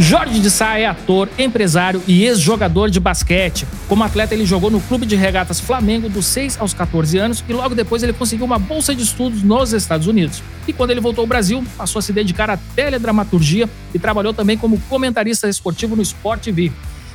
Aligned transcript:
Jorge 0.00 0.40
de 0.40 0.50
Sá 0.50 0.78
é 0.78 0.86
ator, 0.86 1.28
empresário 1.38 2.02
e 2.08 2.24
ex-jogador 2.24 2.88
de 2.88 2.98
basquete. 2.98 3.66
Como 3.86 4.02
atleta, 4.02 4.32
ele 4.32 4.46
jogou 4.46 4.70
no 4.70 4.80
Clube 4.80 5.04
de 5.04 5.14
Regatas 5.14 5.60
Flamengo 5.60 6.08
dos 6.08 6.24
6 6.24 6.58
aos 6.58 6.72
14 6.72 7.18
anos 7.18 7.44
e 7.46 7.52
logo 7.52 7.74
depois 7.74 8.02
ele 8.02 8.14
conseguiu 8.14 8.46
uma 8.46 8.58
bolsa 8.58 8.94
de 8.94 9.02
estudos 9.02 9.42
nos 9.42 9.74
Estados 9.74 10.06
Unidos. 10.06 10.42
E 10.66 10.72
quando 10.72 10.90
ele 10.90 11.02
voltou 11.02 11.22
ao 11.22 11.26
Brasil, 11.26 11.62
passou 11.76 11.98
a 11.98 12.02
se 12.02 12.14
dedicar 12.14 12.48
à 12.48 12.56
teledramaturgia 12.56 13.68
e 13.92 13.98
trabalhou 13.98 14.32
também 14.32 14.56
como 14.56 14.80
comentarista 14.88 15.46
esportivo 15.50 15.94
no 15.94 16.00
Sport 16.00 16.44
TV. 16.44 16.72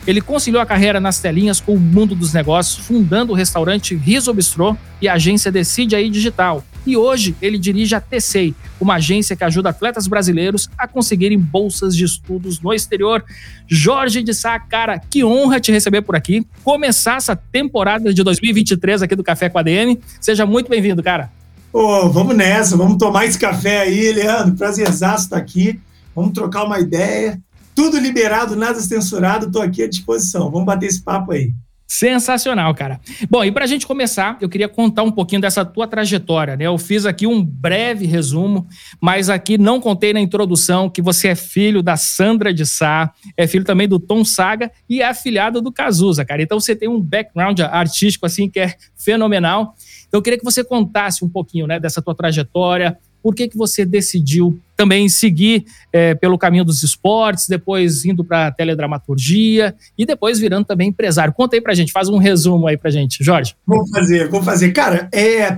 Ele 0.08 0.22
conciliou 0.22 0.62
a 0.62 0.66
carreira 0.66 1.00
nas 1.00 1.20
telinhas 1.20 1.60
com 1.60 1.74
o 1.74 1.80
mundo 1.80 2.14
dos 2.14 2.32
negócios, 2.32 2.86
fundando 2.86 3.34
o 3.34 3.36
restaurante 3.36 3.96
Riso 3.96 4.34
Bistrô 4.34 4.78
e 5.02 5.08
a 5.08 5.14
agência 5.14 5.52
Decide 5.52 5.96
Aí 5.96 6.10
Digital. 6.10 6.64
E 6.86 6.96
hoje 6.96 7.36
ele 7.42 7.58
dirige 7.58 7.96
a 7.96 8.00
TCEI, 8.00 8.54
uma 8.80 8.96
agência 8.96 9.36
que 9.36 9.44
ajuda 9.44 9.70
atletas 9.70 10.06
brasileiros 10.06 10.70
a 10.78 10.88
conseguirem 10.88 11.40
bolsas 11.40 11.96
de 11.96 12.06
estudos 12.06 12.62
no 12.62 12.72
exterior. 12.72 13.26
Jorge 13.68 14.22
de 14.22 14.34
Sá, 14.36 14.60
cara, 14.60 15.00
que 15.00 15.24
honra 15.24 15.60
te 15.60 15.72
receber 15.72 16.04
por 16.04 16.16
aqui. 16.16 16.46
Começar 16.64 17.18
essa 17.18 17.36
temporada 17.36 18.14
de 18.14 18.22
2023 18.22 19.02
aqui 19.02 19.16
do 19.16 19.24
Café 19.24 19.50
com 19.50 19.58
a 19.58 19.64
DM. 19.64 20.00
Seja 20.22 20.46
muito 20.46 20.70
bem-vindo, 20.70 21.02
cara. 21.02 21.32
Pô, 21.72 22.08
vamos 22.10 22.36
nessa, 22.36 22.78
vamos 22.78 22.98
tomar 22.98 23.26
esse 23.26 23.40
café 23.40 23.80
aí, 23.80 24.14
Leandro. 24.14 24.56
Prazerzaço 24.56 25.26
estar 25.26 25.38
aqui. 25.38 25.80
Vamos 26.16 26.32
trocar 26.32 26.64
uma 26.64 26.80
ideia. 26.80 27.42
Tudo 27.76 28.00
liberado, 28.00 28.56
nada 28.56 28.80
censurado, 28.80 29.48
estou 29.48 29.62
aqui 29.62 29.84
à 29.84 29.90
disposição. 29.90 30.50
Vamos 30.50 30.66
bater 30.66 30.88
esse 30.88 31.04
papo 31.04 31.34
aí. 31.34 31.54
Sensacional, 31.88 32.74
cara. 32.74 33.00
Bom, 33.30 33.44
e 33.44 33.52
para 33.52 33.64
a 33.64 33.68
gente 33.68 33.86
começar, 33.86 34.38
eu 34.42 34.50
queria 34.50 34.68
contar 34.68 35.04
um 35.04 35.12
pouquinho 35.12 35.40
dessa 35.40 35.64
tua 35.64 35.88
trajetória, 35.88 36.58
né? 36.58 36.66
Eu 36.66 36.78
fiz 36.80 37.06
aqui 37.06 37.28
um 37.28 37.44
breve 37.44 38.08
resumo, 38.08 38.68
mas 39.00 39.30
aqui 39.30 39.56
não 39.56 39.80
contei 39.80 40.12
na 40.12 40.20
introdução 40.20 40.90
que 40.90 41.00
você 41.00 41.28
é 41.28 41.36
filho 41.36 41.84
da 41.84 41.96
Sandra 41.96 42.52
de 42.52 42.66
Sá, 42.66 43.14
é 43.38 43.46
filho 43.46 43.64
também 43.64 43.88
do 43.88 44.00
Tom 44.00 44.26
Saga 44.26 44.72
e 44.90 45.02
é 45.02 45.08
afilhado 45.08 45.62
do 45.62 45.72
Cazuza, 45.72 46.26
cara. 46.26 46.42
Então 46.42 46.60
você 46.60 46.76
tem 46.76 46.90
um 46.90 47.00
background 47.00 47.60
artístico 47.60 48.26
assim 48.26 48.50
que 48.50 48.60
é 48.60 48.74
fenomenal. 48.96 49.76
Então 50.08 50.18
eu 50.18 50.24
queria 50.24 50.40
que 50.40 50.46
você 50.46 50.64
contasse 50.64 51.24
um 51.24 51.30
pouquinho, 51.30 51.68
né, 51.68 51.80
dessa 51.80 52.02
tua 52.02 52.16
trajetória, 52.16 52.98
por 53.26 53.34
que, 53.34 53.48
que 53.48 53.58
você 53.58 53.84
decidiu 53.84 54.60
também 54.78 55.10
seguir 55.10 55.66
é, 55.92 56.14
pelo 56.14 56.38
caminho 56.38 56.64
dos 56.64 56.84
esportes, 56.84 57.48
depois 57.48 58.06
indo 58.06 58.24
para 58.24 58.52
teledramaturgia 58.52 59.74
e 59.98 60.06
depois 60.06 60.38
virando 60.38 60.64
também 60.64 60.90
empresário? 60.90 61.34
Conta 61.34 61.56
aí 61.56 61.62
para 61.62 61.74
gente, 61.74 61.92
faz 61.92 62.08
um 62.08 62.20
resumo 62.20 62.68
aí 62.68 62.78
para 62.78 62.92
gente, 62.92 63.24
Jorge. 63.24 63.56
Vou 63.66 63.84
fazer, 63.88 64.30
vou 64.30 64.44
fazer. 64.44 64.72
Cara, 64.74 65.10
é, 65.12 65.58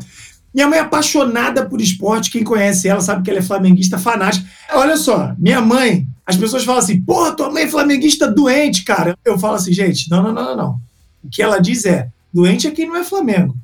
minha 0.53 0.65
mãe 0.65 0.79
é 0.79 0.81
apaixonada 0.81 1.65
por 1.65 1.81
esporte, 1.81 2.31
quem 2.31 2.41
conhece 2.41 2.87
ela 2.87 3.01
sabe 3.01 3.21
que 3.21 3.29
ela 3.29 3.39
é 3.39 3.43
flamenguista 3.43 3.97
fanática. 3.97 4.47
Olha 4.71 4.95
só, 4.95 5.35
minha 5.37 5.59
mãe, 5.59 6.07
as 6.25 6.37
pessoas 6.37 6.63
falam 6.63 6.79
assim, 6.79 7.01
porra, 7.01 7.35
tua 7.35 7.51
mãe 7.51 7.63
é 7.63 7.67
flamenguista 7.67 8.31
doente, 8.31 8.85
cara. 8.85 9.13
Eu 9.25 9.37
falo 9.37 9.55
assim, 9.55 9.73
gente, 9.73 10.09
não, 10.09 10.23
não, 10.23 10.33
não, 10.33 10.55
não. 10.55 10.79
O 11.21 11.29
que 11.29 11.43
ela 11.43 11.59
diz 11.59 11.85
é, 11.85 12.07
doente 12.33 12.65
é 12.65 12.71
quem 12.71 12.87
não 12.87 12.95
é 12.95 13.03
Flamengo. 13.03 13.57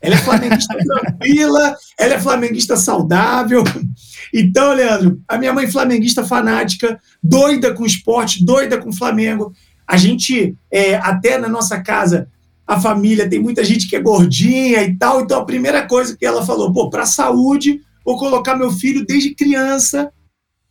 Ela 0.00 0.14
é 0.14 0.18
flamenguista 0.18 0.76
tranquila, 0.78 1.76
ela 1.98 2.14
é 2.14 2.20
flamenguista 2.20 2.76
saudável. 2.76 3.64
Então, 4.32 4.72
Leandro, 4.74 5.20
a 5.26 5.38
minha 5.38 5.52
mãe 5.52 5.66
flamenguista 5.66 6.24
fanática, 6.24 7.00
doida 7.22 7.74
com 7.74 7.84
esporte, 7.84 8.44
doida 8.44 8.78
com 8.78 8.92
Flamengo. 8.92 9.52
A 9.86 9.96
gente, 9.96 10.56
é, 10.70 10.96
até 10.96 11.38
na 11.38 11.48
nossa 11.48 11.80
casa, 11.80 12.28
a 12.66 12.78
família 12.78 13.28
tem 13.28 13.40
muita 13.40 13.64
gente 13.64 13.88
que 13.88 13.96
é 13.96 14.00
gordinha 14.00 14.82
e 14.82 14.96
tal. 14.96 15.22
Então, 15.22 15.40
a 15.40 15.44
primeira 15.44 15.86
coisa 15.86 16.16
que 16.16 16.26
ela 16.26 16.44
falou, 16.44 16.72
pô, 16.72 16.90
para 16.90 17.06
saúde, 17.06 17.80
vou 18.04 18.18
colocar 18.18 18.54
meu 18.54 18.70
filho 18.70 19.06
desde 19.06 19.34
criança 19.34 20.12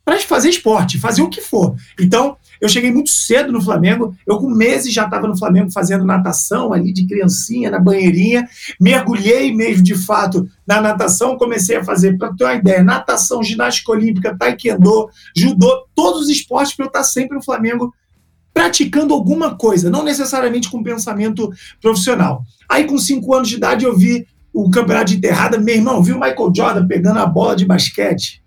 para 0.08 0.18
fazer 0.22 0.48
esporte, 0.48 0.98
fazer 0.98 1.22
o 1.22 1.28
que 1.28 1.42
for. 1.42 1.76
Então, 2.00 2.38
eu 2.62 2.70
cheguei 2.70 2.90
muito 2.90 3.10
cedo 3.10 3.52
no 3.52 3.62
Flamengo, 3.62 4.16
eu 4.26 4.38
com 4.38 4.50
meses 4.50 4.94
já 4.94 5.04
estava 5.04 5.28
no 5.28 5.38
Flamengo 5.38 5.70
fazendo 5.70 6.06
natação 6.06 6.72
ali 6.72 6.94
de 6.94 7.06
criancinha, 7.06 7.70
na 7.70 7.78
banheirinha, 7.78 8.48
mergulhei 8.80 9.54
mesmo 9.54 9.84
de 9.84 9.96
fato 9.96 10.48
na 10.66 10.80
natação, 10.80 11.38
comecei 11.38 11.76
a 11.76 11.84
fazer, 11.84 12.18
para 12.18 12.34
ter 12.34 12.46
uma 12.46 12.54
ideia, 12.54 12.82
natação, 12.82 13.44
ginástica 13.44 13.92
olímpica, 13.92 14.34
taekwondo, 14.34 15.10
judô, 15.36 15.86
todos 15.94 16.22
os 16.22 16.30
esportes 16.30 16.74
para 16.74 16.86
eu 16.86 16.88
estar 16.88 17.04
sempre 17.04 17.36
no 17.36 17.44
Flamengo 17.44 17.94
praticando 18.54 19.14
alguma 19.14 19.58
coisa, 19.58 19.90
não 19.90 20.06
necessariamente 20.06 20.72
com 20.72 20.82
pensamento 20.82 21.52
profissional. 21.82 22.44
Aí 22.70 22.86
com 22.86 22.98
cinco 22.98 23.36
anos 23.36 23.50
de 23.50 23.56
idade 23.56 23.84
eu 23.84 23.94
vi 23.94 24.26
o 24.54 24.70
campeonato 24.70 25.08
de 25.08 25.18
enterrada, 25.18 25.60
meu 25.60 25.76
irmão, 25.76 26.02
vi 26.02 26.14
o 26.14 26.20
Michael 26.20 26.54
Jordan 26.56 26.88
pegando 26.88 27.20
a 27.20 27.26
bola 27.26 27.58
de 27.58 27.66
basquete, 27.66 28.42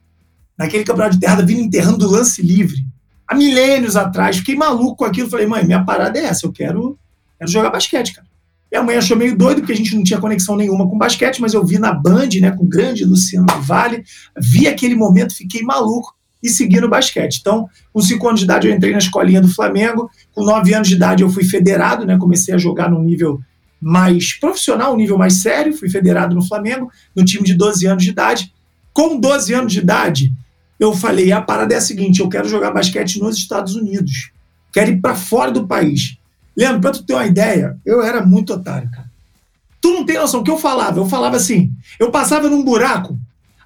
naquele 0.60 0.84
campeonato 0.84 1.14
de 1.14 1.20
terrada, 1.20 1.42
vindo 1.42 1.62
enterrando 1.62 2.06
o 2.06 2.10
lance 2.10 2.42
livre. 2.42 2.84
Há 3.26 3.34
milênios 3.34 3.96
atrás, 3.96 4.36
fiquei 4.36 4.54
maluco 4.54 4.96
com 4.96 5.04
aquilo. 5.06 5.30
Falei, 5.30 5.46
mãe, 5.46 5.64
minha 5.64 5.82
parada 5.82 6.18
é 6.18 6.24
essa, 6.24 6.46
eu 6.46 6.52
quero, 6.52 6.98
quero 7.38 7.50
jogar 7.50 7.70
basquete, 7.70 8.12
cara. 8.12 8.26
Minha 8.70 8.82
mãe 8.82 8.96
achou 8.96 9.16
meio 9.16 9.34
doido, 9.36 9.60
porque 9.60 9.72
a 9.72 9.76
gente 9.76 9.96
não 9.96 10.04
tinha 10.04 10.20
conexão 10.20 10.56
nenhuma 10.56 10.86
com 10.86 10.98
basquete, 10.98 11.40
mas 11.40 11.54
eu 11.54 11.64
vi 11.64 11.78
na 11.78 11.94
Band, 11.94 12.28
né, 12.42 12.50
com 12.50 12.64
o 12.64 12.68
grande 12.68 13.06
Luciano 13.06 13.46
do 13.46 13.62
Vale, 13.62 14.04
vi 14.38 14.68
aquele 14.68 14.94
momento, 14.94 15.34
fiquei 15.34 15.62
maluco 15.62 16.14
e 16.42 16.50
segui 16.50 16.78
no 16.78 16.88
basquete. 16.88 17.38
Então, 17.40 17.66
com 17.90 18.02
cinco 18.02 18.28
anos 18.28 18.40
de 18.40 18.44
idade, 18.44 18.68
eu 18.68 18.74
entrei 18.74 18.92
na 18.92 18.98
escolinha 18.98 19.40
do 19.40 19.48
Flamengo. 19.48 20.10
Com 20.32 20.44
nove 20.44 20.74
anos 20.74 20.88
de 20.88 20.94
idade, 20.94 21.22
eu 21.22 21.30
fui 21.30 21.44
federado, 21.44 22.04
né? 22.04 22.18
Comecei 22.18 22.54
a 22.54 22.58
jogar 22.58 22.90
num 22.90 23.02
nível 23.02 23.40
mais 23.80 24.34
profissional, 24.38 24.92
um 24.92 24.96
nível 24.96 25.16
mais 25.16 25.40
sério. 25.40 25.72
Fui 25.72 25.88
federado 25.88 26.34
no 26.34 26.46
Flamengo, 26.46 26.90
no 27.16 27.24
time 27.24 27.44
de 27.44 27.54
12 27.54 27.86
anos 27.86 28.04
de 28.04 28.10
idade. 28.10 28.52
Com 28.92 29.18
12 29.18 29.54
anos 29.54 29.72
de 29.72 29.78
idade, 29.78 30.32
eu 30.80 30.94
falei: 30.94 31.30
a 31.30 31.42
parada 31.42 31.74
é 31.74 31.76
a 31.76 31.80
seguinte, 31.80 32.20
eu 32.20 32.28
quero 32.28 32.48
jogar 32.48 32.70
basquete 32.70 33.20
nos 33.20 33.36
Estados 33.36 33.76
Unidos. 33.76 34.32
Quero 34.72 34.90
ir 34.90 35.00
para 35.00 35.14
fora 35.14 35.52
do 35.52 35.66
país. 35.66 36.16
Leandro, 36.56 36.80
para 36.80 36.92
tu 36.92 37.04
ter 37.04 37.12
uma 37.12 37.26
ideia, 37.26 37.78
eu 37.84 38.02
era 38.02 38.24
muito 38.24 38.54
otário, 38.54 38.90
cara. 38.90 39.10
Tu 39.80 39.92
não 39.92 40.04
tem 40.04 40.16
noção 40.16 40.40
o 40.40 40.44
que 40.44 40.50
eu 40.50 40.58
falava. 40.58 40.98
Eu 40.98 41.06
falava 41.06 41.36
assim: 41.36 41.70
eu 41.98 42.10
passava 42.10 42.48
num 42.48 42.64
buraco, 42.64 43.18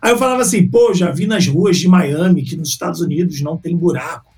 aí 0.03 0.11
eu 0.11 0.19
falava 0.19 0.43
assim, 0.43 0.69
pô, 0.69 0.93
já 0.93 1.13
vi 1.13 1.27
nas 1.27 1.47
ruas 1.47 1.77
de 1.77 1.87
Miami 1.87 2.43
que 2.43 2.57
nos 2.57 2.69
Estados 2.69 3.01
Unidos 3.01 3.41
não 3.41 3.57
tem 3.57 3.77
buraco. 3.77 4.35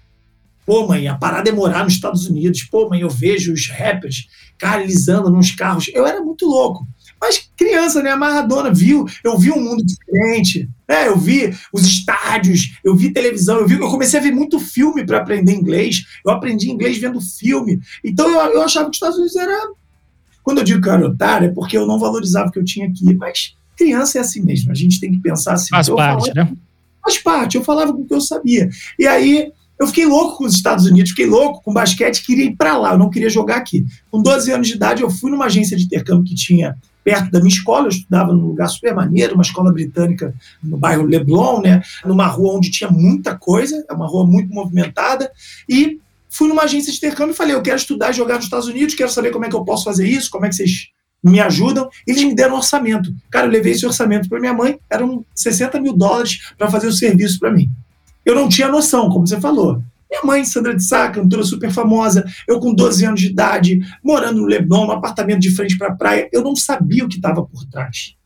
Pô, 0.67 0.87
mãe, 0.87 1.07
a 1.09 1.15
parada 1.15 1.49
é 1.49 1.53
morar 1.53 1.85
nos 1.85 1.95
Estados 1.95 2.27
Unidos. 2.27 2.65
Pô, 2.65 2.89
mãe, 2.89 3.01
eu 3.01 3.09
vejo 3.09 3.53
os 3.53 3.69
rappers, 3.69 4.27
cara, 4.59 4.83
eles 4.83 5.09
andam 5.09 5.31
nos 5.31 5.53
carros. 5.53 5.89
Eu 5.95 6.05
era 6.07 6.21
muito 6.21 6.45
louco. 6.45 6.87
Mas 7.21 7.51
criança, 7.57 8.03
né? 8.03 8.11
A 8.11 8.17
Maradona 8.17 8.73
viu, 8.73 9.07
eu 9.25 9.39
vi 9.39 9.51
um 9.51 9.61
mundo 9.61 9.85
diferente. 9.85 10.69
Né? 10.89 11.09
Eu 11.09 11.17
vi 11.17 11.55
os 11.73 11.87
estádios, 11.87 12.79
eu 12.85 12.95
vi 12.95 13.13
televisão, 13.13 13.59
eu, 13.59 13.67
vi, 13.67 13.75
eu 13.75 13.91
comecei 13.91 14.21
a 14.21 14.23
ver 14.23 14.33
muito 14.33 14.59
filme 14.59 15.05
para 15.05 15.19
aprender 15.19 15.53
inglês. 15.53 16.05
Eu 16.25 16.33
aprendi 16.33 16.71
inglês 16.71 16.99
vendo 16.99 17.21
filme. 17.21 17.81
Então 18.05 18.29
eu, 18.29 18.53
eu 18.53 18.63
achava 18.63 18.87
que 18.87 18.91
os 18.91 18.97
Estados 18.97 19.17
Unidos 19.17 19.37
era. 19.37 19.57
Quando 20.43 20.59
eu 20.59 20.65
digo 20.65 20.81
que 20.81 20.89
eu 20.89 20.93
era 20.93 21.07
otário, 21.07 21.49
é 21.49 21.53
porque 21.53 21.77
eu 21.77 21.87
não 21.87 21.99
valorizava 21.99 22.49
o 22.49 22.53
que 22.53 22.59
eu 22.59 22.65
tinha 22.65 22.87
aqui. 22.87 23.15
Mas 23.15 23.57
criança 23.77 24.19
é 24.19 24.21
assim 24.21 24.43
mesmo. 24.43 24.71
A 24.71 24.75
gente 24.75 25.01
tem 25.01 25.11
que 25.11 25.19
pensar 25.19 25.55
assim. 25.55 25.71
Faz 25.71 25.89
parte, 25.89 26.31
falava, 26.31 26.51
né? 26.51 26.57
Faz 27.03 27.19
parte. 27.19 27.57
Eu 27.57 27.65
falava 27.65 27.93
com 27.93 28.03
o 28.03 28.07
que 28.07 28.15
eu 28.15 28.21
sabia. 28.21 28.69
E 28.99 29.07
aí 29.07 29.51
eu 29.79 29.87
fiquei 29.87 30.07
louco 30.07 30.39
com 30.39 30.45
os 30.45 30.55
Estados 30.55 30.87
Unidos, 30.87 31.11
fiquei 31.11 31.27
louco 31.27 31.63
com 31.63 31.73
basquete, 31.73 32.25
queria 32.25 32.45
ir 32.45 32.57
para 32.57 32.77
lá, 32.77 32.93
eu 32.93 32.99
não 32.99 33.11
queria 33.11 33.29
jogar 33.29 33.57
aqui. 33.57 33.85
Com 34.11 34.23
12 34.23 34.51
anos 34.53 34.69
de 34.69 34.75
idade, 34.75 35.03
eu 35.03 35.11
fui 35.11 35.31
numa 35.31 35.47
agência 35.47 35.77
de 35.77 35.85
intercâmbio 35.85 36.25
que 36.25 36.35
tinha 36.35 36.77
perto 37.05 37.31
da 37.31 37.39
minha 37.39 37.53
escola, 37.53 37.87
eu 37.87 37.91
estudava 37.91 38.33
num 38.33 38.47
lugar 38.47 38.69
super 38.69 38.93
maneiro, 38.95 39.35
uma 39.35 39.43
escola 39.43 39.73
britânica 39.73 40.35
no 40.63 40.77
bairro 40.77 41.05
Leblon, 41.05 41.61
né, 41.61 41.81
numa 42.05 42.27
rua 42.27 42.57
onde 42.57 42.71
tinha 42.71 42.91
muita 42.91 43.37
coisa, 43.37 43.85
é 43.89 43.93
uma 43.93 44.09
rua 44.09 44.27
muito 44.27 44.53
movimentada, 44.53 45.31
e 45.69 46.01
fui 46.29 46.49
numa 46.49 46.63
agência 46.63 46.91
de 46.91 46.99
intercâmbio 46.99 47.33
e 47.33 47.37
falei, 47.37 47.55
eu 47.55 47.63
quero 47.63 47.77
estudar 47.77 48.11
e 48.11 48.15
jogar 48.15 48.37
nos 48.37 48.45
Estados 48.45 48.67
Unidos, 48.67 48.95
quero 48.97 49.11
saber 49.11 49.31
como 49.31 49.45
é 49.45 49.49
que 49.49 49.55
eu 49.55 49.65
posso 49.65 49.85
fazer 49.85 50.09
isso, 50.09 50.31
como 50.31 50.47
é 50.47 50.49
que 50.49 50.57
vocês 50.57 50.89
me 51.23 51.41
ajudam. 51.41 51.89
Eles 52.07 52.23
me 52.23 52.35
deram 52.35 52.55
um 52.55 52.59
orçamento. 52.59 53.13
Cara, 53.31 53.47
eu 53.47 53.51
levei 53.51 53.73
esse 53.73 53.87
orçamento 53.87 54.29
para 54.29 54.39
minha 54.39 54.53
mãe, 54.53 54.79
eram 54.89 55.25
60 55.35 55.81
mil 55.81 55.93
dólares 55.93 56.53
para 56.57 56.71
fazer 56.71 56.87
o 56.87 56.93
serviço 56.93 57.39
para 57.39 57.51
mim. 57.51 57.71
Eu 58.27 58.35
não 58.35 58.49
tinha 58.49 58.69
noção, 58.69 59.09
como 59.09 59.27
você 59.27 59.41
falou. 59.41 59.83
Minha 60.11 60.23
mãe, 60.23 60.45
Sandra 60.45 60.75
de 60.75 60.85
Sá, 60.85 61.09
cantora 61.11 61.43
super 61.43 61.71
famosa, 61.71 62.25
eu 62.47 62.61
com 62.61 62.75
12 62.75 63.05
anos 63.07 63.21
de 63.21 63.29
idade, 63.29 63.81
morando 64.05 64.41
no 64.41 64.47
Leblon, 64.47 64.87
num 64.87 64.93
apartamento 64.93 65.41
de 65.41 65.51
frente 65.51 65.79
para 65.79 65.89
a 65.89 65.97
praia, 65.97 66.29
eu 66.33 66.43
não 66.43 66.55
sabia 66.55 67.05
o 67.05 67.09
que 67.09 67.17
estava 67.17 67.45
por 67.45 67.65
trás. 67.65 68.17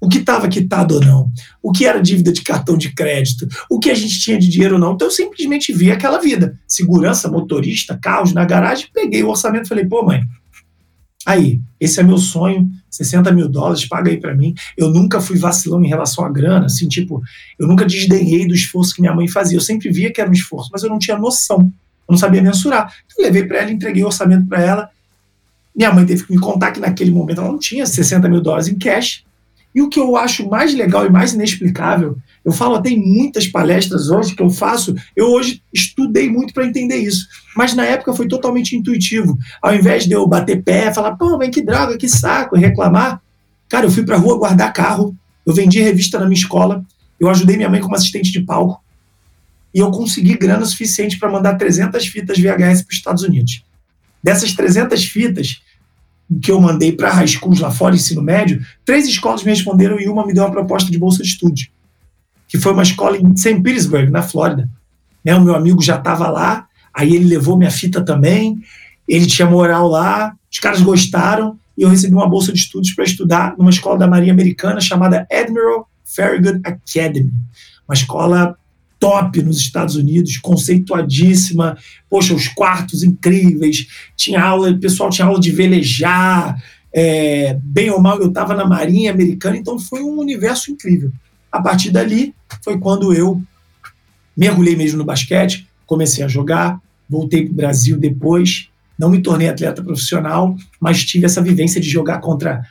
o 0.00 0.08
que 0.08 0.18
estava 0.18 0.48
quitado 0.48 0.94
ou 0.94 1.00
não, 1.00 1.30
o 1.62 1.70
que 1.70 1.84
era 1.84 2.00
dívida 2.00 2.32
de 2.32 2.40
cartão 2.42 2.76
de 2.76 2.92
crédito, 2.94 3.46
o 3.68 3.78
que 3.78 3.90
a 3.90 3.94
gente 3.94 4.18
tinha 4.18 4.38
de 4.38 4.48
dinheiro 4.48 4.74
ou 4.74 4.80
não. 4.80 4.94
Então 4.94 5.06
eu 5.06 5.12
simplesmente 5.12 5.72
vi 5.72 5.92
aquela 5.92 6.18
vida. 6.18 6.58
Segurança, 6.66 7.28
motorista, 7.28 7.98
carros 8.00 8.32
na 8.32 8.44
garagem, 8.44 8.88
peguei 8.94 9.22
o 9.22 9.28
orçamento 9.28 9.66
e 9.66 9.68
falei, 9.68 9.84
pô, 9.84 10.02
mãe, 10.02 10.22
aí, 11.26 11.60
esse 11.78 12.00
é 12.00 12.02
meu 12.02 12.16
sonho, 12.16 12.70
60 12.90 13.30
mil 13.32 13.48
dólares, 13.48 13.86
paga 13.86 14.10
aí 14.10 14.18
para 14.18 14.34
mim. 14.34 14.54
Eu 14.76 14.90
nunca 14.90 15.20
fui 15.20 15.38
vacilão 15.38 15.82
em 15.82 15.88
relação 15.88 16.24
à 16.24 16.28
grana, 16.28 16.66
assim, 16.66 16.88
tipo, 16.88 17.22
eu 17.58 17.66
nunca 17.66 17.86
desdenhei 17.86 18.46
do 18.46 18.54
esforço 18.54 18.94
que 18.94 19.00
minha 19.00 19.14
mãe 19.14 19.28
fazia. 19.28 19.56
Eu 19.56 19.62
sempre 19.62 19.90
via 19.90 20.12
que 20.12 20.20
era 20.20 20.28
um 20.28 20.32
esforço, 20.32 20.70
mas 20.72 20.82
eu 20.82 20.90
não 20.90 20.98
tinha 20.98 21.16
noção, 21.16 21.60
eu 21.60 22.12
não 22.12 22.18
sabia 22.18 22.42
mensurar. 22.42 22.92
Então, 23.06 23.24
levei 23.24 23.44
para 23.44 23.58
ela, 23.58 23.70
entreguei 23.70 24.02
o 24.02 24.06
orçamento 24.06 24.46
para 24.46 24.60
ela. 24.60 24.90
Minha 25.74 25.92
mãe 25.92 26.04
teve 26.04 26.24
que 26.24 26.34
me 26.34 26.40
contar 26.40 26.72
que 26.72 26.80
naquele 26.80 27.12
momento 27.12 27.40
ela 27.40 27.50
não 27.52 27.58
tinha 27.58 27.86
60 27.86 28.28
mil 28.28 28.40
dólares 28.40 28.66
em 28.66 28.76
cash, 28.76 29.24
e 29.74 29.80
o 29.80 29.88
que 29.88 30.00
eu 30.00 30.16
acho 30.16 30.48
mais 30.48 30.74
legal 30.74 31.06
e 31.06 31.10
mais 31.10 31.32
inexplicável, 31.32 32.18
eu 32.44 32.52
falo 32.52 32.76
até 32.76 32.90
em 32.90 33.00
muitas 33.00 33.46
palestras 33.46 34.08
hoje 34.08 34.34
que 34.34 34.42
eu 34.42 34.48
faço, 34.48 34.94
eu 35.14 35.26
hoje 35.26 35.62
estudei 35.72 36.30
muito 36.30 36.54
para 36.54 36.66
entender 36.66 36.96
isso. 36.96 37.26
Mas 37.54 37.74
na 37.74 37.84
época 37.84 38.14
foi 38.14 38.26
totalmente 38.26 38.74
intuitivo. 38.74 39.38
Ao 39.60 39.74
invés 39.74 40.06
de 40.06 40.12
eu 40.12 40.26
bater 40.26 40.62
pé, 40.62 40.92
falar, 40.92 41.16
pô, 41.16 41.36
mas 41.36 41.50
que 41.50 41.62
droga, 41.62 41.98
que 41.98 42.08
saco, 42.08 42.56
reclamar, 42.56 43.20
cara, 43.68 43.86
eu 43.86 43.90
fui 43.90 44.04
para 44.04 44.16
a 44.16 44.18
rua 44.18 44.38
guardar 44.38 44.72
carro, 44.72 45.14
eu 45.44 45.52
vendi 45.52 45.80
revista 45.80 46.18
na 46.18 46.24
minha 46.24 46.38
escola, 46.38 46.84
eu 47.18 47.28
ajudei 47.28 47.56
minha 47.56 47.68
mãe 47.68 47.80
como 47.80 47.94
assistente 47.94 48.32
de 48.32 48.40
palco, 48.40 48.82
e 49.74 49.78
eu 49.78 49.90
consegui 49.90 50.36
grana 50.36 50.64
suficiente 50.64 51.18
para 51.18 51.30
mandar 51.30 51.56
300 51.56 52.06
fitas 52.06 52.38
VHS 52.38 52.82
para 52.82 52.90
os 52.90 52.96
Estados 52.96 53.22
Unidos. 53.22 53.62
Dessas 54.22 54.52
300 54.52 55.04
fitas, 55.04 55.60
que 56.42 56.50
eu 56.50 56.60
mandei 56.60 56.92
para 56.92 57.10
high 57.10 57.26
schools 57.26 57.60
lá 57.60 57.70
fora, 57.70 57.94
ensino 57.94 58.22
médio, 58.22 58.64
três 58.84 59.06
escolas 59.06 59.42
me 59.42 59.50
responderam 59.50 60.00
e 60.00 60.08
uma 60.08 60.26
me 60.26 60.32
deu 60.32 60.44
uma 60.44 60.50
proposta 60.50 60.90
de 60.90 60.98
bolsa 60.98 61.22
de 61.22 61.28
estudo, 61.28 61.54
que 62.50 62.58
foi 62.58 62.72
uma 62.72 62.82
escola 62.82 63.16
em 63.16 63.36
St. 63.36 63.60
Petersburg, 63.62 64.10
na 64.10 64.22
Flórida. 64.22 64.68
Né, 65.24 65.34
o 65.36 65.40
meu 65.40 65.54
amigo 65.54 65.80
já 65.80 65.96
estava 65.96 66.28
lá, 66.28 66.66
aí 66.92 67.14
ele 67.14 67.26
levou 67.26 67.56
minha 67.56 67.70
fita 67.70 68.02
também, 68.02 68.58
ele 69.06 69.26
tinha 69.26 69.48
moral 69.48 69.86
lá, 69.86 70.34
os 70.50 70.58
caras 70.58 70.82
gostaram, 70.82 71.56
e 71.78 71.82
eu 71.82 71.88
recebi 71.88 72.12
uma 72.12 72.28
bolsa 72.28 72.52
de 72.52 72.58
estudos 72.58 72.92
para 72.92 73.04
estudar 73.04 73.54
numa 73.56 73.70
escola 73.70 73.96
da 73.96 74.08
Marinha 74.08 74.32
Americana 74.32 74.80
chamada 74.80 75.26
Admiral 75.30 75.88
Farragut 76.04 76.60
Academy, 76.64 77.32
uma 77.86 77.94
escola 77.94 78.56
top 78.98 79.40
nos 79.42 79.58
Estados 79.58 79.94
Unidos, 79.94 80.36
conceituadíssima. 80.36 81.78
Poxa, 82.08 82.34
os 82.34 82.48
quartos 82.48 83.02
incríveis. 83.02 83.86
Tinha 84.14 84.42
aula, 84.44 84.70
o 84.70 84.78
pessoal 84.78 85.08
tinha 85.08 85.26
aula 85.26 85.40
de 85.40 85.50
velejar. 85.50 86.62
É, 86.92 87.58
bem 87.62 87.88
ou 87.90 88.00
mal, 88.00 88.20
eu 88.20 88.28
estava 88.28 88.54
na 88.54 88.66
Marinha 88.66 89.10
Americana, 89.10 89.56
então 89.56 89.78
foi 89.78 90.02
um 90.02 90.18
universo 90.18 90.70
incrível. 90.70 91.10
A 91.50 91.60
partir 91.60 91.90
dali 91.90 92.34
foi 92.62 92.78
quando 92.78 93.12
eu 93.12 93.42
mergulhei 94.36 94.76
mesmo 94.76 94.98
no 94.98 95.04
basquete, 95.04 95.68
comecei 95.86 96.24
a 96.24 96.28
jogar, 96.28 96.80
voltei 97.08 97.44
para 97.44 97.52
o 97.52 97.56
Brasil 97.56 97.98
depois. 97.98 98.68
Não 98.98 99.10
me 99.10 99.22
tornei 99.22 99.48
atleta 99.48 99.82
profissional, 99.82 100.54
mas 100.80 101.04
tive 101.04 101.26
essa 101.26 101.42
vivência 101.42 101.80
de 101.80 101.88
jogar 101.88 102.20
contra 102.20 102.62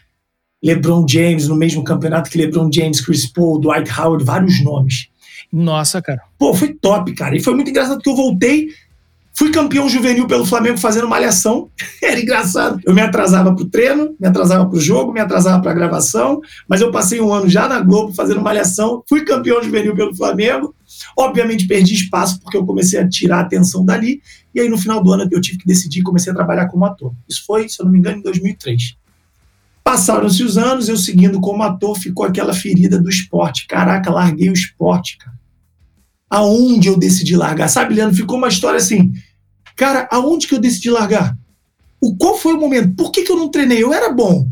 LeBron 0.64 1.06
James 1.08 1.48
no 1.48 1.56
mesmo 1.56 1.84
campeonato 1.84 2.30
que 2.30 2.38
LeBron 2.38 2.70
James, 2.72 3.02
Chris 3.02 3.26
Paul, 3.26 3.60
Dwight 3.60 3.90
Howard, 4.00 4.24
vários 4.24 4.64
nomes. 4.64 5.10
Nossa, 5.52 6.02
cara. 6.02 6.22
Pô, 6.38 6.54
foi 6.54 6.74
top, 6.74 7.14
cara. 7.14 7.36
E 7.36 7.42
foi 7.42 7.56
muito 7.56 7.70
engraçado 7.70 8.02
que 8.02 8.10
eu 8.10 8.16
voltei, 8.16 8.70
fui 9.39 9.51
campeão 9.51 9.88
juvenil 9.88 10.27
pelo 10.27 10.45
Flamengo 10.45 10.77
fazendo 10.77 11.07
malhação. 11.07 11.69
Era 12.03 12.19
engraçado. 12.19 12.77
Eu 12.86 12.94
me 12.94 13.00
atrasava 13.00 13.56
pro 13.56 13.63
treino, 13.63 14.13
me 14.19 14.27
atrasava 14.27 14.69
pro 14.69 14.81
jogo, 14.81 15.13
me 15.13 15.21
atrasava 15.21 15.62
pra 15.62 15.74
gravação, 15.74 16.41
mas 16.68 16.81
eu 16.81 16.91
passei 16.91 17.21
um 17.21 17.33
ano 17.33 17.47
já 17.47 17.65
na 17.65 17.80
Globo 17.80 18.13
fazendo 18.13 18.41
malhação, 18.41 19.01
fui 19.07 19.24
campeão 19.24 19.63
juvenil 19.63 19.95
pelo 19.95 20.13
Flamengo. 20.13 20.75
Obviamente 21.18 21.65
perdi 21.65 21.94
espaço 21.94 22.41
porque 22.41 22.57
eu 22.57 22.65
comecei 22.65 23.00
a 23.00 23.07
tirar 23.07 23.38
a 23.38 23.41
atenção 23.41 23.86
dali. 23.86 24.21
E 24.53 24.59
aí 24.59 24.68
no 24.68 24.77
final 24.77 25.01
do 25.01 25.13
ano 25.13 25.25
eu 25.31 25.39
tive 25.39 25.59
que 25.59 25.65
decidir, 25.65 26.01
comecei 26.01 26.33
a 26.33 26.36
trabalhar 26.36 26.68
como 26.68 26.83
ator. 26.83 27.13
Isso 27.27 27.45
foi, 27.45 27.69
se 27.69 27.81
eu 27.81 27.86
não 27.86 27.94
me 27.94 28.00
engano, 28.00 28.18
em 28.18 28.21
2003. 28.21 28.97
Passaram-se 29.81 30.44
os 30.44 30.57
anos, 30.57 30.89
eu 30.89 30.97
seguindo 30.97 31.39
como 31.39 31.63
ator, 31.63 31.97
ficou 31.97 32.25
aquela 32.25 32.53
ferida 32.53 33.00
do 33.00 33.07
esporte. 33.07 33.65
Caraca, 33.68 34.12
larguei 34.12 34.50
o 34.50 34.53
esporte, 34.53 35.18
cara 35.18 35.39
aonde 36.30 36.88
eu 36.88 36.97
decidi 36.97 37.36
largar. 37.36 37.68
Sabe, 37.68 37.95
Leandro, 37.95 38.15
ficou 38.15 38.38
uma 38.38 38.47
história 38.47 38.77
assim. 38.77 39.12
Cara, 39.80 40.10
aonde 40.12 40.46
que 40.46 40.54
eu 40.54 40.60
decidi 40.60 40.90
largar? 40.92 41.38
O, 42.02 42.14
qual 42.18 42.38
foi 42.38 42.54
o 42.54 42.60
momento? 42.60 42.94
Por 42.98 43.14
que, 43.14 43.24
que 43.24 43.31
eu 43.31 43.38
não 43.38 43.48
treinei? 43.48 43.81
Eu 43.81 43.94
era 43.94 44.12
bom. 44.12 44.46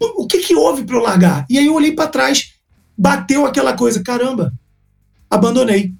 O, 0.00 0.26
que, 0.26 0.38
que 0.38 0.56
houve 0.56 0.82
para 0.82 0.96
eu 0.96 1.02
largar? 1.02 1.46
E 1.48 1.56
aí 1.56 1.66
eu 1.66 1.74
olhei 1.74 1.92
para 1.92 2.08
trás, 2.08 2.54
bateu 2.96 3.46
aquela 3.46 3.74
coisa, 3.74 4.02
caramba, 4.02 4.52
abandonei. 5.30 5.94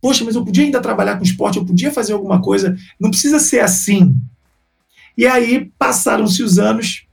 Poxa, 0.00 0.24
mas 0.24 0.36
eu 0.36 0.44
podia 0.44 0.62
ainda 0.62 0.80
trabalhar 0.80 1.16
com 1.16 1.24
esporte, 1.24 1.58
eu 1.58 1.66
podia 1.66 1.90
fazer 1.90 2.12
alguma 2.12 2.40
coisa, 2.40 2.76
não 2.98 3.10
precisa 3.10 3.40
ser 3.40 3.58
assim. 3.58 4.14
E 5.16 5.26
aí 5.26 5.68
passaram-se 5.76 6.44
os 6.44 6.60
anos, 6.60 7.06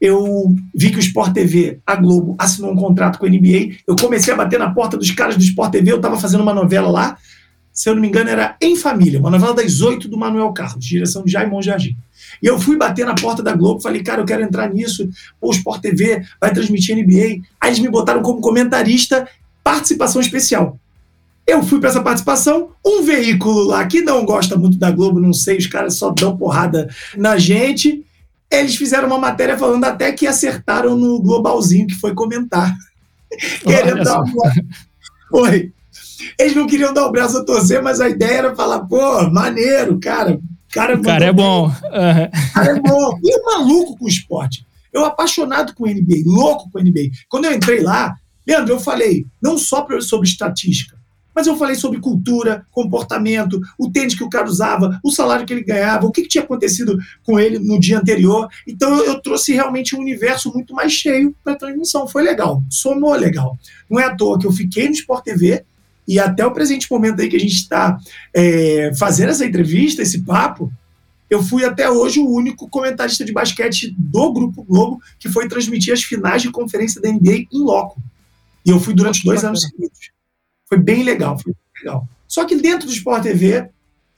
eu 0.00 0.56
vi 0.74 0.90
que 0.90 0.98
o 0.98 1.00
Sport 1.00 1.32
TV, 1.32 1.78
a 1.86 1.94
Globo, 1.94 2.34
assinou 2.36 2.72
um 2.72 2.76
contrato 2.76 3.16
com 3.16 3.26
a 3.26 3.28
NBA. 3.28 3.76
Eu 3.86 3.94
comecei 3.94 4.34
a 4.34 4.36
bater 4.36 4.58
na 4.58 4.74
porta 4.74 4.96
dos 4.96 5.12
caras 5.12 5.36
do 5.36 5.44
Sport 5.44 5.70
TV. 5.70 5.92
Eu 5.92 5.96
estava 5.96 6.18
fazendo 6.18 6.40
uma 6.40 6.52
novela 6.52 6.90
lá, 6.90 7.16
se 7.74 7.90
eu 7.90 7.94
não 7.96 8.00
me 8.00 8.06
engano, 8.06 8.30
era 8.30 8.56
Em 8.60 8.76
Família, 8.76 9.18
uma 9.18 9.30
novela 9.30 9.52
das 9.52 9.80
oito 9.80 10.08
do 10.08 10.16
Manuel 10.16 10.52
Carlos, 10.52 10.86
direção 10.86 11.24
de 11.24 11.32
Jaimon 11.32 11.60
Jardim. 11.60 11.96
E 12.40 12.46
eu 12.46 12.58
fui 12.58 12.76
bater 12.76 13.04
na 13.04 13.16
porta 13.16 13.42
da 13.42 13.52
Globo, 13.52 13.80
falei, 13.80 14.00
cara, 14.00 14.20
eu 14.20 14.24
quero 14.24 14.44
entrar 14.44 14.72
nisso. 14.72 15.08
Pô, 15.40 15.48
o 15.48 15.50
Sport 15.50 15.82
TV 15.82 16.24
vai 16.40 16.52
transmitir 16.52 16.96
NBA. 16.96 17.44
Aí 17.60 17.70
eles 17.70 17.80
me 17.80 17.88
botaram 17.88 18.22
como 18.22 18.40
comentarista, 18.40 19.28
participação 19.64 20.20
especial. 20.20 20.78
Eu 21.44 21.64
fui 21.64 21.80
para 21.80 21.90
essa 21.90 22.00
participação, 22.00 22.70
um 22.86 23.02
veículo 23.02 23.64
lá 23.64 23.84
que 23.86 24.00
não 24.00 24.24
gosta 24.24 24.56
muito 24.56 24.78
da 24.78 24.92
Globo, 24.92 25.20
não 25.20 25.32
sei, 25.32 25.58
os 25.58 25.66
caras 25.66 25.96
só 25.96 26.10
dão 26.10 26.36
porrada 26.36 26.88
na 27.16 27.36
gente. 27.36 28.06
Eles 28.48 28.76
fizeram 28.76 29.08
uma 29.08 29.18
matéria 29.18 29.58
falando 29.58 29.84
até 29.84 30.12
que 30.12 30.28
acertaram 30.28 30.96
no 30.96 31.20
globalzinho 31.20 31.88
que 31.88 31.96
foi 31.96 32.14
comentar. 32.14 32.72
Querendo 33.62 34.04
dar 34.04 34.20
uma... 34.20 34.52
Foi. 35.28 35.72
Eles 36.38 36.54
não 36.54 36.66
queriam 36.66 36.92
dar 36.92 37.06
o 37.06 37.12
braço 37.12 37.38
a 37.38 37.44
torcer, 37.44 37.82
mas 37.82 38.00
a 38.00 38.08
ideia 38.08 38.38
era 38.38 38.56
falar, 38.56 38.80
pô, 38.80 39.30
maneiro, 39.30 39.98
cara. 39.98 40.38
Cara, 40.72 41.00
cara 41.00 41.26
é 41.26 41.32
bom. 41.32 41.66
Uhum. 41.66 42.52
Cara 42.52 42.76
é 42.76 42.80
bom. 42.80 43.18
E 43.22 43.42
maluco 43.42 43.96
com 43.96 44.04
o 44.04 44.08
esporte. 44.08 44.66
Eu 44.92 45.04
apaixonado 45.04 45.74
com 45.74 45.84
o 45.84 45.86
NBA, 45.88 46.22
louco 46.24 46.70
com 46.70 46.78
o 46.78 46.82
NBA. 46.82 47.10
Quando 47.28 47.44
eu 47.46 47.52
entrei 47.52 47.80
lá, 47.80 48.14
Leandro, 48.46 48.74
eu 48.74 48.80
falei 48.80 49.26
não 49.42 49.56
só 49.56 49.86
sobre 50.00 50.28
estatística, 50.28 50.96
mas 51.34 51.46
eu 51.46 51.56
falei 51.56 51.74
sobre 51.74 51.98
cultura, 51.98 52.64
comportamento, 52.70 53.60
o 53.78 53.90
tênis 53.90 54.14
que 54.14 54.22
o 54.22 54.30
cara 54.30 54.46
usava, 54.46 55.00
o 55.02 55.10
salário 55.10 55.44
que 55.44 55.52
ele 55.52 55.64
ganhava, 55.64 56.06
o 56.06 56.12
que, 56.12 56.22
que 56.22 56.28
tinha 56.28 56.44
acontecido 56.44 56.96
com 57.24 57.40
ele 57.40 57.58
no 57.58 57.80
dia 57.80 57.98
anterior. 57.98 58.48
Então 58.66 58.96
eu, 58.96 59.06
eu 59.06 59.20
trouxe 59.20 59.52
realmente 59.52 59.96
um 59.96 60.00
universo 60.00 60.52
muito 60.52 60.72
mais 60.72 60.92
cheio 60.92 61.34
para 61.42 61.54
a 61.54 61.58
transmissão. 61.58 62.06
Foi 62.06 62.22
legal, 62.22 62.62
somou 62.70 63.14
legal. 63.14 63.58
Não 63.90 63.98
é 63.98 64.04
à 64.04 64.14
toa 64.14 64.38
que 64.38 64.46
eu 64.46 64.52
fiquei 64.52 64.86
no 64.86 64.94
Sport 64.94 65.24
TV 65.24 65.64
e 66.06 66.18
até 66.18 66.44
o 66.46 66.52
presente 66.52 66.90
momento 66.90 67.20
aí 67.20 67.28
que 67.28 67.36
a 67.36 67.40
gente 67.40 67.54
está 67.54 67.98
é, 68.34 68.92
fazendo 68.98 69.30
essa 69.30 69.44
entrevista, 69.44 70.02
esse 70.02 70.22
papo, 70.22 70.72
eu 71.30 71.42
fui 71.42 71.64
até 71.64 71.90
hoje 71.90 72.20
o 72.20 72.28
único 72.28 72.68
comentarista 72.68 73.24
de 73.24 73.32
basquete 73.32 73.94
do 73.96 74.32
Grupo 74.32 74.62
Globo 74.62 75.00
que 75.18 75.28
foi 75.28 75.48
transmitir 75.48 75.92
as 75.92 76.02
finais 76.02 76.42
de 76.42 76.50
conferência 76.50 77.00
da 77.00 77.10
NBA 77.10 77.46
em 77.50 77.64
loco. 77.64 78.00
E 78.64 78.70
eu 78.70 78.78
fui 78.78 78.94
durante 78.94 79.24
dois 79.24 79.44
anos 79.44 79.62
seguidos. 79.62 80.10
Foi 80.68 80.78
bem 80.78 81.02
legal, 81.02 81.38
foi 81.38 81.52
bem 81.52 81.82
legal. 81.82 82.08
Só 82.28 82.44
que 82.44 82.56
dentro 82.56 82.86
do 82.86 82.92
Sport 82.92 83.22
TV, 83.22 83.68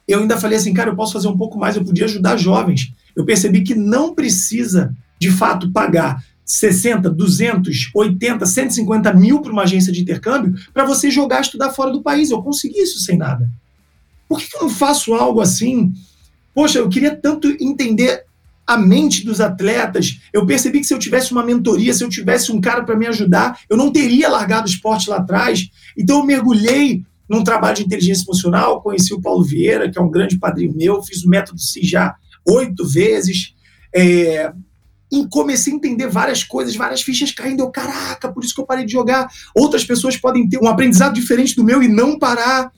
eu 0.07 0.21
ainda 0.21 0.39
falei 0.39 0.59
assim, 0.59 0.75
cara, 0.75 0.91
eu 0.91 0.97
posso 0.97 1.13
fazer 1.13 1.29
um 1.29 1.37
pouco 1.37 1.59
mais, 1.59 1.77
eu 1.77 1.85
podia 1.85 2.05
ajudar 2.05 2.37
jovens. 2.37 2.93
Eu 3.15 3.25
percebi 3.25 3.63
que 3.63 3.75
não 3.75 4.15
precisa, 4.15 4.95
de 5.19 5.31
fato, 5.31 5.73
pagar 5.73 6.23
60, 6.47 7.11
200, 7.11 7.91
80, 7.93 8.47
150 8.47 9.13
mil 9.13 9.43
para 9.43 9.53
uma 9.53 9.65
agência 9.65 9.93
de 9.93 10.01
intercâmbio 10.01 10.55
para 10.73 10.85
você 10.85 11.11
jogar 11.11 11.41
estudar 11.41 11.71
fora 11.71 11.91
do 11.91 12.03
país. 12.03 12.31
Eu 12.31 12.41
consegui 12.41 12.79
isso 12.79 13.01
sem 13.01 13.19
nada. 13.19 13.51
Por 14.29 14.39
que, 14.39 14.49
que 14.49 14.57
eu 14.57 14.63
não 14.63 14.71
faço 14.71 15.13
algo 15.13 15.41
assim? 15.41 15.93
Poxa, 16.55 16.79
eu 16.79 16.89
queria 16.89 17.15
tanto 17.15 17.49
entender 17.61 18.25
a 18.65 18.77
mente 18.77 19.25
dos 19.25 19.41
atletas. 19.41 20.21
Eu 20.33 20.47
percebi 20.47 20.81
que 20.81 20.87
se 20.87 20.95
eu 20.95 20.99
tivesse 20.99 21.33
uma 21.33 21.45
mentoria, 21.45 21.93
se 21.93 22.03
eu 22.03 22.09
tivesse 22.09 22.51
um 22.53 22.61
cara 22.61 22.85
para 22.85 22.97
me 22.97 23.07
ajudar, 23.07 23.61
eu 23.69 23.77
não 23.77 23.93
teria 23.93 24.29
largado 24.29 24.67
o 24.67 24.71
esporte 24.71 25.11
lá 25.11 25.17
atrás. 25.17 25.69
Então 25.97 26.19
eu 26.19 26.25
mergulhei 26.25 27.05
num 27.29 27.43
trabalho 27.43 27.77
de 27.77 27.83
inteligência 27.83 28.25
emocional, 28.25 28.81
conheci 28.81 29.13
o 29.13 29.21
Paulo 29.21 29.45
Vieira, 29.45 29.91
que 29.91 29.99
é 29.99 30.03
um 30.03 30.11
grande 30.11 30.39
padrinho 30.39 30.75
meu, 30.77 31.03
fiz 31.03 31.25
o 31.25 31.29
método 31.29 31.61
CI 31.61 31.85
já 31.85 32.15
oito 32.49 32.87
vezes, 32.87 33.55
é, 33.93 34.53
e 35.11 35.27
comecei 35.29 35.73
a 35.73 35.77
entender 35.77 36.09
várias 36.09 36.43
coisas, 36.43 36.75
várias 36.75 37.03
fichas 37.03 37.31
caindo. 37.33 37.61
Eu, 37.61 37.71
caraca, 37.71 38.31
por 38.31 38.45
isso 38.45 38.55
que 38.55 38.61
eu 38.61 38.67
parei 38.67 38.85
de 38.85 38.93
jogar. 38.93 39.29
Outras 39.55 39.85
pessoas 39.85 40.17
podem 40.17 40.49
ter 40.49 40.59
um 40.59 40.69
aprendizado 40.69 41.15
diferente 41.15 41.55
do 41.55 41.65
meu 41.65 41.83
e 41.83 41.89
não 41.89 42.19
parar. 42.19 42.73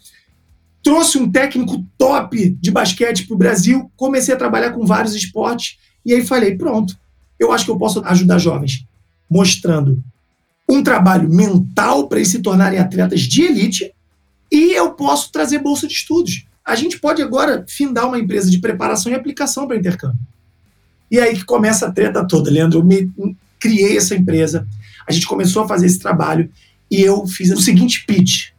Trouxe 0.82 1.18
um 1.18 1.30
técnico 1.30 1.84
top 1.96 2.50
de 2.60 2.70
basquete 2.70 3.26
para 3.26 3.34
o 3.34 3.38
Brasil, 3.38 3.90
comecei 3.96 4.34
a 4.34 4.38
trabalhar 4.38 4.72
com 4.72 4.86
vários 4.86 5.14
esportes, 5.14 5.78
e 6.04 6.14
aí 6.14 6.24
falei: 6.24 6.56
pronto, 6.56 6.96
eu 7.38 7.52
acho 7.52 7.64
que 7.64 7.70
eu 7.70 7.78
posso 7.78 8.00
ajudar 8.04 8.38
jovens, 8.38 8.86
mostrando 9.28 10.02
um 10.68 10.82
trabalho 10.82 11.28
mental 11.28 12.08
para 12.08 12.18
eles 12.18 12.28
se 12.28 12.40
tornarem 12.40 12.78
atletas 12.78 13.22
de 13.22 13.42
elite 13.42 13.92
e 14.52 14.72
eu 14.72 14.92
posso 14.92 15.32
trazer 15.32 15.58
bolsa 15.58 15.86
de 15.86 15.94
estudos. 15.94 16.44
A 16.64 16.74
gente 16.74 16.98
pode 17.00 17.22
agora 17.22 17.64
findar 17.66 18.06
uma 18.06 18.18
empresa 18.18 18.50
de 18.50 18.58
preparação 18.58 19.10
e 19.10 19.14
aplicação 19.14 19.66
para 19.66 19.76
intercâmbio. 19.76 20.20
E 21.10 21.18
aí 21.18 21.34
que 21.34 21.44
começa 21.44 21.86
a 21.86 21.92
treta 21.92 22.26
toda, 22.26 22.50
Leandro. 22.50 22.80
Eu 22.80 22.84
me, 22.84 23.10
criei 23.58 23.96
essa 23.96 24.14
empresa, 24.14 24.66
a 25.06 25.12
gente 25.12 25.26
começou 25.26 25.64
a 25.64 25.68
fazer 25.68 25.86
esse 25.86 25.98
trabalho 25.98 26.50
e 26.90 27.00
eu 27.00 27.26
fiz 27.26 27.50
o 27.50 27.60
seguinte 27.60 28.04
pitch: 28.06 28.50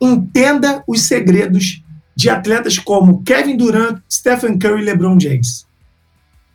entenda 0.00 0.82
os 0.86 1.02
segredos 1.02 1.82
de 2.14 2.28
atletas 2.28 2.78
como 2.78 3.22
Kevin 3.22 3.56
Durant, 3.56 3.98
Stephen 4.10 4.58
Curry 4.58 4.82
e 4.82 4.84
LeBron 4.84 5.18
James. 5.18 5.66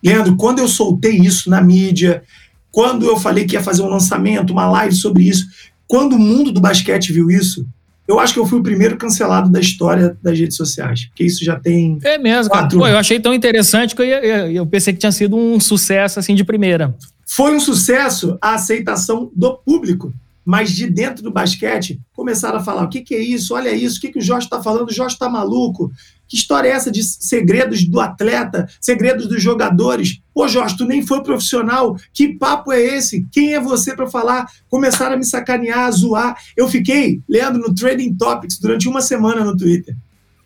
Leandro, 0.03 0.36
quando 0.36 0.60
eu 0.60 0.67
soltei 0.67 1.17
isso 1.17 1.50
na 1.50 1.62
mídia, 1.62 2.24
quando 2.72 3.06
eu 3.06 3.17
falei 3.17 3.46
que 3.46 3.56
ia 3.56 3.63
fazer 3.63 3.82
um 3.82 3.89
lançamento, 3.89 4.51
uma 4.51 4.70
live 4.70 4.94
sobre 4.94 5.24
isso, 5.27 5.48
quando 5.88 6.13
o 6.13 6.20
mundo 6.20 6.51
do 6.51 6.62
basquete 6.62 7.12
viu 7.12 7.32
isso, 7.32 7.67
eu 8.08 8.20
acho 8.20 8.34
que 8.34 8.40
eu 8.40 8.46
fui 8.46 8.60
o 8.60 8.64
primeiro 8.64 8.98
cancelado 8.98 9.50
da 9.50 9.60
história 9.60 10.18
das 10.22 10.40
redes 10.40 10.56
sociais, 10.56 11.06
porque 11.06 11.24
isso 11.24 11.44
já 11.44 11.60
tem. 11.60 12.00
É 12.04 12.18
mesmo, 12.18 12.52
cara. 12.52 12.68
Pô, 12.68 12.88
eu 12.88 12.98
achei 12.98 13.20
tão 13.20 13.34
interessante 13.34 13.96
que 13.96 14.02
eu, 14.02 14.06
ia, 14.06 14.52
eu 14.52 14.66
pensei 14.66 14.94
que 14.94 15.00
tinha 15.00 15.12
sido 15.12 15.36
um 15.36 15.60
sucesso 15.60 16.20
assim 16.20 16.34
de 16.34 16.44
primeira. 16.44 16.96
Foi 17.26 17.54
um 17.54 17.60
sucesso 17.60 18.38
a 18.42 18.54
aceitação 18.54 19.30
do 19.36 19.58
público 19.58 20.14
mas 20.48 20.72
de 20.72 20.90
dentro 20.90 21.22
do 21.22 21.30
basquete 21.30 22.00
começaram 22.14 22.58
a 22.58 22.64
falar: 22.64 22.84
o 22.84 22.88
que, 22.88 23.02
que 23.02 23.14
é 23.14 23.20
isso? 23.20 23.54
Olha 23.54 23.70
isso, 23.70 23.98
o 23.98 24.00
que, 24.00 24.14
que 24.14 24.20
o 24.20 24.22
Jorge 24.22 24.46
está 24.46 24.64
falando? 24.64 24.88
O 24.88 24.94
Jorge 24.94 25.16
está 25.16 25.28
maluco. 25.28 25.92
Que 26.26 26.38
história 26.38 26.70
é 26.70 26.72
essa 26.72 26.90
de 26.90 27.04
segredos 27.04 27.84
do 27.84 28.00
atleta, 28.00 28.66
segredos 28.80 29.28
dos 29.28 29.44
jogadores? 29.44 30.22
Pô, 30.38 30.48
Jorge, 30.48 30.77
tu 30.77 30.86
nem 30.86 31.01
foi 31.01 31.24
profissional. 31.24 31.98
Que 32.13 32.27
papo 32.27 32.72
é 32.72 32.79
esse? 32.79 33.25
Quem 33.32 33.56
é 33.56 33.60
você 33.60 33.96
para 33.96 34.06
falar? 34.06 34.46
Começaram 34.70 35.15
a 35.15 35.17
me 35.17 35.25
sacanear, 35.25 35.88
a 35.88 35.89
zoar. 35.89 36.38
Eu 36.56 36.67
fiquei, 36.67 37.20
Leandro, 37.27 37.60
no 37.60 37.74
Trading 37.74 38.13
Topics 38.13 38.60
durante 38.60 38.88
uma 38.88 39.01
semana 39.01 39.44
no 39.44 39.58
Twitter. 39.58 39.96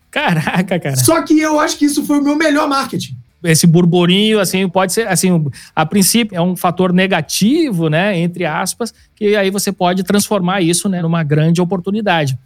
Caraca, 0.10 0.80
cara. 0.80 0.96
Só 0.96 1.22
que 1.24 1.38
eu 1.38 1.60
acho 1.60 1.78
que 1.78 1.84
isso 1.84 2.06
foi 2.06 2.20
o 2.20 2.24
meu 2.24 2.38
melhor 2.38 2.70
marketing 2.70 3.18
esse 3.44 3.66
burburinho, 3.66 4.40
assim, 4.40 4.70
pode 4.70 4.94
ser, 4.94 5.08
assim, 5.08 5.44
a 5.76 5.84
princípio 5.84 6.38
é 6.38 6.42
um 6.42 6.56
fator 6.56 6.94
negativo, 6.94 7.90
né, 7.90 8.16
entre 8.20 8.46
aspas, 8.46 8.94
que 9.16 9.36
aí 9.36 9.50
você 9.50 9.72
pode 9.72 10.04
transformar 10.04 10.62
isso, 10.62 10.88
né, 10.88 11.02
numa 11.02 11.24
grande 11.24 11.60
oportunidade. 11.60 12.38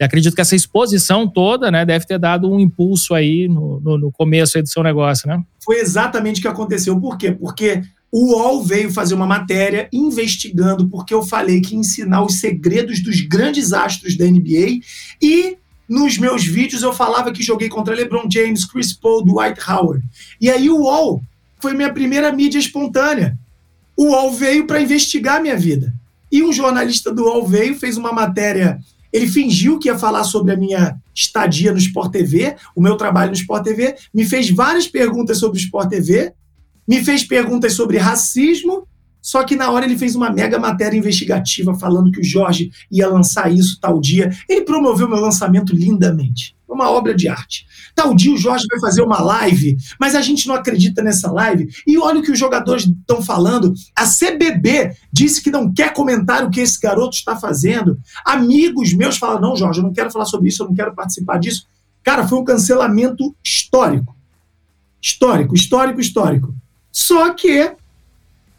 E 0.00 0.04
acredito 0.04 0.34
que 0.34 0.40
essa 0.40 0.54
exposição 0.54 1.26
toda, 1.26 1.70
né, 1.70 1.84
deve 1.84 2.06
ter 2.06 2.18
dado 2.18 2.50
um 2.50 2.60
impulso 2.60 3.14
aí 3.14 3.48
no, 3.48 3.80
no, 3.80 3.98
no 3.98 4.12
começo 4.12 4.56
aí 4.56 4.62
do 4.62 4.68
seu 4.68 4.82
negócio, 4.82 5.28
né? 5.28 5.42
Foi 5.64 5.80
exatamente 5.80 6.38
o 6.38 6.42
que 6.42 6.48
aconteceu. 6.48 7.00
Por 7.00 7.18
quê? 7.18 7.32
Porque 7.32 7.82
o 8.10 8.32
UOL 8.32 8.62
veio 8.62 8.90
fazer 8.90 9.14
uma 9.14 9.26
matéria 9.26 9.88
investigando 9.92 10.88
porque 10.88 11.12
eu 11.12 11.22
falei 11.22 11.60
que 11.60 11.76
ensinar 11.76 12.24
os 12.24 12.40
segredos 12.40 13.02
dos 13.02 13.20
grandes 13.20 13.72
astros 13.72 14.16
da 14.16 14.24
NBA 14.24 14.80
e 15.20 15.58
nos 15.88 16.18
meus 16.18 16.44
vídeos 16.44 16.82
eu 16.82 16.92
falava 16.92 17.32
que 17.32 17.42
joguei 17.42 17.68
contra 17.68 17.94
LeBron 17.94 18.28
James, 18.30 18.64
Chris 18.64 18.92
Paul, 18.92 19.24
Dwight 19.24 19.58
Howard. 19.68 20.04
E 20.40 20.50
aí 20.50 20.68
o 20.68 20.82
UOL 20.82 21.22
foi 21.60 21.74
minha 21.74 21.92
primeira 21.92 22.30
mídia 22.32 22.58
espontânea. 22.58 23.38
O 23.96 24.10
UOL 24.10 24.32
veio 24.32 24.66
para 24.66 24.80
investigar 24.80 25.42
minha 25.42 25.56
vida. 25.56 25.92
E 26.30 26.42
um 26.42 26.52
jornalista 26.52 27.12
do 27.12 27.24
UOL 27.24 27.46
veio, 27.46 27.74
fez 27.74 27.96
uma 27.96 28.12
matéria. 28.12 28.78
Ele 29.12 29.26
fingiu 29.26 29.78
que 29.78 29.88
ia 29.88 29.98
falar 29.98 30.24
sobre 30.24 30.52
a 30.52 30.56
minha 30.56 30.96
estadia 31.14 31.72
no 31.72 31.78
Sport 31.78 32.12
TV, 32.12 32.56
o 32.74 32.82
meu 32.82 32.96
trabalho 32.96 33.30
no 33.30 33.36
Sport 33.36 33.64
TV, 33.64 33.96
me 34.12 34.24
fez 34.24 34.50
várias 34.50 34.86
perguntas 34.86 35.38
sobre 35.38 35.58
o 35.58 35.62
Sport 35.62 35.88
TV, 35.88 36.32
me 36.86 37.02
fez 37.02 37.24
perguntas 37.24 37.72
sobre 37.72 37.98
racismo 37.98 38.86
só 39.20 39.44
que 39.44 39.56
na 39.56 39.70
hora 39.70 39.84
ele 39.84 39.98
fez 39.98 40.14
uma 40.14 40.30
mega 40.30 40.58
matéria 40.58 40.96
investigativa 40.96 41.74
falando 41.74 42.10
que 42.10 42.20
o 42.20 42.24
Jorge 42.24 42.70
ia 42.90 43.08
lançar 43.08 43.52
isso 43.52 43.78
tal 43.80 44.00
dia. 44.00 44.30
Ele 44.48 44.62
promoveu 44.62 45.08
meu 45.08 45.20
lançamento 45.20 45.74
lindamente. 45.74 46.56
Uma 46.68 46.90
obra 46.90 47.14
de 47.14 47.28
arte. 47.28 47.66
Tal 47.94 48.14
dia 48.14 48.32
o 48.32 48.36
Jorge 48.36 48.66
vai 48.70 48.78
fazer 48.78 49.02
uma 49.02 49.20
live, 49.20 49.76
mas 49.98 50.14
a 50.14 50.20
gente 50.20 50.46
não 50.46 50.54
acredita 50.54 51.02
nessa 51.02 51.32
live. 51.32 51.68
E 51.86 51.96
olha 51.98 52.20
o 52.20 52.22
que 52.22 52.30
os 52.30 52.38
jogadores 52.38 52.84
estão 52.84 53.22
falando. 53.22 53.72
A 53.96 54.04
CBB 54.04 54.94
disse 55.12 55.42
que 55.42 55.50
não 55.50 55.72
quer 55.72 55.92
comentar 55.94 56.44
o 56.44 56.50
que 56.50 56.60
esse 56.60 56.78
garoto 56.78 57.16
está 57.16 57.36
fazendo. 57.36 57.98
Amigos 58.24 58.92
meus 58.92 59.16
falam: 59.16 59.40
não, 59.40 59.56
Jorge, 59.56 59.80
eu 59.80 59.84
não 59.84 59.92
quero 59.92 60.10
falar 60.10 60.26
sobre 60.26 60.48
isso, 60.48 60.62
eu 60.62 60.68
não 60.68 60.74
quero 60.74 60.94
participar 60.94 61.38
disso. 61.38 61.66
Cara, 62.02 62.28
foi 62.28 62.38
um 62.38 62.44
cancelamento 62.44 63.34
histórico. 63.42 64.14
Histórico, 65.00 65.54
histórico, 65.54 66.00
histórico. 66.00 66.54
Só 66.92 67.32
que 67.32 67.72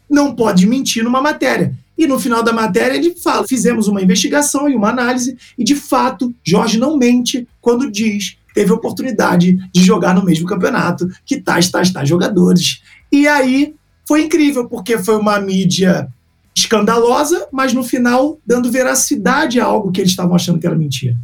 não 0.08 0.34
pode 0.34 0.66
mentir 0.66 1.04
numa 1.04 1.22
matéria. 1.22 1.78
E 2.00 2.06
no 2.06 2.18
final 2.18 2.42
da 2.42 2.50
matéria 2.50 2.96
ele 2.96 3.14
fala: 3.14 3.46
fizemos 3.46 3.86
uma 3.86 4.00
investigação 4.00 4.70
e 4.70 4.74
uma 4.74 4.88
análise, 4.88 5.36
e 5.58 5.62
de 5.62 5.76
fato, 5.76 6.34
Jorge 6.42 6.78
não 6.78 6.96
mente 6.96 7.46
quando 7.60 7.90
diz 7.90 8.38
teve 8.54 8.72
oportunidade 8.72 9.58
de 9.70 9.84
jogar 9.84 10.14
no 10.14 10.24
mesmo 10.24 10.46
campeonato 10.46 11.06
que 11.26 11.38
tais, 11.38 11.70
tais, 11.70 11.92
tais 11.92 12.08
jogadores. 12.08 12.82
E 13.12 13.28
aí 13.28 13.74
foi 14.08 14.24
incrível, 14.24 14.66
porque 14.66 14.96
foi 14.96 15.16
uma 15.16 15.38
mídia 15.38 16.08
escandalosa, 16.56 17.46
mas 17.52 17.74
no 17.74 17.84
final 17.84 18.38
dando 18.46 18.72
veracidade 18.72 19.60
a 19.60 19.66
algo 19.66 19.92
que 19.92 20.00
eles 20.00 20.10
estavam 20.10 20.34
achando 20.34 20.58
que 20.58 20.66
era 20.66 20.74
mentira. 20.74 21.14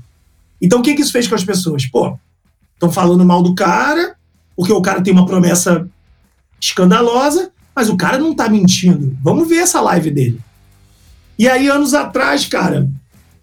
Então 0.61 0.81
o 0.81 0.83
que, 0.83 0.95
que 0.95 1.01
isso 1.01 1.11
fez 1.11 1.27
com 1.27 1.35
as 1.35 1.43
pessoas? 1.43 1.87
Pô, 1.87 2.19
estão 2.75 2.93
falando 2.93 3.25
mal 3.25 3.43
do 3.43 3.55
cara, 3.55 4.15
porque 4.55 4.75
o 4.75 4.83
cara 4.83 5.01
tem 5.01 5.13
uma 5.13 5.25
promessa 5.25 5.89
escandalosa, 6.61 7.51
mas 7.75 7.89
o 7.89 7.97
cara 7.97 8.19
não 8.19 8.35
tá 8.35 8.47
mentindo. 8.47 9.17
Vamos 9.23 9.49
ver 9.49 9.57
essa 9.57 9.81
live 9.81 10.11
dele. 10.11 10.46
E 11.39 11.49
aí, 11.49 11.69
anos 11.69 11.93
atrás, 11.93 12.47
cara, 12.47 12.89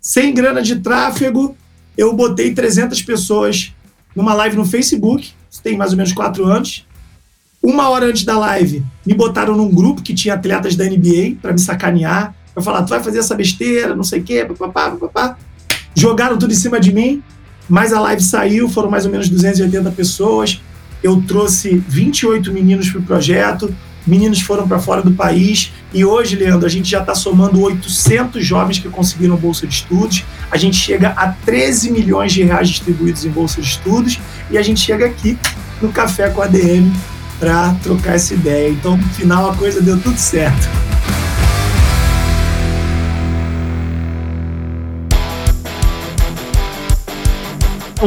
sem 0.02 0.34
grana 0.34 0.62
de 0.62 0.78
tráfego, 0.78 1.56
eu 1.98 2.14
botei 2.14 2.54
300 2.54 3.02
pessoas 3.04 3.74
numa 4.16 4.34
live 4.34 4.58
no 4.58 4.66
Facebook, 4.66 5.32
tem 5.62 5.78
mais 5.78 5.92
ou 5.92 5.98
menos 5.98 6.12
quatro 6.12 6.46
anos. 6.46 6.86
Uma 7.62 7.90
hora 7.90 8.08
antes 8.08 8.24
da 8.24 8.38
live, 8.38 8.84
me 9.06 9.14
botaram 9.14 9.56
num 9.56 9.70
grupo 9.70 10.02
que 10.02 10.14
tinha 10.14 10.34
atletas 10.34 10.76
da 10.76 10.84
NBA 10.86 11.38
para 11.42 11.54
me 11.54 11.60
sacanear, 11.60 12.36
para 12.54 12.62
falar, 12.62 12.84
tu 12.84 12.90
vai 12.90 13.02
fazer 13.02 13.20
essa 13.20 13.36
besteira, 13.36 13.96
não 13.96 14.04
sei 14.04 14.20
o 14.20 14.24
quê, 14.24 14.44
papapá, 14.44 14.92
papapá. 14.92 15.38
Jogaram 15.96 16.38
tudo 16.38 16.52
em 16.52 16.58
cima 16.58 16.80
de 16.80 16.92
mim, 16.94 17.24
mas 17.70 17.94
a 17.94 18.00
live 18.02 18.22
saiu, 18.22 18.68
foram 18.68 18.90
mais 18.90 19.06
ou 19.06 19.12
menos 19.12 19.30
280 19.30 19.92
pessoas. 19.92 20.62
Eu 21.02 21.22
trouxe 21.22 21.76
28 21.88 22.52
meninos 22.52 22.90
para 22.90 23.00
o 23.00 23.04
projeto, 23.04 23.74
meninos 24.06 24.42
foram 24.42 24.68
para 24.68 24.80
fora 24.80 25.02
do 25.02 25.12
país 25.12 25.72
e 25.94 26.04
hoje, 26.04 26.36
Leandro, 26.36 26.66
a 26.66 26.70
gente 26.70 26.90
já 26.90 27.00
está 27.00 27.16
somando 27.16 27.62
800 27.62 28.46
jovens 28.46 28.80
que 28.80 28.90
conseguiram 28.90 29.36
bolsa 29.36 29.66
de 29.66 29.74
estudos, 29.74 30.24
a 30.52 30.58
gente 30.58 30.76
chega 30.76 31.10
a 31.10 31.30
13 31.30 31.92
milhões 31.92 32.34
de 32.34 32.44
reais 32.44 32.70
distribuídos 32.70 33.26
em 33.26 33.30
bolsa 33.30 33.62
de 33.62 33.68
estudos 33.68 34.20
e 34.50 34.58
a 34.58 34.62
gente 34.62 34.80
chega 34.80 35.06
aqui 35.06 35.38
no 35.82 35.90
Café 35.90 36.30
com 36.30 36.42
a 36.42 36.48
DM 36.48 36.92
para 37.40 37.74
trocar 37.84 38.16
essa 38.16 38.34
ideia. 38.34 38.70
Então, 38.70 38.96
no 38.96 39.10
final, 39.10 39.50
a 39.50 39.56
coisa 39.56 39.82
deu 39.82 40.00
tudo 40.00 40.18
certo. 40.18 40.93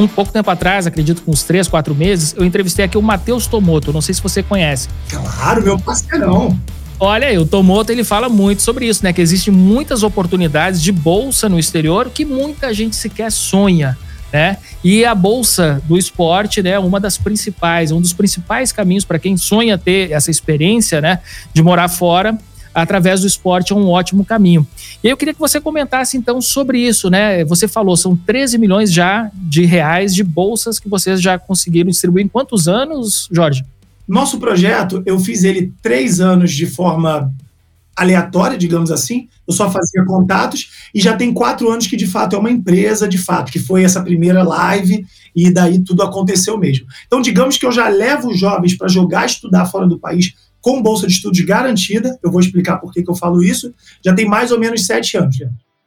Um 0.02 0.08
pouco 0.08 0.32
tempo 0.32 0.50
atrás, 0.50 0.86
acredito 0.86 1.22
com 1.22 1.30
uns 1.30 1.42
três, 1.42 1.68
quatro 1.68 1.94
meses, 1.94 2.34
eu 2.36 2.44
entrevistei 2.44 2.84
aqui 2.84 2.98
o 2.98 3.02
Matheus 3.02 3.46
Tomoto. 3.46 3.92
Não 3.92 4.00
sei 4.00 4.14
se 4.14 4.22
você 4.22 4.42
conhece. 4.42 4.88
Claro, 5.08 5.62
meu 5.62 5.78
parceirão. 5.78 6.58
Olha 6.98 7.28
aí, 7.28 7.38
o 7.38 7.44
Tomoto 7.44 7.92
ele 7.92 8.04
fala 8.04 8.28
muito 8.28 8.62
sobre 8.62 8.86
isso, 8.86 9.04
né? 9.04 9.12
Que 9.12 9.20
existem 9.20 9.52
muitas 9.52 10.02
oportunidades 10.02 10.80
de 10.80 10.90
bolsa 10.90 11.48
no 11.48 11.58
exterior 11.58 12.10
que 12.10 12.24
muita 12.24 12.72
gente 12.72 12.96
sequer 12.96 13.30
sonha. 13.30 13.98
Né? 14.32 14.56
E 14.82 15.04
a 15.04 15.14
bolsa 15.14 15.80
do 15.84 15.96
esporte, 15.96 16.60
né, 16.60 16.78
uma 16.78 16.98
das 16.98 17.16
principais, 17.16 17.92
um 17.92 18.00
dos 18.00 18.12
principais 18.12 18.72
caminhos 18.72 19.04
para 19.04 19.20
quem 19.20 19.36
sonha 19.36 19.78
ter 19.78 20.10
essa 20.10 20.30
experiência, 20.30 21.00
né, 21.00 21.20
de 21.54 21.62
morar 21.62 21.88
fora 21.88 22.36
através 22.76 23.22
do 23.22 23.26
esporte 23.26 23.72
é 23.72 23.76
um 23.76 23.88
ótimo 23.88 24.22
caminho. 24.22 24.66
E 25.02 25.08
eu 25.08 25.16
queria 25.16 25.32
que 25.32 25.40
você 25.40 25.58
comentasse 25.58 26.16
então 26.18 26.42
sobre 26.42 26.78
isso, 26.78 27.08
né? 27.08 27.42
Você 27.46 27.66
falou, 27.66 27.96
são 27.96 28.14
13 28.14 28.58
milhões 28.58 28.92
já 28.92 29.30
de 29.32 29.64
reais 29.64 30.14
de 30.14 30.22
bolsas 30.22 30.78
que 30.78 30.88
vocês 30.88 31.22
já 31.22 31.38
conseguiram 31.38 31.90
distribuir 31.90 32.26
em 32.26 32.28
quantos 32.28 32.68
anos, 32.68 33.28
Jorge? 33.32 33.64
Nosso 34.06 34.38
projeto, 34.38 35.02
eu 35.06 35.18
fiz 35.18 35.42
ele 35.42 35.72
três 35.80 36.20
anos 36.20 36.52
de 36.52 36.66
forma 36.66 37.32
aleatória, 37.96 38.58
digamos 38.58 38.92
assim. 38.92 39.26
Eu 39.48 39.54
só 39.54 39.70
fazia 39.70 40.04
contatos 40.04 40.68
e 40.94 41.00
já 41.00 41.16
tem 41.16 41.32
quatro 41.32 41.70
anos 41.70 41.86
que 41.86 41.96
de 41.96 42.06
fato 42.06 42.36
é 42.36 42.38
uma 42.38 42.50
empresa, 42.50 43.08
de 43.08 43.16
fato, 43.16 43.50
que 43.50 43.58
foi 43.58 43.84
essa 43.84 44.02
primeira 44.02 44.42
live 44.42 45.06
e 45.34 45.50
daí 45.50 45.80
tudo 45.80 46.02
aconteceu 46.02 46.58
mesmo. 46.58 46.86
Então, 47.06 47.22
digamos 47.22 47.56
que 47.56 47.64
eu 47.64 47.72
já 47.72 47.88
levo 47.88 48.28
os 48.28 48.38
jovens 48.38 48.76
para 48.76 48.86
jogar, 48.86 49.24
estudar 49.24 49.64
fora 49.64 49.86
do 49.86 49.98
país 49.98 50.34
com 50.66 50.82
bolsa 50.82 51.06
de 51.06 51.12
estudos 51.12 51.38
garantida. 51.42 52.18
Eu 52.20 52.28
vou 52.28 52.40
explicar 52.40 52.78
por 52.78 52.92
que, 52.92 53.00
que 53.00 53.08
eu 53.08 53.14
falo 53.14 53.40
isso. 53.40 53.72
Já 54.04 54.12
tem 54.12 54.26
mais 54.26 54.50
ou 54.50 54.58
menos 54.58 54.84
sete 54.84 55.16
anos. 55.16 55.36
Já. 55.36 55.46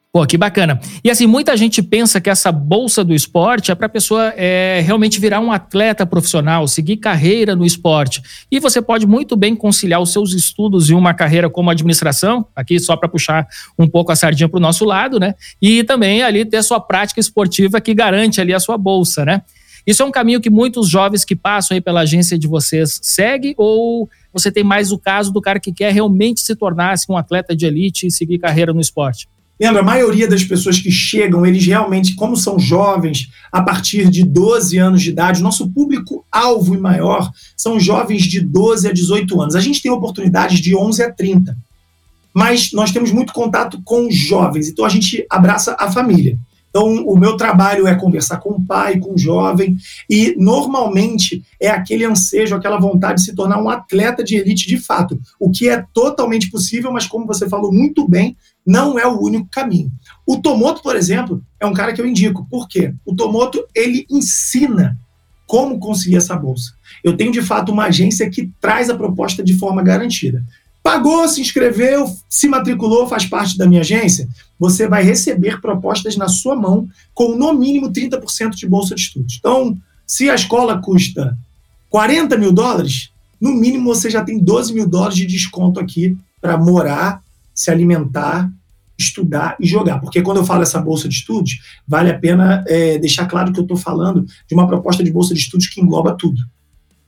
Pô, 0.09 0.25
que 0.25 0.37
bacana. 0.37 0.79
E 1.03 1.11
assim, 1.11 1.27
muita 1.27 1.57
gente 1.57 1.83
pensa 1.83 2.21
que 2.21 2.29
essa 2.29 2.49
bolsa 2.49 3.03
do 3.03 3.13
esporte 3.13 3.71
é 3.71 3.75
para 3.75 3.87
a 3.87 3.89
pessoa 3.89 4.33
é, 4.37 4.79
realmente 4.79 5.19
virar 5.19 5.41
um 5.41 5.51
atleta 5.51 6.05
profissional, 6.05 6.65
seguir 6.65 6.95
carreira 6.95 7.57
no 7.57 7.65
esporte. 7.65 8.21
E 8.49 8.57
você 8.57 8.81
pode 8.81 9.05
muito 9.05 9.35
bem 9.35 9.53
conciliar 9.53 10.01
os 10.01 10.13
seus 10.13 10.31
estudos 10.31 10.89
e 10.89 10.93
uma 10.93 11.13
carreira 11.13 11.49
como 11.49 11.69
administração, 11.69 12.47
aqui 12.55 12.79
só 12.79 12.95
para 12.95 13.09
puxar 13.09 13.49
um 13.77 13.85
pouco 13.85 14.13
a 14.13 14.15
sardinha 14.15 14.47
para 14.47 14.59
o 14.59 14.61
nosso 14.61 14.85
lado, 14.85 15.19
né? 15.19 15.35
E 15.61 15.83
também 15.83 16.23
ali 16.23 16.45
ter 16.45 16.63
sua 16.63 16.79
prática 16.79 17.19
esportiva 17.19 17.81
que 17.81 17.93
garante 17.93 18.39
ali 18.39 18.53
a 18.53 18.61
sua 18.61 18.77
bolsa, 18.77 19.25
né? 19.25 19.41
Isso 19.85 20.03
é 20.03 20.05
um 20.05 20.11
caminho 20.11 20.39
que 20.39 20.49
muitos 20.49 20.87
jovens 20.87 21.25
que 21.25 21.35
passam 21.35 21.75
aí 21.75 21.81
pela 21.81 22.01
agência 22.01 22.37
de 22.37 22.47
vocês 22.47 22.99
seguem 23.01 23.53
ou 23.57 24.09
você 24.33 24.51
tem 24.51 24.63
mais 24.63 24.91
o 24.91 24.97
caso 24.97 25.31
do 25.31 25.41
cara 25.41 25.59
que 25.59 25.71
quer 25.71 25.93
realmente 25.93 26.41
se 26.41 26.55
tornar 26.55 26.91
assim, 26.91 27.11
um 27.11 27.17
atleta 27.17 27.55
de 27.55 27.65
elite 27.65 28.07
e 28.07 28.11
seguir 28.11 28.39
carreira 28.39 28.73
no 28.73 28.81
esporte? 28.81 29.27
Lembra, 29.59 29.81
a 29.81 29.83
maioria 29.83 30.25
das 30.25 30.43
pessoas 30.43 30.79
que 30.79 30.89
chegam, 30.89 31.45
eles 31.45 31.65
realmente, 31.65 32.15
como 32.15 32.37
são 32.37 32.57
jovens, 32.57 33.29
a 33.51 33.61
partir 33.61 34.09
de 34.09 34.23
12 34.23 34.77
anos 34.77 35.01
de 35.01 35.09
idade, 35.09 35.41
nosso 35.41 35.69
público-alvo 35.69 36.75
e 36.75 36.77
maior 36.77 37.29
são 37.57 37.77
jovens 37.77 38.23
de 38.23 38.39
12 38.39 38.87
a 38.87 38.93
18 38.93 39.41
anos. 39.41 39.55
A 39.55 39.59
gente 39.59 39.81
tem 39.81 39.91
oportunidades 39.91 40.59
de 40.59 40.73
11 40.73 41.03
a 41.03 41.11
30, 41.11 41.57
mas 42.33 42.71
nós 42.71 42.91
temos 42.91 43.11
muito 43.11 43.33
contato 43.33 43.81
com 43.83 44.09
jovens, 44.09 44.69
então 44.69 44.85
a 44.85 44.89
gente 44.89 45.25
abraça 45.29 45.75
a 45.77 45.91
família. 45.91 46.37
Então, 46.69 47.03
o 47.05 47.17
meu 47.17 47.35
trabalho 47.35 47.87
é 47.87 47.95
conversar 47.95 48.37
com 48.37 48.51
o 48.51 48.65
pai, 48.65 48.99
com 48.99 49.13
o 49.13 49.17
jovem, 49.17 49.75
e 50.09 50.35
normalmente 50.37 51.43
é 51.59 51.69
aquele 51.69 52.05
ansejo, 52.05 52.55
aquela 52.55 52.79
vontade 52.79 53.19
de 53.19 53.25
se 53.25 53.35
tornar 53.35 53.61
um 53.61 53.69
atleta 53.69 54.23
de 54.23 54.35
elite 54.35 54.67
de 54.67 54.77
fato, 54.77 55.19
o 55.39 55.49
que 55.49 55.67
é 55.67 55.83
totalmente 55.93 56.49
possível, 56.49 56.91
mas 56.91 57.07
como 57.07 57.25
você 57.25 57.49
falou 57.49 57.73
muito 57.73 58.07
bem, 58.07 58.37
não 58.65 58.99
é 58.99 59.07
o 59.07 59.19
único 59.19 59.47
caminho. 59.51 59.91
O 60.27 60.37
Tomoto, 60.37 60.83
por 60.83 60.95
exemplo, 60.95 61.43
é 61.59 61.65
um 61.65 61.73
cara 61.73 61.91
que 61.91 61.99
eu 61.99 62.05
indico. 62.05 62.47
Por 62.49 62.67
quê? 62.67 62.93
O 63.03 63.15
Tomoto, 63.15 63.65
ele 63.73 64.05
ensina 64.09 64.97
como 65.47 65.79
conseguir 65.79 66.17
essa 66.17 66.35
bolsa. 66.35 66.73
Eu 67.03 67.17
tenho, 67.17 67.31
de 67.31 67.41
fato, 67.41 67.71
uma 67.71 67.85
agência 67.85 68.29
que 68.29 68.51
traz 68.61 68.87
a 68.87 68.95
proposta 68.95 69.43
de 69.43 69.55
forma 69.55 69.81
garantida. 69.81 70.45
Pagou, 70.89 71.27
se 71.27 71.39
inscreveu, 71.39 72.11
se 72.27 72.47
matriculou, 72.47 73.07
faz 73.07 73.23
parte 73.23 73.55
da 73.55 73.67
minha 73.67 73.81
agência, 73.81 74.27
você 74.57 74.87
vai 74.87 75.03
receber 75.03 75.61
propostas 75.61 76.17
na 76.17 76.27
sua 76.27 76.55
mão 76.55 76.89
com 77.13 77.35
no 77.35 77.53
mínimo 77.53 77.91
30% 77.91 78.55
de 78.55 78.67
bolsa 78.67 78.95
de 78.95 79.01
estudos. 79.01 79.35
Então, 79.37 79.77
se 80.03 80.31
a 80.31 80.33
escola 80.33 80.81
custa 80.81 81.37
40 81.91 82.35
mil 82.37 82.51
dólares, 82.51 83.11
no 83.39 83.53
mínimo 83.53 83.93
você 83.93 84.09
já 84.09 84.23
tem 84.23 84.39
12 84.39 84.73
mil 84.73 84.87
dólares 84.87 85.15
de 85.15 85.27
desconto 85.27 85.79
aqui 85.79 86.17
para 86.41 86.57
morar, 86.57 87.21
se 87.53 87.69
alimentar, 87.69 88.51
estudar 88.97 89.57
e 89.59 89.67
jogar. 89.67 89.99
Porque 89.99 90.23
quando 90.23 90.37
eu 90.37 90.43
falo 90.43 90.63
essa 90.63 90.81
bolsa 90.81 91.07
de 91.07 91.13
estudos, 91.13 91.59
vale 91.87 92.09
a 92.09 92.17
pena 92.17 92.63
é, 92.67 92.97
deixar 92.97 93.27
claro 93.27 93.53
que 93.53 93.59
eu 93.59 93.63
estou 93.63 93.77
falando 93.77 94.25
de 94.25 94.55
uma 94.55 94.67
proposta 94.67 95.03
de 95.03 95.11
bolsa 95.11 95.35
de 95.35 95.39
estudos 95.39 95.67
que 95.67 95.79
engloba 95.79 96.15
tudo. 96.15 96.41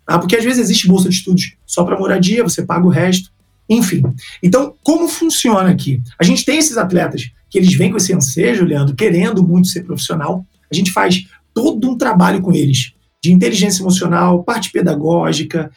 Tá? 0.05 0.19
Porque 0.19 0.35
às 0.35 0.43
vezes 0.43 0.59
existe 0.59 0.87
bolsa 0.87 1.09
de 1.09 1.15
estudos 1.15 1.55
só 1.65 1.83
para 1.83 1.97
moradia, 1.97 2.43
você 2.43 2.63
paga 2.63 2.85
o 2.85 2.89
resto. 2.89 3.31
Enfim. 3.71 4.03
Então, 4.43 4.75
como 4.83 5.07
funciona 5.07 5.69
aqui? 5.69 6.03
A 6.19 6.25
gente 6.25 6.43
tem 6.43 6.57
esses 6.57 6.77
atletas 6.77 7.31
que 7.49 7.57
eles 7.57 7.73
vêm 7.73 7.89
com 7.89 7.95
esse 7.95 8.13
ansejo, 8.13 8.65
Leandro, 8.65 8.93
querendo 8.93 9.41
muito 9.47 9.69
ser 9.69 9.85
profissional. 9.85 10.45
A 10.69 10.75
gente 10.75 10.91
faz 10.91 11.25
todo 11.53 11.89
um 11.89 11.97
trabalho 11.97 12.41
com 12.41 12.53
eles 12.53 12.93
de 13.23 13.31
inteligência 13.31 13.81
emocional, 13.81 14.43
parte 14.43 14.71
pedagógica, 14.71 15.71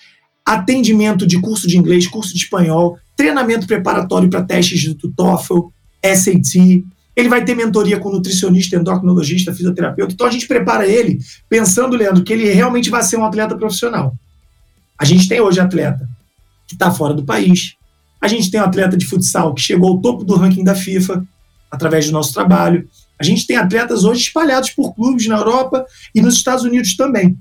atendimento 0.45 1.25
de 1.25 1.41
curso 1.41 1.69
de 1.69 1.79
inglês, 1.79 2.09
curso 2.09 2.35
de 2.35 2.41
espanhol, 2.41 2.99
treinamento 3.17 3.65
preparatório 3.65 4.29
para 4.29 4.43
testes 4.43 4.93
do 4.95 5.13
TOEFL, 5.13 5.69
SAT. 6.05 6.85
Ele 7.15 7.29
vai 7.29 7.45
ter 7.45 7.55
mentoria 7.55 8.01
com 8.01 8.11
nutricionista, 8.11 8.75
endocrinologista, 8.75 9.55
fisioterapeuta. 9.55 10.13
Então 10.13 10.27
a 10.27 10.31
gente 10.33 10.49
prepara 10.49 10.85
ele 10.85 11.21
pensando, 11.49 11.97
Leandro, 11.97 12.25
que 12.25 12.33
ele 12.33 12.51
realmente 12.51 12.91
vai 12.91 13.05
ser 13.05 13.19
um 13.19 13.25
atleta 13.25 13.57
profissional. 13.57 14.17
A 14.99 15.05
gente 15.05 15.29
tem 15.29 15.41
hoje 15.41 15.61
atleta 15.61 16.09
que 16.67 16.75
está 16.75 16.91
fora 16.91 17.15
do 17.15 17.25
país, 17.25 17.77
a 18.25 18.29
gente 18.29 18.51
tem 18.51 18.59
um 18.59 18.65
atleta 18.65 18.97
de 18.97 19.05
futsal 19.05 19.53
que 19.53 19.61
chegou 19.61 19.91
ao 19.91 20.01
topo 20.01 20.25
do 20.25 20.35
ranking 20.35 20.65
da 20.65 20.75
FIFA 20.75 21.23
através 21.71 22.07
do 22.07 22.13
nosso 22.13 22.33
trabalho. 22.33 22.89
A 23.21 23.23
gente 23.23 23.47
tem 23.47 23.55
atletas 23.55 24.03
hoje 24.03 24.23
espalhados 24.23 24.71
por 24.71 24.95
clubes 24.95 25.27
na 25.27 25.37
Europa 25.37 25.85
e 26.15 26.23
nos 26.23 26.37
Estados 26.37 26.65
Unidos 26.65 26.97
também. 26.97 27.39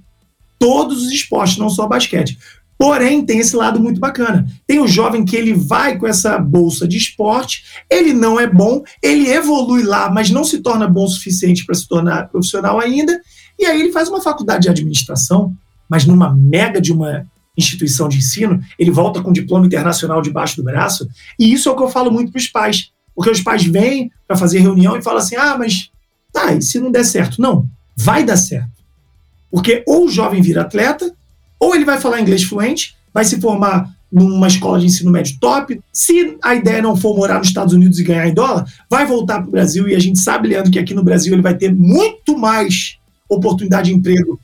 Todos 0.59 1.05
os 1.05 1.09
esportes, 1.13 1.57
não 1.57 1.69
só 1.69 1.87
basquete. 1.87 2.37
Porém, 2.77 3.25
tem 3.25 3.39
esse 3.39 3.55
lado 3.55 3.79
muito 3.79 3.97
bacana. 3.97 4.45
Tem 4.67 4.81
o 4.81 4.87
jovem 4.87 5.23
que 5.23 5.37
ele 5.37 5.53
vai 5.53 5.97
com 5.97 6.05
essa 6.05 6.37
bolsa 6.37 6.85
de 6.85 6.97
esporte, 6.97 7.63
ele 7.89 8.11
não 8.11 8.37
é 8.37 8.45
bom, 8.45 8.83
ele 9.01 9.29
evolui 9.29 9.83
lá, 9.83 10.11
mas 10.11 10.29
não 10.31 10.43
se 10.43 10.59
torna 10.59 10.85
bom 10.85 11.05
o 11.05 11.07
suficiente 11.07 11.65
para 11.65 11.75
se 11.75 11.87
tornar 11.87 12.27
profissional 12.27 12.77
ainda, 12.77 13.21
e 13.57 13.65
aí 13.65 13.79
ele 13.79 13.93
faz 13.93 14.09
uma 14.09 14.21
faculdade 14.21 14.63
de 14.63 14.69
administração, 14.69 15.53
mas 15.87 16.03
numa 16.03 16.35
mega 16.35 16.81
de 16.81 16.91
uma 16.91 17.25
instituição 17.57 18.07
de 18.09 18.17
ensino, 18.17 18.61
ele 18.77 18.91
volta 18.91 19.21
com 19.21 19.29
um 19.29 19.33
diploma 19.33 19.65
internacional 19.65 20.21
debaixo 20.21 20.55
do 20.57 20.63
braço, 20.63 21.07
e 21.39 21.53
isso 21.53 21.69
é 21.69 21.71
o 21.71 21.75
que 21.75 21.83
eu 21.83 21.89
falo 21.89 22.11
muito 22.11 22.31
para 22.31 22.39
os 22.39 22.47
pais, 22.47 22.91
porque 23.15 23.29
os 23.29 23.41
pais 23.41 23.63
vêm 23.63 24.11
para 24.27 24.37
fazer 24.37 24.59
reunião 24.59 24.97
e 24.97 25.01
falam 25.01 25.19
assim: 25.19 25.35
ah, 25.35 25.55
mas 25.57 25.91
tá, 26.31 26.53
e 26.53 26.61
se 26.61 26.79
não 26.79 26.91
der 26.91 27.05
certo? 27.05 27.41
Não, 27.41 27.67
vai 27.95 28.23
dar 28.23 28.37
certo. 28.37 28.71
Porque 29.51 29.83
ou 29.87 30.05
o 30.05 30.09
jovem 30.09 30.41
vira 30.41 30.61
atleta, 30.61 31.13
ou 31.59 31.75
ele 31.75 31.85
vai 31.85 31.99
falar 31.99 32.19
inglês 32.19 32.43
fluente, 32.43 32.95
vai 33.13 33.23
se 33.23 33.39
formar 33.39 33.93
numa 34.11 34.47
escola 34.47 34.79
de 34.79 34.85
ensino 34.85 35.11
médio 35.11 35.37
top. 35.39 35.81
Se 35.91 36.37
a 36.43 36.53
ideia 36.53 36.81
não 36.81 36.95
for 36.95 37.15
morar 37.15 37.39
nos 37.39 37.47
Estados 37.47 37.73
Unidos 37.73 37.99
e 37.99 38.03
ganhar 38.03 38.27
em 38.27 38.33
dólar, 38.33 38.65
vai 38.89 39.05
voltar 39.05 39.39
para 39.39 39.47
o 39.47 39.51
Brasil 39.51 39.87
e 39.87 39.95
a 39.95 39.99
gente 39.99 40.19
sabe, 40.19 40.49
Leandro, 40.49 40.71
que 40.71 40.77
aqui 40.77 40.93
no 40.93 41.03
Brasil 41.03 41.33
ele 41.33 41.41
vai 41.41 41.55
ter 41.55 41.73
muito 41.73 42.37
mais 42.37 42.97
oportunidade 43.27 43.89
de 43.89 43.95
emprego, 43.95 44.39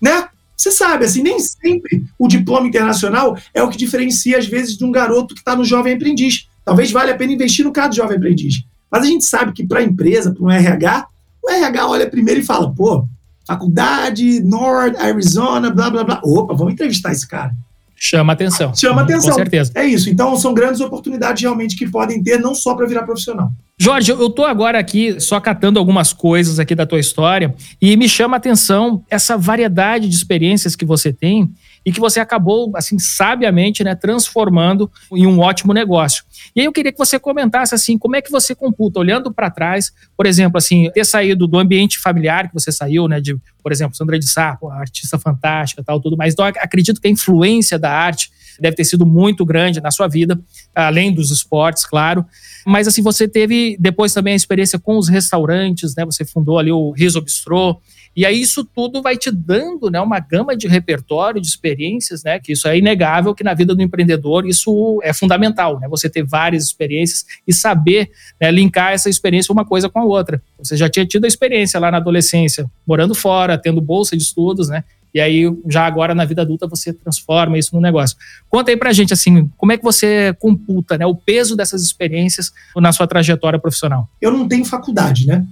né? 0.00 0.28
Você 0.64 0.70
sabe, 0.70 1.04
assim, 1.04 1.22
nem 1.22 1.38
sempre 1.38 2.06
o 2.18 2.26
diploma 2.26 2.66
internacional 2.66 3.36
é 3.52 3.62
o 3.62 3.68
que 3.68 3.76
diferencia, 3.76 4.38
às 4.38 4.46
vezes, 4.46 4.78
de 4.78 4.84
um 4.84 4.90
garoto 4.90 5.34
que 5.34 5.42
está 5.42 5.54
no 5.54 5.62
jovem 5.62 5.92
aprendiz. 5.92 6.48
Talvez 6.64 6.90
valha 6.90 7.12
a 7.12 7.16
pena 7.18 7.34
investir 7.34 7.62
no 7.66 7.70
caso 7.70 7.90
do 7.90 7.96
jovem 7.96 8.16
aprendiz. 8.16 8.64
Mas 8.90 9.02
a 9.02 9.06
gente 9.06 9.26
sabe 9.26 9.52
que 9.52 9.66
para 9.66 9.80
a 9.80 9.82
empresa, 9.82 10.32
para 10.32 10.42
um 10.42 10.50
RH, 10.50 11.06
o 11.42 11.50
RH 11.50 11.86
olha 11.86 12.08
primeiro 12.08 12.40
e 12.40 12.42
fala, 12.42 12.74
pô, 12.74 13.06
faculdade, 13.46 14.42
North, 14.42 14.96
Arizona, 14.96 15.68
blá, 15.68 15.90
blá, 15.90 16.02
blá. 16.02 16.20
Opa, 16.24 16.54
vamos 16.54 16.72
entrevistar 16.72 17.12
esse 17.12 17.28
cara. 17.28 17.52
Chama 17.94 18.32
atenção. 18.32 18.74
Chama 18.74 19.02
atenção. 19.02 19.32
Com 19.32 19.36
certeza. 19.36 19.70
É 19.74 19.84
isso. 19.84 20.08
Então, 20.08 20.34
são 20.38 20.54
grandes 20.54 20.80
oportunidades 20.80 21.42
realmente 21.42 21.76
que 21.76 21.86
podem 21.90 22.22
ter, 22.22 22.40
não 22.40 22.54
só 22.54 22.74
para 22.74 22.86
virar 22.86 23.02
profissional. 23.02 23.50
Jorge, 23.76 24.12
eu 24.12 24.28
estou 24.28 24.46
agora 24.46 24.78
aqui 24.78 25.20
só 25.20 25.40
catando 25.40 25.80
algumas 25.80 26.12
coisas 26.12 26.60
aqui 26.60 26.76
da 26.76 26.86
tua 26.86 27.00
história 27.00 27.52
e 27.82 27.96
me 27.96 28.08
chama 28.08 28.36
a 28.36 28.38
atenção 28.38 29.04
essa 29.10 29.36
variedade 29.36 30.08
de 30.08 30.14
experiências 30.14 30.76
que 30.76 30.84
você 30.84 31.12
tem 31.12 31.52
e 31.84 31.90
que 31.90 31.98
você 31.98 32.20
acabou, 32.20 32.70
assim, 32.76 33.00
sabiamente, 33.00 33.82
né, 33.82 33.96
transformando 33.96 34.88
em 35.12 35.26
um 35.26 35.40
ótimo 35.40 35.72
negócio. 35.72 36.24
E 36.54 36.60
aí 36.60 36.66
eu 36.66 36.72
queria 36.72 36.92
que 36.92 36.98
você 36.98 37.18
comentasse, 37.18 37.74
assim, 37.74 37.98
como 37.98 38.14
é 38.14 38.22
que 38.22 38.30
você 38.30 38.54
computa, 38.54 39.00
olhando 39.00 39.34
para 39.34 39.50
trás, 39.50 39.92
por 40.16 40.24
exemplo, 40.24 40.56
assim, 40.56 40.88
ter 40.92 41.04
saído 41.04 41.46
do 41.48 41.58
ambiente 41.58 41.98
familiar 41.98 42.46
que 42.46 42.54
você 42.54 42.70
saiu, 42.70 43.08
né, 43.08 43.20
de, 43.20 43.36
por 43.60 43.72
exemplo, 43.72 43.96
Sandra 43.96 44.18
de 44.20 44.28
Sá, 44.28 44.56
artista 44.70 45.18
fantástica, 45.18 45.82
tal, 45.84 46.00
tudo 46.00 46.16
mais. 46.16 46.32
Então, 46.32 46.46
acredito 46.46 47.00
que 47.00 47.08
a 47.08 47.10
influência 47.10 47.76
da 47.76 47.90
arte 47.90 48.30
deve 48.60 48.76
ter 48.76 48.84
sido 48.84 49.04
muito 49.06 49.44
grande 49.44 49.80
na 49.80 49.90
sua 49.90 50.08
vida, 50.08 50.40
além 50.74 51.12
dos 51.12 51.30
esportes, 51.30 51.84
claro. 51.84 52.24
Mas 52.66 52.88
assim, 52.88 53.02
você 53.02 53.28
teve 53.28 53.76
depois 53.78 54.12
também 54.12 54.32
a 54.32 54.36
experiência 54.36 54.78
com 54.78 54.96
os 54.96 55.08
restaurantes, 55.08 55.94
né? 55.94 56.04
Você 56.04 56.24
fundou 56.24 56.58
ali 56.58 56.72
o 56.72 56.90
Riso 56.90 57.20
Bistrô. 57.20 57.80
E 58.16 58.24
aí 58.24 58.40
isso 58.40 58.64
tudo 58.64 59.02
vai 59.02 59.16
te 59.16 59.28
dando, 59.30 59.90
né, 59.90 60.00
uma 60.00 60.20
gama 60.20 60.56
de 60.56 60.68
repertório, 60.68 61.40
de 61.40 61.48
experiências, 61.48 62.22
né, 62.22 62.38
que 62.38 62.52
isso 62.52 62.68
é 62.68 62.78
inegável 62.78 63.34
que 63.34 63.42
na 63.42 63.54
vida 63.54 63.74
do 63.74 63.82
empreendedor 63.82 64.46
isso 64.46 65.00
é 65.02 65.12
fundamental, 65.12 65.80
né, 65.80 65.88
você 65.88 66.08
ter 66.08 66.22
várias 66.22 66.64
experiências 66.64 67.24
e 67.44 67.52
saber 67.52 68.10
né, 68.40 68.52
linkar 68.52 68.92
essa 68.92 69.10
experiência 69.10 69.52
uma 69.52 69.64
coisa 69.64 69.88
com 69.88 69.98
a 69.98 70.04
outra. 70.04 70.40
Você 70.58 70.76
já 70.76 70.88
tinha 70.88 71.04
tido 71.04 71.24
a 71.24 71.28
experiência 71.28 71.80
lá 71.80 71.90
na 71.90 71.96
adolescência, 71.96 72.70
morando 72.86 73.16
fora, 73.16 73.58
tendo 73.58 73.80
bolsa 73.80 74.16
de 74.16 74.22
estudos, 74.22 74.68
né, 74.68 74.84
e 75.14 75.20
aí 75.20 75.44
já 75.68 75.86
agora 75.86 76.14
na 76.14 76.24
vida 76.24 76.42
adulta 76.42 76.66
você 76.66 76.92
transforma 76.92 77.56
isso 77.56 77.74
no 77.74 77.80
negócio. 77.80 78.16
Conta 78.50 78.72
aí 78.72 78.76
pra 78.76 78.92
gente 78.92 79.12
assim, 79.12 79.48
como 79.56 79.70
é 79.70 79.78
que 79.78 79.84
você 79.84 80.34
computa, 80.40 80.98
né, 80.98 81.06
o 81.06 81.14
peso 81.14 81.56
dessas 81.56 81.82
experiências 81.82 82.52
na 82.76 82.92
sua 82.92 83.06
trajetória 83.06 83.58
profissional? 83.58 84.08
Eu 84.20 84.32
não 84.32 84.48
tenho 84.48 84.64
faculdade, 84.64 85.26
né? 85.26 85.46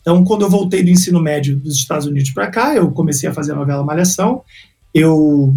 Então, 0.00 0.24
quando 0.24 0.42
eu 0.42 0.50
voltei 0.50 0.82
do 0.82 0.90
ensino 0.90 1.20
médio 1.20 1.56
dos 1.56 1.76
Estados 1.76 2.06
Unidos 2.06 2.30
para 2.30 2.46
cá, 2.48 2.74
eu 2.74 2.90
comecei 2.90 3.28
a 3.28 3.32
fazer 3.32 3.52
a 3.52 3.56
novela 3.56 3.82
Malhação. 3.82 4.42
Eu 4.92 5.54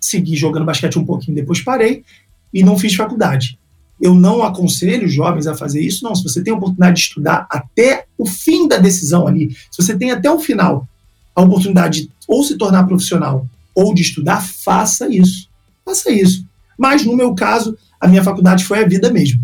segui 0.00 0.36
jogando 0.36 0.64
basquete 0.64 0.98
um 0.98 1.04
pouquinho, 1.04 1.36
depois 1.36 1.60
parei 1.60 2.04
e 2.52 2.62
não 2.62 2.78
fiz 2.78 2.94
faculdade. 2.94 3.58
Eu 4.00 4.14
não 4.14 4.42
aconselho 4.42 5.08
jovens 5.08 5.46
a 5.46 5.54
fazer 5.54 5.80
isso, 5.80 6.04
não. 6.04 6.14
Se 6.14 6.24
você 6.24 6.42
tem 6.42 6.52
a 6.52 6.56
oportunidade 6.56 6.96
de 6.96 7.02
estudar 7.02 7.46
até 7.48 8.06
o 8.18 8.26
fim 8.26 8.66
da 8.66 8.78
decisão 8.78 9.26
ali, 9.26 9.56
se 9.70 9.80
você 9.80 9.96
tem 9.96 10.10
até 10.10 10.30
o 10.30 10.40
final 10.40 10.88
a 11.34 11.42
oportunidade 11.42 12.02
de 12.02 12.10
ou 12.26 12.42
se 12.42 12.56
tornar 12.56 12.84
profissional 12.84 13.46
ou 13.74 13.92
de 13.92 14.02
estudar, 14.02 14.40
faça 14.40 15.08
isso. 15.08 15.48
Faça 15.84 16.10
isso. 16.10 16.44
Mas, 16.78 17.04
no 17.04 17.16
meu 17.16 17.34
caso, 17.34 17.76
a 18.00 18.06
minha 18.06 18.22
faculdade 18.22 18.64
foi 18.64 18.82
a 18.82 18.86
vida 18.86 19.12
mesmo. 19.12 19.40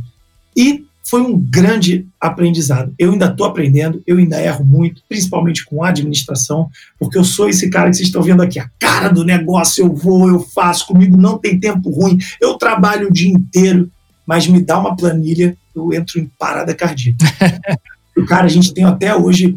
E 0.57 0.85
foi 1.03 1.23
um 1.23 1.37
grande 1.39 2.07
aprendizado. 2.21 2.95
Eu 2.99 3.13
ainda 3.13 3.27
estou 3.27 3.47
aprendendo, 3.47 4.03
eu 4.07 4.19
ainda 4.19 4.41
erro 4.41 4.65
muito, 4.65 5.03
principalmente 5.09 5.65
com 5.65 5.83
administração, 5.83 6.71
porque 6.99 7.19
eu 7.19 7.25
sou 7.25 7.49
esse 7.49 7.69
cara 7.69 7.91
que 7.91 7.97
vocês 7.97 8.09
estão 8.09 8.23
vendo 8.23 8.43
aqui, 8.43 8.59
a 8.61 8.71
cara 8.79 9.09
do 9.09 9.25
negócio, 9.25 9.85
eu 9.85 9.93
vou, 9.93 10.29
eu 10.29 10.41
faço, 10.41 10.87
comigo 10.87 11.17
não 11.17 11.37
tem 11.39 11.59
tempo 11.59 11.91
ruim, 11.91 12.19
eu 12.41 12.55
trabalho 12.55 13.09
o 13.09 13.13
dia 13.13 13.31
inteiro, 13.31 13.91
mas 14.25 14.47
me 14.47 14.61
dá 14.61 14.79
uma 14.79 14.95
planilha, 14.95 15.57
eu 15.75 15.93
entro 15.93 16.21
em 16.21 16.31
parada 16.39 16.75
cardíaca. 16.75 17.25
o 18.17 18.25
cara, 18.25 18.45
a 18.45 18.51
gente 18.51 18.73
tem 18.73 18.85
até 18.85 19.15
hoje 19.15 19.57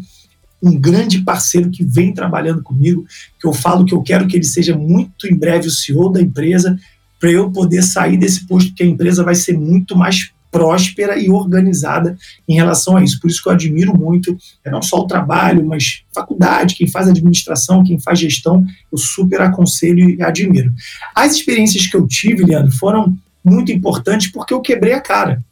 um 0.63 0.79
grande 0.79 1.19
parceiro 1.19 1.69
que 1.69 1.83
vem 1.83 2.13
trabalhando 2.13 2.63
comigo, 2.63 3.05
que 3.39 3.45
eu 3.45 3.51
falo 3.51 3.85
que 3.85 3.93
eu 3.93 4.01
quero 4.01 4.25
que 4.27 4.37
ele 4.37 4.45
seja 4.45 4.77
muito 4.77 5.27
em 5.27 5.35
breve 5.35 5.67
o 5.67 5.71
CEO 5.71 6.09
da 6.09 6.21
empresa, 6.21 6.79
para 7.19 7.29
eu 7.29 7.51
poder 7.51 7.83
sair 7.83 8.17
desse 8.17 8.47
posto, 8.47 8.73
que 8.73 8.83
a 8.83 8.85
empresa 8.85 9.23
vai 9.23 9.35
ser 9.35 9.57
muito 9.57 9.95
mais 9.95 10.31
próspera 10.49 11.19
e 11.19 11.29
organizada 11.29 12.15
em 12.47 12.53
relação 12.53 12.95
a 12.95 13.03
isso. 13.03 13.19
Por 13.19 13.29
isso 13.29 13.41
que 13.41 13.49
eu 13.49 13.53
admiro 13.53 13.97
muito, 13.97 14.37
é 14.63 14.69
não 14.69 14.81
só 14.81 14.99
o 14.99 15.07
trabalho, 15.07 15.65
mas 15.65 16.03
faculdade, 16.13 16.75
quem 16.75 16.87
faz 16.87 17.09
administração, 17.09 17.83
quem 17.83 17.99
faz 17.99 18.19
gestão, 18.19 18.63
eu 18.91 18.97
super 18.97 19.41
aconselho 19.41 20.11
e 20.11 20.21
admiro. 20.21 20.71
As 21.15 21.35
experiências 21.35 21.87
que 21.87 21.97
eu 21.97 22.07
tive, 22.07 22.45
Leandro, 22.45 22.71
foram 22.71 23.17
muito 23.43 23.71
importantes 23.71 24.31
porque 24.31 24.53
eu 24.53 24.61
quebrei 24.61 24.93
a 24.93 25.01
cara. 25.01 25.43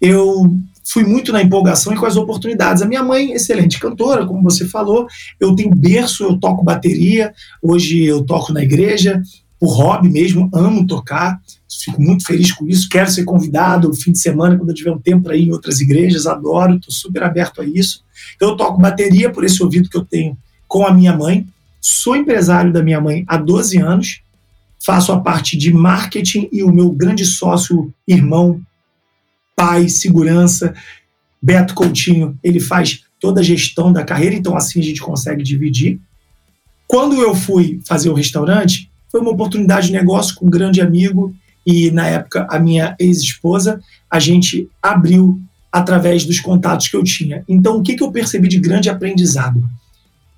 Eu 0.00 0.56
fui 0.86 1.04
muito 1.04 1.32
na 1.32 1.42
empolgação 1.42 1.92
e 1.92 1.96
com 1.96 2.06
as 2.06 2.16
oportunidades. 2.16 2.82
A 2.82 2.86
minha 2.86 3.02
mãe, 3.02 3.32
excelente 3.32 3.78
cantora, 3.78 4.24
como 4.24 4.42
você 4.42 4.66
falou, 4.66 5.06
eu 5.40 5.54
tenho 5.54 5.74
berço, 5.74 6.24
eu 6.24 6.38
toco 6.38 6.64
bateria, 6.64 7.34
hoje 7.60 8.04
eu 8.04 8.24
toco 8.24 8.52
na 8.52 8.62
igreja, 8.62 9.20
por 9.58 9.70
hobby 9.70 10.08
mesmo, 10.08 10.48
amo 10.54 10.86
tocar, 10.86 11.40
fico 11.82 12.00
muito 12.00 12.24
feliz 12.24 12.52
com 12.52 12.68
isso, 12.68 12.88
quero 12.88 13.10
ser 13.10 13.24
convidado 13.24 13.92
fim 13.94 14.12
de 14.12 14.18
semana, 14.18 14.56
quando 14.56 14.68
eu 14.68 14.74
tiver 14.74 14.92
um 14.92 14.98
tempo 14.98 15.32
ir 15.32 15.48
em 15.48 15.52
outras 15.52 15.80
igrejas, 15.80 16.26
adoro, 16.26 16.76
estou 16.76 16.92
super 16.92 17.22
aberto 17.24 17.60
a 17.60 17.64
isso. 17.64 18.04
Então, 18.36 18.50
eu 18.50 18.56
toco 18.56 18.80
bateria 18.80 19.30
por 19.30 19.44
esse 19.44 19.62
ouvido 19.62 19.88
que 19.88 19.96
eu 19.96 20.04
tenho 20.04 20.36
com 20.68 20.86
a 20.86 20.92
minha 20.92 21.16
mãe, 21.16 21.46
sou 21.80 22.16
empresário 22.16 22.72
da 22.72 22.82
minha 22.82 23.00
mãe 23.00 23.24
há 23.26 23.36
12 23.36 23.78
anos, 23.78 24.20
faço 24.84 25.10
a 25.10 25.20
parte 25.20 25.56
de 25.56 25.72
marketing 25.72 26.48
e 26.52 26.62
o 26.62 26.72
meu 26.72 26.90
grande 26.90 27.24
sócio, 27.24 27.92
irmão, 28.06 28.60
pai, 29.56 29.88
segurança, 29.88 30.74
Beto 31.42 31.74
Coutinho, 31.74 32.38
ele 32.44 32.60
faz 32.60 33.00
toda 33.18 33.40
a 33.40 33.44
gestão 33.44 33.92
da 33.92 34.04
carreira, 34.04 34.36
então 34.36 34.54
assim 34.54 34.78
a 34.78 34.82
gente 34.82 35.00
consegue 35.00 35.42
dividir. 35.42 35.98
Quando 36.86 37.20
eu 37.20 37.34
fui 37.34 37.80
fazer 37.84 38.10
o 38.10 38.14
restaurante, 38.14 38.90
foi 39.10 39.20
uma 39.20 39.30
oportunidade 39.30 39.88
de 39.88 39.92
negócio 39.92 40.34
com 40.34 40.46
um 40.46 40.50
grande 40.50 40.80
amigo 40.80 41.34
e, 41.66 41.90
na 41.90 42.06
época, 42.06 42.46
a 42.50 42.58
minha 42.58 42.94
ex-esposa. 42.98 43.80
A 44.10 44.20
gente 44.20 44.68
abriu 44.80 45.40
através 45.72 46.24
dos 46.24 46.38
contatos 46.38 46.88
que 46.88 46.96
eu 46.96 47.02
tinha. 47.02 47.42
Então, 47.48 47.78
o 47.78 47.82
que, 47.82 47.96
que 47.96 48.02
eu 48.02 48.12
percebi 48.12 48.46
de 48.46 48.58
grande 48.58 48.88
aprendizado? 48.88 49.62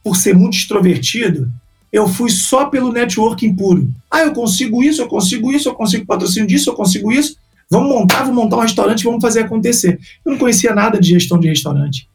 Por 0.03 0.17
ser 0.17 0.35
muito 0.35 0.57
extrovertido, 0.57 1.53
eu 1.93 2.09
fui 2.09 2.31
só 2.31 2.67
pelo 2.67 2.93
networking 2.93 3.55
puro. 3.55 3.93
Ah, 4.11 4.21
eu 4.21 4.33
consigo 4.33 4.83
isso, 4.83 5.03
eu 5.03 5.09
consigo 5.09 5.53
isso, 5.53 5.69
eu 5.69 5.75
consigo 5.75 6.07
patrocínio 6.07 6.49
disso, 6.49 6.71
eu 6.71 6.75
consigo 6.75 7.13
isso. 7.13 7.37
Vamos 7.71 7.91
montar, 7.91 8.23
vamos 8.23 8.37
montar 8.37 8.57
um 8.57 8.61
restaurante, 8.61 9.05
vamos 9.05 9.21
fazer 9.21 9.41
acontecer. 9.41 10.01
Eu 10.25 10.33
não 10.33 10.39
conhecia 10.39 10.75
nada 10.75 10.99
de 10.99 11.09
gestão 11.09 11.39
de 11.39 11.49
restaurante. 11.49 12.09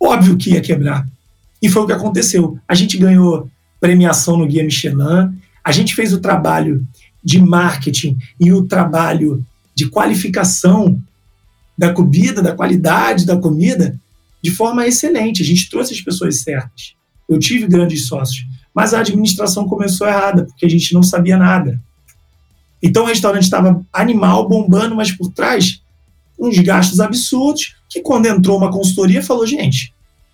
Óbvio 0.00 0.36
que 0.36 0.50
ia 0.50 0.60
quebrar. 0.60 1.06
E 1.60 1.68
foi 1.68 1.82
o 1.82 1.86
que 1.86 1.92
aconteceu. 1.92 2.58
A 2.66 2.74
gente 2.74 2.96
ganhou 2.96 3.48
premiação 3.78 4.36
no 4.36 4.46
Guia 4.46 4.64
Michelin, 4.64 5.34
a 5.62 5.72
gente 5.72 5.94
fez 5.94 6.12
o 6.12 6.20
trabalho 6.20 6.86
de 7.22 7.40
marketing 7.40 8.16
e 8.38 8.52
o 8.52 8.62
trabalho 8.62 9.44
de 9.74 9.88
qualificação 9.88 11.00
da 11.76 11.92
comida, 11.92 12.42
da 12.42 12.54
qualidade 12.54 13.26
da 13.26 13.36
comida, 13.36 13.98
de 14.42 14.50
forma 14.50 14.86
excelente. 14.86 15.42
A 15.42 15.44
gente 15.44 15.68
trouxe 15.68 15.92
as 15.92 16.00
pessoas 16.00 16.40
certas. 16.40 16.94
Eu 17.28 17.38
tive 17.38 17.66
grandes 17.66 18.06
sócios, 18.06 18.46
mas 18.74 18.92
a 18.92 19.00
administração 19.00 19.68
começou 19.68 20.06
errada, 20.06 20.44
porque 20.44 20.66
a 20.66 20.68
gente 20.68 20.92
não 20.94 21.02
sabia 21.02 21.36
nada. 21.36 21.80
Então 22.82 23.04
o 23.04 23.06
restaurante 23.06 23.44
estava 23.44 23.84
animal, 23.92 24.48
bombando, 24.48 24.94
mas 24.96 25.12
por 25.12 25.30
trás 25.30 25.82
uns 26.38 26.58
gastos 26.58 27.00
absurdos, 27.00 27.76
que 27.88 28.00
quando 28.00 28.26
entrou 28.26 28.56
uma 28.56 28.70
consultoria 28.70 29.22
falou, 29.22 29.46
gente, 29.46 29.92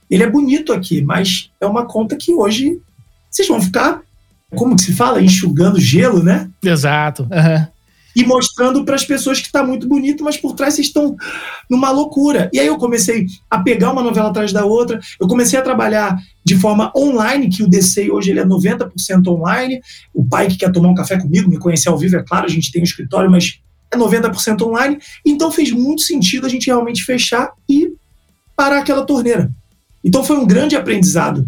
ele 0.09 0.23
é 0.23 0.31
bonito 0.31 0.73
aqui, 0.73 1.03
mas 1.03 1.51
é 1.61 1.67
uma 1.67 1.85
conta 1.85 2.17
que 2.17 2.33
hoje 2.33 2.81
vocês 3.29 3.49
vão 3.49 3.61
ficar 3.61 4.03
como 4.55 4.77
que 4.77 4.83
se 4.83 4.93
fala? 4.93 5.21
Enxugando 5.21 5.81
gelo, 5.81 6.23
né? 6.23 6.49
Exato. 6.63 7.25
Uhum. 7.25 7.67
E 8.17 8.25
mostrando 8.25 8.83
para 8.83 8.95
as 8.95 9.05
pessoas 9.05 9.41
que 9.41 9.47
está 9.47 9.63
muito 9.63 9.87
bonito, 9.87 10.25
mas 10.25 10.39
por 10.39 10.55
trás 10.55 10.75
vocês 10.75 10.87
estão 10.87 11.15
numa 11.69 11.91
loucura. 11.91 12.51
E 12.51 12.59
aí 12.59 12.67
eu 12.67 12.79
comecei 12.79 13.27
a 13.51 13.59
pegar 13.59 13.93
uma 13.93 14.03
novela 14.03 14.31
atrás 14.31 14.53
da 14.53 14.65
outra, 14.65 14.99
eu 15.21 15.29
comecei 15.29 15.59
a 15.59 15.63
trabalhar 15.63 16.19
de 16.43 16.57
forma 16.57 16.91
online, 16.97 17.51
que 17.51 17.63
o 17.63 17.69
DC 17.69 18.11
hoje 18.11 18.31
ele 18.31 18.41
é 18.41 18.45
90% 18.45 19.27
online. 19.29 19.81
O 20.15 20.25
pai 20.25 20.49
que 20.49 20.57
quer 20.57 20.73
tomar 20.73 20.89
um 20.89 20.95
café 20.95 21.19
comigo, 21.19 21.51
me 21.51 21.59
conhecer 21.59 21.91
ao 21.91 21.99
vivo, 21.99 22.17
é 22.17 22.23
claro, 22.23 22.47
a 22.47 22.51
gente 22.51 22.73
tem 22.73 22.81
um 22.81 22.85
escritório, 22.85 23.31
mas 23.31 23.61
é 23.93 23.97
90% 23.97 24.63
online. 24.63 24.99
Então 25.25 25.51
fez 25.51 25.71
muito 25.71 26.03
sentido 26.03 26.47
a 26.47 26.49
gente 26.49 26.69
realmente 26.69 27.05
fechar 27.05 27.53
e 27.69 27.93
parar 28.57 28.79
aquela 28.79 29.05
torneira. 29.05 29.51
Então 30.03 30.25
foi 30.25 30.39
um 30.39 30.47
grande 30.47 30.75
aprendizado 30.75 31.47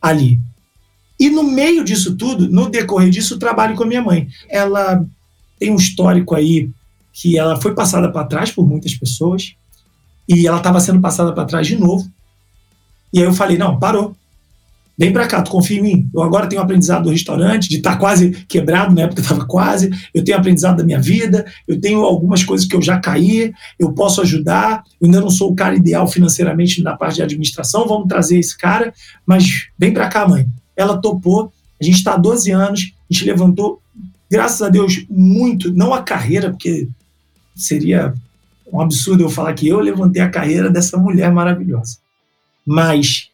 ali. 0.00 0.40
E 1.18 1.30
no 1.30 1.42
meio 1.42 1.82
disso 1.82 2.16
tudo, 2.16 2.48
no 2.48 2.68
decorrer 2.68 3.10
disso, 3.10 3.38
trabalho 3.38 3.74
com 3.74 3.84
a 3.84 3.86
minha 3.86 4.02
mãe. 4.02 4.28
Ela 4.48 5.04
tem 5.58 5.70
um 5.70 5.76
histórico 5.76 6.34
aí 6.34 6.70
que 7.12 7.38
ela 7.38 7.60
foi 7.60 7.74
passada 7.74 8.10
para 8.10 8.26
trás 8.26 8.50
por 8.50 8.66
muitas 8.66 8.94
pessoas 8.94 9.54
e 10.28 10.46
ela 10.46 10.58
estava 10.58 10.80
sendo 10.80 11.00
passada 11.00 11.32
para 11.32 11.44
trás 11.44 11.66
de 11.66 11.76
novo. 11.76 12.08
E 13.12 13.20
aí 13.20 13.24
eu 13.24 13.32
falei: 13.32 13.56
não, 13.56 13.78
parou. 13.78 14.14
Vem 14.98 15.12
para 15.12 15.26
cá, 15.26 15.42
tu 15.42 15.50
confia 15.50 15.78
em 15.78 15.82
mim. 15.82 16.10
Eu 16.14 16.22
agora 16.22 16.46
tenho 16.46 16.62
aprendizado 16.62 17.04
do 17.04 17.10
restaurante, 17.10 17.68
de 17.68 17.76
estar 17.76 17.92
tá 17.92 17.96
quase 17.98 18.30
quebrado, 18.48 18.94
na 18.94 19.02
época 19.02 19.20
estava 19.20 19.44
quase. 19.44 19.90
Eu 20.14 20.24
tenho 20.24 20.38
aprendizado 20.38 20.78
da 20.78 20.84
minha 20.84 20.98
vida, 20.98 21.44
eu 21.68 21.78
tenho 21.78 22.00
algumas 22.00 22.42
coisas 22.42 22.66
que 22.66 22.74
eu 22.74 22.80
já 22.80 22.98
caí, 22.98 23.52
eu 23.78 23.92
posso 23.92 24.22
ajudar. 24.22 24.82
Eu 24.98 25.06
ainda 25.06 25.20
não 25.20 25.28
sou 25.28 25.52
o 25.52 25.54
cara 25.54 25.76
ideal 25.76 26.08
financeiramente 26.08 26.82
na 26.82 26.96
parte 26.96 27.16
de 27.16 27.22
administração, 27.22 27.86
vamos 27.86 28.08
trazer 28.08 28.38
esse 28.38 28.56
cara, 28.56 28.92
mas 29.26 29.68
vem 29.78 29.92
para 29.92 30.08
cá, 30.08 30.26
mãe 30.26 30.48
ela 30.76 30.98
topou. 30.98 31.50
A 31.80 31.84
gente 31.84 31.96
está 31.96 32.14
há 32.14 32.16
12 32.16 32.50
anos, 32.52 32.92
a 33.10 33.12
gente 33.12 33.24
levantou, 33.24 33.80
graças 34.30 34.62
a 34.62 34.68
Deus, 34.68 35.04
muito, 35.08 35.72
não 35.72 35.94
a 35.94 36.02
carreira, 36.02 36.50
porque 36.50 36.88
seria 37.54 38.14
um 38.72 38.80
absurdo 38.80 39.22
eu 39.22 39.30
falar 39.30 39.54
que 39.54 39.68
eu 39.68 39.80
levantei 39.80 40.20
a 40.20 40.30
carreira 40.30 40.70
dessa 40.70 40.98
mulher 40.98 41.32
maravilhosa. 41.32 41.98
Mas 42.66 43.30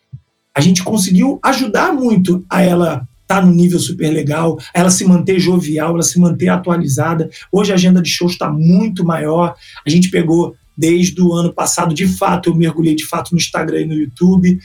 a 0.54 0.60
gente 0.60 0.82
conseguiu 0.82 1.40
ajudar 1.42 1.92
muito 1.92 2.44
a 2.48 2.62
ela 2.62 3.08
estar 3.22 3.40
tá 3.40 3.46
no 3.46 3.52
nível 3.52 3.78
super 3.78 4.10
legal, 4.10 4.58
a 4.74 4.80
ela 4.80 4.90
se 4.90 5.04
manter 5.04 5.38
jovial, 5.38 5.94
ela 5.94 6.02
se 6.02 6.20
manter 6.20 6.48
atualizada. 6.48 7.30
Hoje 7.50 7.72
a 7.72 7.74
agenda 7.74 8.02
de 8.02 8.10
shows 8.10 8.32
está 8.32 8.50
muito 8.50 9.04
maior. 9.04 9.54
A 9.86 9.90
gente 9.90 10.10
pegou 10.10 10.54
desde 10.76 11.20
o 11.20 11.32
ano 11.32 11.52
passado, 11.52 11.94
de 11.94 12.06
fato, 12.06 12.50
eu 12.50 12.54
mergulhei 12.54 12.94
de 12.94 13.06
fato 13.06 13.32
no 13.32 13.38
Instagram 13.38 13.80
e 13.80 13.86
no 13.86 13.94
YouTube. 13.94 14.58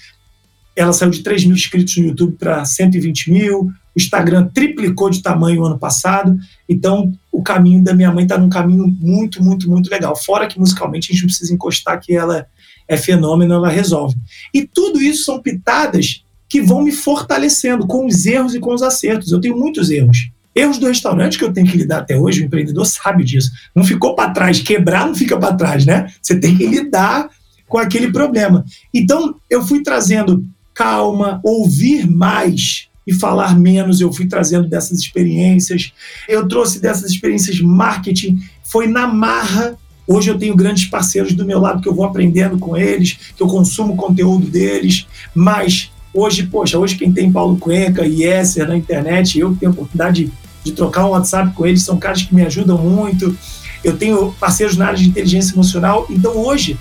Ela 0.76 0.94
saiu 0.94 1.12
de 1.12 1.24
3 1.24 1.46
mil 1.46 1.56
inscritos 1.56 1.96
no 1.98 2.08
YouTube 2.08 2.36
para 2.38 2.64
120 2.64 3.32
mil. 3.32 3.72
O 3.98 4.00
Instagram 4.00 4.48
triplicou 4.54 5.10
de 5.10 5.24
tamanho 5.24 5.66
ano 5.66 5.80
passado. 5.80 6.38
Então, 6.70 7.12
o 7.32 7.42
caminho 7.42 7.84
da 7.84 7.96
minha 7.96 8.12
mãe 8.12 8.26
está 8.26 8.38
num 8.38 8.48
caminho 8.48 8.86
muito, 8.88 9.44
muito, 9.44 9.68
muito 9.68 9.90
legal. 9.90 10.16
Fora 10.16 10.46
que 10.46 10.60
musicalmente 10.60 11.12
a 11.12 11.16
gente 11.16 11.26
precisa 11.26 11.52
encostar, 11.52 12.00
que 12.00 12.16
ela 12.16 12.46
é 12.88 12.96
fenômeno, 12.96 13.56
ela 13.56 13.70
resolve. 13.70 14.16
E 14.54 14.68
tudo 14.68 15.02
isso 15.02 15.26
são 15.26 15.42
pitadas 15.42 16.24
que 16.48 16.62
vão 16.62 16.84
me 16.84 16.92
fortalecendo 16.92 17.88
com 17.88 18.06
os 18.06 18.28
erros 18.28 18.54
e 18.54 18.60
com 18.60 18.72
os 18.72 18.84
acertos. 18.84 19.32
Eu 19.32 19.42
tenho 19.42 19.58
muitos 19.58 19.90
erros. 19.90 20.30
Erros 20.54 20.78
do 20.78 20.88
restaurante 20.88 21.40
que 21.40 21.44
eu 21.44 21.52
tenho 21.52 21.68
que 21.68 21.78
lidar 21.78 22.00
até 22.00 22.16
hoje, 22.16 22.44
o 22.44 22.46
empreendedor 22.46 22.86
sabe 22.86 23.24
disso. 23.24 23.50
Não 23.74 23.84
ficou 23.84 24.14
para 24.14 24.30
trás, 24.30 24.60
quebrar 24.60 25.08
não 25.08 25.16
fica 25.16 25.36
para 25.40 25.56
trás, 25.56 25.88
né? 25.88 26.08
Você 26.22 26.40
tem 26.40 26.56
que 26.56 26.68
lidar 26.68 27.30
com 27.68 27.80
aquele 27.80 28.12
problema. 28.12 28.64
Então, 28.94 29.36
eu 29.50 29.66
fui 29.66 29.82
trazendo 29.82 30.46
calma, 30.76 31.42
ouvir 31.44 32.08
mais 32.08 32.88
e 33.08 33.14
falar 33.14 33.58
menos. 33.58 34.02
Eu 34.02 34.12
fui 34.12 34.28
trazendo 34.28 34.68
dessas 34.68 35.00
experiências. 35.00 35.94
Eu 36.28 36.46
trouxe 36.46 36.82
dessas 36.82 37.10
experiências 37.10 37.62
marketing. 37.62 38.40
Foi 38.66 38.86
na 38.86 39.08
marra. 39.08 39.78
Hoje 40.06 40.30
eu 40.30 40.38
tenho 40.38 40.56
grandes 40.56 40.86
parceiros 40.86 41.34
do 41.34 41.46
meu 41.46 41.60
lado 41.60 41.82
que 41.82 41.88
eu 41.88 41.96
vou 41.96 42.06
aprendendo 42.06 42.58
com 42.58 42.76
eles, 42.76 43.18
que 43.36 43.42
eu 43.42 43.48
consumo 43.48 43.96
conteúdo 43.96 44.48
deles. 44.48 45.08
Mas 45.34 45.90
hoje, 46.14 46.44
poxa, 46.44 46.78
hoje 46.78 46.96
quem 46.96 47.12
tem 47.12 47.32
Paulo 47.32 47.58
Cuenca 47.58 48.06
e 48.06 48.24
Esser 48.24 48.68
na 48.68 48.78
internet, 48.78 49.40
eu 49.40 49.56
tenho 49.56 49.72
a 49.72 49.74
oportunidade 49.74 50.26
de, 50.26 50.32
de 50.64 50.72
trocar 50.72 51.06
um 51.06 51.10
WhatsApp 51.10 51.54
com 51.54 51.66
eles, 51.66 51.84
são 51.84 51.98
caras 51.98 52.24
que 52.24 52.34
me 52.34 52.42
ajudam 52.46 52.78
muito. 52.78 53.38
Eu 53.84 53.98
tenho 53.98 54.34
parceiros 54.40 54.78
na 54.78 54.88
área 54.88 54.98
de 54.98 55.08
inteligência 55.08 55.54
emocional. 55.54 56.08
Então 56.10 56.38
hoje, 56.38 56.78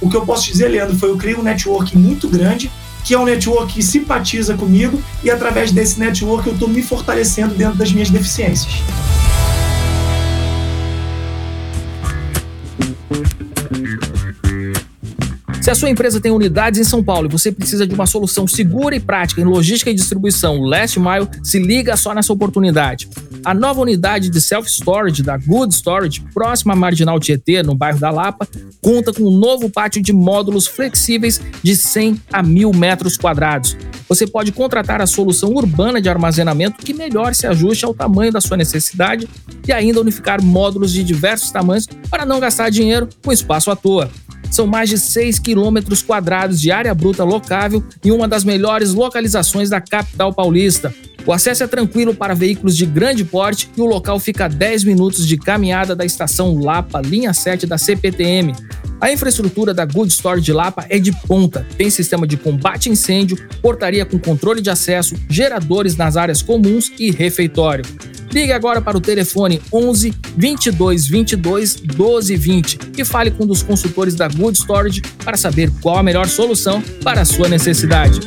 o 0.00 0.08
que 0.08 0.16
eu 0.16 0.24
posso 0.24 0.50
dizer, 0.50 0.68
Leandro, 0.68 0.96
foi 0.96 1.10
eu 1.10 1.18
criei 1.18 1.36
um 1.36 1.42
network 1.42 1.96
muito 1.96 2.28
grande 2.28 2.70
que 3.10 3.14
é 3.14 3.18
um 3.18 3.24
network 3.24 3.72
que 3.74 3.82
simpatiza 3.82 4.54
comigo 4.54 5.02
e 5.24 5.32
através 5.32 5.72
desse 5.72 5.98
network 5.98 6.46
eu 6.46 6.52
estou 6.52 6.68
me 6.68 6.80
fortalecendo 6.80 7.56
dentro 7.56 7.76
das 7.76 7.90
minhas 7.90 8.08
deficiências. 8.08 8.84
Se 15.60 15.70
a 15.70 15.74
sua 15.74 15.90
empresa 15.90 16.18
tem 16.18 16.32
unidades 16.32 16.80
em 16.80 16.84
São 16.84 17.04
Paulo 17.04 17.28
e 17.28 17.30
você 17.30 17.52
precisa 17.52 17.86
de 17.86 17.94
uma 17.94 18.06
solução 18.06 18.46
segura 18.46 18.96
e 18.96 19.00
prática 19.00 19.42
em 19.42 19.44
logística 19.44 19.90
e 19.90 19.94
distribuição 19.94 20.62
last 20.62 20.98
mile, 20.98 21.28
se 21.42 21.58
liga 21.58 21.98
só 21.98 22.14
nessa 22.14 22.32
oportunidade. 22.32 23.10
A 23.44 23.52
nova 23.52 23.82
unidade 23.82 24.30
de 24.30 24.40
self-storage 24.40 25.22
da 25.22 25.36
Good 25.36 25.74
Storage, 25.74 26.22
próxima 26.32 26.72
à 26.72 26.76
Marginal 26.76 27.20
Tietê, 27.20 27.62
no 27.62 27.74
bairro 27.74 27.98
da 27.98 28.10
Lapa, 28.10 28.48
conta 28.80 29.12
com 29.12 29.22
um 29.22 29.38
novo 29.38 29.68
pátio 29.68 30.00
de 30.00 30.14
módulos 30.14 30.66
flexíveis 30.66 31.38
de 31.62 31.76
100 31.76 32.22
a 32.32 32.42
1000 32.42 32.72
metros 32.72 33.18
quadrados. 33.18 33.76
Você 34.08 34.26
pode 34.26 34.52
contratar 34.52 35.02
a 35.02 35.06
solução 35.06 35.50
urbana 35.50 36.00
de 36.00 36.08
armazenamento 36.08 36.78
que 36.78 36.94
melhor 36.94 37.34
se 37.34 37.46
ajuste 37.46 37.84
ao 37.84 37.94
tamanho 37.94 38.32
da 38.32 38.40
sua 38.40 38.56
necessidade 38.56 39.28
e 39.68 39.72
ainda 39.72 40.00
unificar 40.00 40.42
módulos 40.42 40.90
de 40.90 41.04
diversos 41.04 41.50
tamanhos 41.50 41.86
para 42.10 42.24
não 42.24 42.40
gastar 42.40 42.70
dinheiro 42.70 43.08
com 43.22 43.30
espaço 43.30 43.70
à 43.70 43.76
toa. 43.76 44.10
São 44.50 44.66
mais 44.66 44.88
de 44.88 44.98
6 44.98 45.38
quilômetros 45.38 46.02
quadrados 46.02 46.60
de 46.60 46.70
área 46.70 46.94
bruta 46.94 47.24
locável 47.24 47.82
e 48.04 48.10
uma 48.10 48.26
das 48.26 48.44
melhores 48.44 48.92
localizações 48.92 49.70
da 49.70 49.80
capital 49.80 50.32
paulista. 50.32 50.92
O 51.26 51.32
acesso 51.32 51.62
é 51.62 51.66
tranquilo 51.66 52.14
para 52.14 52.34
veículos 52.34 52.76
de 52.76 52.86
grande 52.86 53.24
porte 53.24 53.70
e 53.76 53.80
o 53.80 53.86
local 53.86 54.18
fica 54.18 54.46
a 54.46 54.48
10 54.48 54.84
minutos 54.84 55.26
de 55.26 55.36
caminhada 55.36 55.94
da 55.94 56.04
estação 56.04 56.58
Lapa, 56.58 57.00
linha 57.00 57.32
7 57.32 57.66
da 57.66 57.76
CPTM. 57.76 58.54
A 59.00 59.10
infraestrutura 59.10 59.72
da 59.72 59.84
Good 59.84 60.12
Store 60.12 60.40
de 60.40 60.52
Lapa 60.52 60.84
é 60.88 60.98
de 60.98 61.12
ponta. 61.26 61.66
Tem 61.76 61.88
sistema 61.88 62.26
de 62.26 62.36
combate 62.36 62.88
a 62.88 62.92
incêndio, 62.92 63.38
portaria 63.62 64.04
com 64.04 64.18
controle 64.18 64.60
de 64.60 64.68
acesso, 64.68 65.14
geradores 65.28 65.96
nas 65.96 66.16
áreas 66.16 66.42
comuns 66.42 66.92
e 66.98 67.10
refeitório. 67.10 67.84
Ligue 68.32 68.52
agora 68.52 68.80
para 68.80 68.96
o 68.96 69.00
telefone 69.00 69.60
11 69.72 70.14
22 70.36 71.08
22 71.08 71.74
12 71.76 72.36
20 72.36 72.78
e 72.98 73.04
fale 73.04 73.30
com 73.30 73.44
um 73.44 73.46
dos 73.46 73.62
consultores 73.62 74.14
da 74.14 74.28
Good 74.28 74.58
Storage 74.58 75.02
para 75.24 75.36
saber 75.36 75.70
qual 75.80 75.98
a 75.98 76.02
melhor 76.02 76.28
solução 76.28 76.80
para 77.02 77.22
a 77.22 77.24
sua 77.24 77.48
necessidade. 77.48 78.20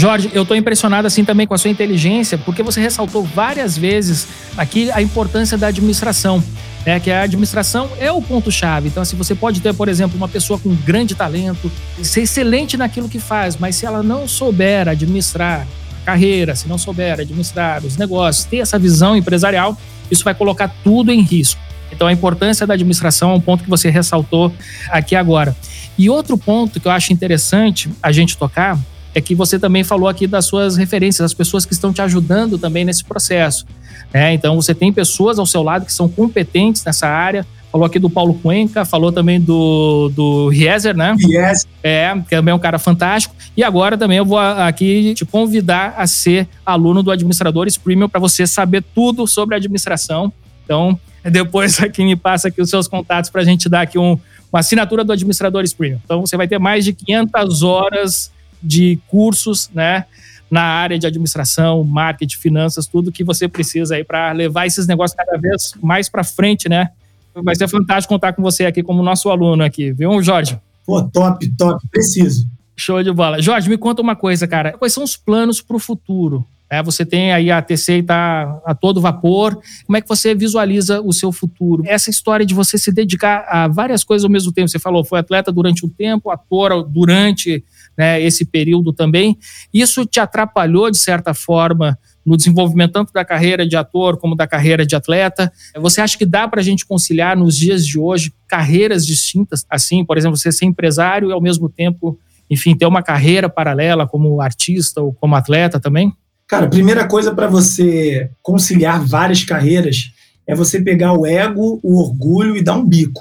Jorge, 0.00 0.30
eu 0.32 0.44
estou 0.44 0.56
impressionado 0.56 1.06
assim 1.06 1.26
também 1.26 1.46
com 1.46 1.52
a 1.52 1.58
sua 1.58 1.70
inteligência, 1.70 2.38
porque 2.38 2.62
você 2.62 2.80
ressaltou 2.80 3.22
várias 3.22 3.76
vezes 3.76 4.28
aqui 4.56 4.90
a 4.92 5.02
importância 5.02 5.58
da 5.58 5.66
administração. 5.66 6.42
É 6.86 6.98
que 6.98 7.10
a 7.10 7.20
administração 7.20 7.86
é 7.98 8.10
o 8.10 8.22
ponto-chave. 8.22 8.88
Então, 8.88 9.02
assim, 9.02 9.14
você 9.14 9.34
pode 9.34 9.60
ter, 9.60 9.74
por 9.74 9.90
exemplo, 9.90 10.16
uma 10.16 10.26
pessoa 10.26 10.58
com 10.58 10.74
grande 10.74 11.14
talento, 11.14 11.70
ser 12.02 12.22
excelente 12.22 12.78
naquilo 12.78 13.10
que 13.10 13.18
faz, 13.18 13.58
mas 13.58 13.76
se 13.76 13.84
ela 13.84 14.02
não 14.02 14.26
souber 14.26 14.88
administrar 14.88 15.66
a 16.00 16.04
carreira, 16.06 16.56
se 16.56 16.66
não 16.66 16.78
souber 16.78 17.20
administrar 17.20 17.84
os 17.84 17.98
negócios, 17.98 18.46
ter 18.46 18.60
essa 18.60 18.78
visão 18.78 19.14
empresarial, 19.14 19.76
isso 20.10 20.24
vai 20.24 20.34
colocar 20.34 20.74
tudo 20.82 21.12
em 21.12 21.20
risco. 21.20 21.60
Então, 21.92 22.06
a 22.06 22.12
importância 22.12 22.66
da 22.66 22.72
administração 22.72 23.32
é 23.32 23.34
um 23.34 23.40
ponto 23.40 23.62
que 23.62 23.68
você 23.68 23.90
ressaltou 23.90 24.50
aqui 24.88 25.14
agora. 25.14 25.54
E 25.98 26.08
outro 26.08 26.38
ponto 26.38 26.80
que 26.80 26.88
eu 26.88 26.92
acho 26.92 27.12
interessante 27.12 27.90
a 28.02 28.10
gente 28.10 28.38
tocar 28.38 28.78
é 29.14 29.20
que 29.20 29.34
você 29.34 29.58
também 29.58 29.82
falou 29.82 30.08
aqui 30.08 30.26
das 30.26 30.44
suas 30.44 30.76
referências, 30.76 31.24
as 31.24 31.34
pessoas 31.34 31.66
que 31.66 31.72
estão 31.72 31.92
te 31.92 32.00
ajudando 32.00 32.58
também 32.58 32.84
nesse 32.84 33.04
processo. 33.04 33.66
Né? 34.12 34.34
Então, 34.34 34.56
você 34.56 34.74
tem 34.74 34.92
pessoas 34.92 35.38
ao 35.38 35.46
seu 35.46 35.62
lado 35.62 35.86
que 35.86 35.92
são 35.92 36.08
competentes 36.08 36.84
nessa 36.84 37.08
área. 37.08 37.46
Falou 37.70 37.86
aqui 37.86 38.00
do 38.00 38.10
Paulo 38.10 38.34
Cuenca, 38.34 38.84
falou 38.84 39.12
também 39.12 39.40
do, 39.40 40.10
do 40.12 40.48
Rieser, 40.48 40.96
né? 40.96 41.14
Yes. 41.20 41.68
É, 41.84 42.12
que 42.28 42.30
também 42.30 42.50
é 42.50 42.54
um 42.54 42.58
cara 42.58 42.80
fantástico. 42.80 43.34
E 43.56 43.62
agora 43.62 43.96
também 43.96 44.18
eu 44.18 44.24
vou 44.24 44.38
aqui 44.38 45.14
te 45.14 45.24
convidar 45.24 45.94
a 45.96 46.04
ser 46.06 46.48
aluno 46.66 47.00
do 47.00 47.12
Administradores 47.12 47.78
Premium 47.78 48.08
para 48.08 48.18
você 48.18 48.44
saber 48.44 48.82
tudo 48.92 49.24
sobre 49.26 49.54
administração. 49.54 50.32
Então, 50.64 50.98
depois 51.22 51.78
aqui 51.82 52.04
me 52.04 52.16
passa 52.16 52.48
aqui 52.48 52.60
os 52.60 52.68
seus 52.68 52.88
contatos 52.88 53.30
para 53.30 53.42
a 53.42 53.44
gente 53.44 53.68
dar 53.68 53.82
aqui 53.82 53.98
um, 53.98 54.18
uma 54.52 54.58
assinatura 54.58 55.04
do 55.04 55.12
Administradores 55.12 55.72
Premium. 55.72 56.00
Então, 56.04 56.22
você 56.22 56.36
vai 56.36 56.48
ter 56.48 56.58
mais 56.58 56.84
de 56.84 56.92
500 56.92 57.62
horas 57.62 58.32
de 58.62 58.98
cursos, 59.08 59.70
né? 59.74 60.04
Na 60.50 60.62
área 60.62 60.98
de 60.98 61.06
administração, 61.06 61.84
marketing, 61.84 62.36
finanças, 62.36 62.86
tudo 62.86 63.12
que 63.12 63.22
você 63.22 63.46
precisa 63.46 63.94
aí 63.94 64.04
para 64.04 64.32
levar 64.32 64.66
esses 64.66 64.86
negócios 64.86 65.16
cada 65.16 65.38
vez 65.38 65.74
mais 65.80 66.08
para 66.08 66.24
frente, 66.24 66.68
né? 66.68 66.90
Vai 67.34 67.54
ser 67.54 67.68
fantástico 67.68 68.12
contar 68.12 68.32
com 68.32 68.42
você 68.42 68.66
aqui 68.66 68.82
como 68.82 69.02
nosso 69.02 69.30
aluno 69.30 69.62
aqui, 69.62 69.92
viu, 69.92 70.20
Jorge? 70.22 70.58
Pô, 70.84 71.02
top, 71.02 71.48
top, 71.56 71.88
preciso. 71.88 72.48
Show 72.76 73.02
de 73.02 73.12
bola. 73.12 73.40
Jorge, 73.40 73.68
me 73.68 73.78
conta 73.78 74.02
uma 74.02 74.16
coisa, 74.16 74.48
cara. 74.48 74.72
Quais 74.72 74.92
são 74.92 75.04
os 75.04 75.16
planos 75.16 75.60
para 75.60 75.76
o 75.76 75.78
futuro? 75.78 76.44
É, 76.70 76.80
você 76.80 77.04
tem 77.04 77.32
aí 77.32 77.50
a 77.50 77.60
TC 77.60 77.98
está 77.98 78.60
a 78.64 78.74
todo 78.74 79.00
vapor. 79.00 79.60
Como 79.84 79.96
é 79.96 80.00
que 80.00 80.08
você 80.08 80.36
visualiza 80.36 81.00
o 81.00 81.12
seu 81.12 81.32
futuro? 81.32 81.82
Essa 81.84 82.10
história 82.10 82.46
de 82.46 82.54
você 82.54 82.78
se 82.78 82.92
dedicar 82.92 83.44
a 83.48 83.66
várias 83.66 84.04
coisas 84.04 84.24
ao 84.24 84.30
mesmo 84.30 84.52
tempo. 84.52 84.68
Você 84.68 84.78
falou, 84.78 85.04
foi 85.04 85.18
atleta 85.18 85.50
durante 85.50 85.84
um 85.84 85.88
tempo, 85.88 86.30
ator 86.30 86.84
durante 86.84 87.64
né, 88.00 88.18
esse 88.18 88.46
período 88.46 88.94
também. 88.94 89.36
Isso 89.74 90.06
te 90.06 90.18
atrapalhou, 90.18 90.90
de 90.90 90.96
certa 90.96 91.34
forma, 91.34 91.98
no 92.24 92.34
desenvolvimento 92.34 92.92
tanto 92.92 93.12
da 93.12 93.26
carreira 93.26 93.68
de 93.68 93.76
ator 93.76 94.16
como 94.16 94.34
da 94.34 94.46
carreira 94.46 94.86
de 94.86 94.96
atleta. 94.96 95.52
Você 95.76 96.00
acha 96.00 96.16
que 96.16 96.24
dá 96.24 96.48
para 96.48 96.60
a 96.60 96.64
gente 96.64 96.86
conciliar 96.86 97.36
nos 97.36 97.54
dias 97.54 97.86
de 97.86 97.98
hoje 97.98 98.32
carreiras 98.48 99.04
distintas? 99.04 99.66
Assim, 99.68 100.02
por 100.02 100.16
exemplo, 100.16 100.38
você 100.38 100.50
ser 100.50 100.64
empresário 100.64 101.28
e 101.28 101.32
ao 101.32 101.42
mesmo 101.42 101.68
tempo, 101.68 102.18
enfim, 102.48 102.74
ter 102.74 102.86
uma 102.86 103.02
carreira 103.02 103.50
paralela 103.50 104.08
como 104.08 104.40
artista 104.40 105.02
ou 105.02 105.12
como 105.12 105.36
atleta 105.36 105.78
também? 105.78 106.10
Cara, 106.48 106.68
primeira 106.68 107.06
coisa 107.06 107.34
para 107.34 107.48
você 107.48 108.30
conciliar 108.42 109.04
várias 109.04 109.44
carreiras 109.44 110.10
é 110.46 110.54
você 110.54 110.80
pegar 110.80 111.12
o 111.12 111.26
ego, 111.26 111.78
o 111.82 112.00
orgulho 112.00 112.56
e 112.56 112.64
dar 112.64 112.76
um 112.76 112.86
bico. 112.86 113.20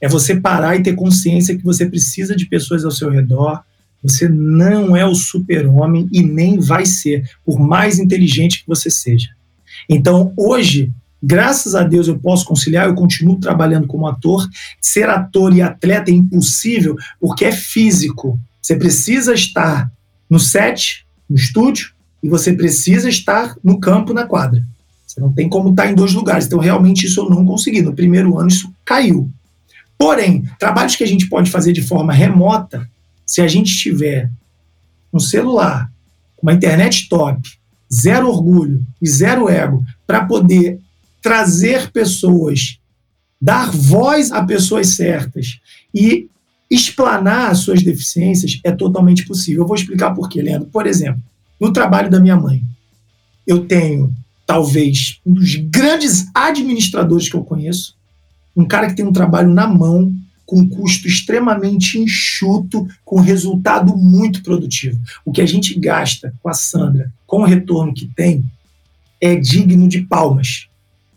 É 0.00 0.08
você 0.08 0.34
parar 0.34 0.74
e 0.76 0.82
ter 0.82 0.94
consciência 0.94 1.54
que 1.54 1.62
você 1.62 1.84
precisa 1.84 2.34
de 2.34 2.46
pessoas 2.46 2.86
ao 2.86 2.90
seu 2.90 3.10
redor. 3.10 3.62
Você 4.02 4.28
não 4.28 4.96
é 4.96 5.04
o 5.04 5.14
super-homem 5.14 6.08
e 6.12 6.22
nem 6.22 6.58
vai 6.58 6.86
ser, 6.86 7.28
por 7.44 7.58
mais 7.60 7.98
inteligente 7.98 8.62
que 8.62 8.68
você 8.68 8.90
seja. 8.90 9.28
Então, 9.88 10.32
hoje, 10.36 10.92
graças 11.22 11.74
a 11.74 11.82
Deus, 11.82 12.08
eu 12.08 12.18
posso 12.18 12.44
conciliar, 12.44 12.86
eu 12.86 12.94
continuo 12.94 13.38
trabalhando 13.38 13.86
como 13.86 14.06
ator. 14.06 14.48
Ser 14.80 15.08
ator 15.08 15.54
e 15.54 15.60
atleta 15.60 16.10
é 16.10 16.14
impossível 16.14 16.96
porque 17.20 17.44
é 17.44 17.52
físico. 17.52 18.38
Você 18.60 18.76
precisa 18.76 19.34
estar 19.34 19.90
no 20.28 20.38
set, 20.38 21.04
no 21.28 21.36
estúdio, 21.36 21.92
e 22.22 22.28
você 22.28 22.52
precisa 22.52 23.08
estar 23.08 23.56
no 23.62 23.80
campo, 23.80 24.12
na 24.12 24.26
quadra. 24.26 24.64
Você 25.06 25.20
não 25.20 25.32
tem 25.32 25.48
como 25.48 25.70
estar 25.70 25.90
em 25.90 25.94
dois 25.94 26.12
lugares. 26.12 26.46
Então, 26.46 26.58
realmente, 26.58 27.06
isso 27.06 27.20
eu 27.20 27.28
não 27.28 27.44
consegui. 27.44 27.82
No 27.82 27.94
primeiro 27.94 28.38
ano, 28.38 28.48
isso 28.48 28.72
caiu. 28.84 29.28
Porém, 29.98 30.44
trabalhos 30.58 30.96
que 30.96 31.04
a 31.04 31.06
gente 31.06 31.28
pode 31.28 31.50
fazer 31.50 31.72
de 31.72 31.82
forma 31.82 32.12
remota, 32.12 32.88
se 33.30 33.40
a 33.40 33.46
gente 33.46 33.78
tiver 33.78 34.28
um 35.12 35.20
celular, 35.20 35.88
uma 36.42 36.52
internet 36.52 37.08
top, 37.08 37.40
zero 37.92 38.28
orgulho 38.28 38.84
e 39.00 39.08
zero 39.08 39.48
ego, 39.48 39.84
para 40.04 40.24
poder 40.24 40.80
trazer 41.22 41.92
pessoas, 41.92 42.80
dar 43.40 43.70
voz 43.70 44.32
a 44.32 44.44
pessoas 44.44 44.88
certas 44.88 45.60
e 45.94 46.28
explanar 46.68 47.52
as 47.52 47.58
suas 47.58 47.84
deficiências, 47.84 48.58
é 48.64 48.72
totalmente 48.72 49.24
possível. 49.24 49.62
Eu 49.62 49.68
vou 49.68 49.76
explicar 49.76 50.10
por 50.10 50.28
quê, 50.28 50.42
Leandro. 50.42 50.68
Por 50.68 50.88
exemplo, 50.88 51.22
no 51.60 51.72
trabalho 51.72 52.10
da 52.10 52.18
minha 52.18 52.36
mãe, 52.36 52.64
eu 53.46 53.64
tenho 53.64 54.12
talvez 54.44 55.20
um 55.24 55.34
dos 55.34 55.54
grandes 55.54 56.26
administradores 56.34 57.28
que 57.28 57.36
eu 57.36 57.44
conheço, 57.44 57.94
um 58.56 58.64
cara 58.64 58.88
que 58.88 58.96
tem 58.96 59.06
um 59.06 59.12
trabalho 59.12 59.50
na 59.50 59.68
mão, 59.68 60.12
com 60.50 60.68
custo 60.68 61.06
extremamente 61.06 61.96
enxuto, 61.96 62.88
com 63.04 63.20
resultado 63.20 63.96
muito 63.96 64.42
produtivo. 64.42 64.98
O 65.24 65.30
que 65.30 65.40
a 65.40 65.46
gente 65.46 65.78
gasta 65.78 66.34
com 66.42 66.48
a 66.48 66.52
Sandra, 66.52 67.12
com 67.24 67.42
o 67.42 67.44
retorno 67.44 67.94
que 67.94 68.08
tem, 68.16 68.44
é 69.20 69.36
digno 69.36 69.86
de 69.86 70.00
palmas, 70.00 70.66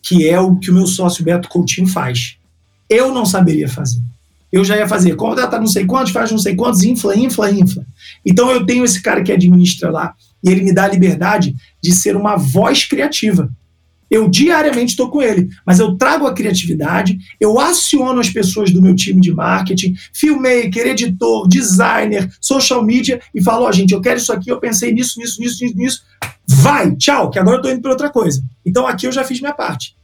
que 0.04 0.30
é 0.30 0.40
o 0.40 0.56
que 0.58 0.70
o 0.70 0.74
meu 0.76 0.86
sócio 0.86 1.26
Beto 1.26 1.50
Coutinho 1.50 1.88
faz. 1.88 2.38
Eu 2.88 3.12
não 3.12 3.26
saberia 3.26 3.68
fazer. 3.68 4.04
Eu 4.52 4.64
já 4.64 4.78
ia 4.78 4.88
fazer, 4.88 5.16
contrata 5.16 5.60
não 5.60 5.66
sei 5.66 5.84
quantos, 5.84 6.14
faz 6.14 6.30
não 6.30 6.38
sei 6.38 6.56
quantos, 6.56 6.84
infla, 6.84 7.18
infla, 7.18 7.50
infla. 7.50 7.84
Então 8.24 8.52
eu 8.52 8.64
tenho 8.68 8.86
esse 8.86 9.02
cara 9.02 9.24
que 9.24 9.32
administra 9.32 9.90
lá, 9.90 10.14
e 10.44 10.50
ele 10.52 10.62
me 10.62 10.72
dá 10.72 10.84
a 10.84 10.90
liberdade 10.90 11.56
de 11.82 11.92
ser 11.92 12.16
uma 12.16 12.36
voz 12.36 12.86
criativa. 12.86 13.50
Eu 14.14 14.30
diariamente 14.30 14.92
estou 14.92 15.10
com 15.10 15.24
ele, 15.24 15.50
mas 15.66 15.80
eu 15.80 15.98
trago 15.98 16.28
a 16.28 16.36
criatividade, 16.36 17.18
eu 17.40 17.60
aciono 17.60 18.20
as 18.20 18.30
pessoas 18.30 18.70
do 18.70 18.80
meu 18.80 18.96
time 18.96 19.20
de 19.20 19.34
marketing, 19.34 19.96
filmmaker, 20.14 20.86
editor, 20.86 21.48
designer, 21.48 22.32
social 22.40 22.86
media 22.86 23.20
e 23.34 23.42
falo: 23.42 23.66
Ó, 23.66 23.70
oh, 23.70 23.72
gente, 23.72 23.92
eu 23.92 24.00
quero 24.00 24.20
isso 24.20 24.32
aqui, 24.32 24.52
eu 24.52 24.60
pensei 24.60 24.94
nisso, 24.94 25.20
nisso, 25.20 25.42
nisso, 25.42 25.64
nisso, 25.64 25.76
nisso. 25.76 26.04
Vai, 26.48 26.96
tchau, 26.96 27.32
que 27.32 27.40
agora 27.40 27.56
eu 27.56 27.62
estou 27.62 27.72
indo 27.72 27.82
para 27.82 27.90
outra 27.90 28.12
coisa. 28.12 28.44
Então 28.64 28.86
aqui 28.86 29.08
eu 29.08 29.12
já 29.12 29.24
fiz 29.24 29.42
minha 29.42 29.52
parte. 29.52 29.96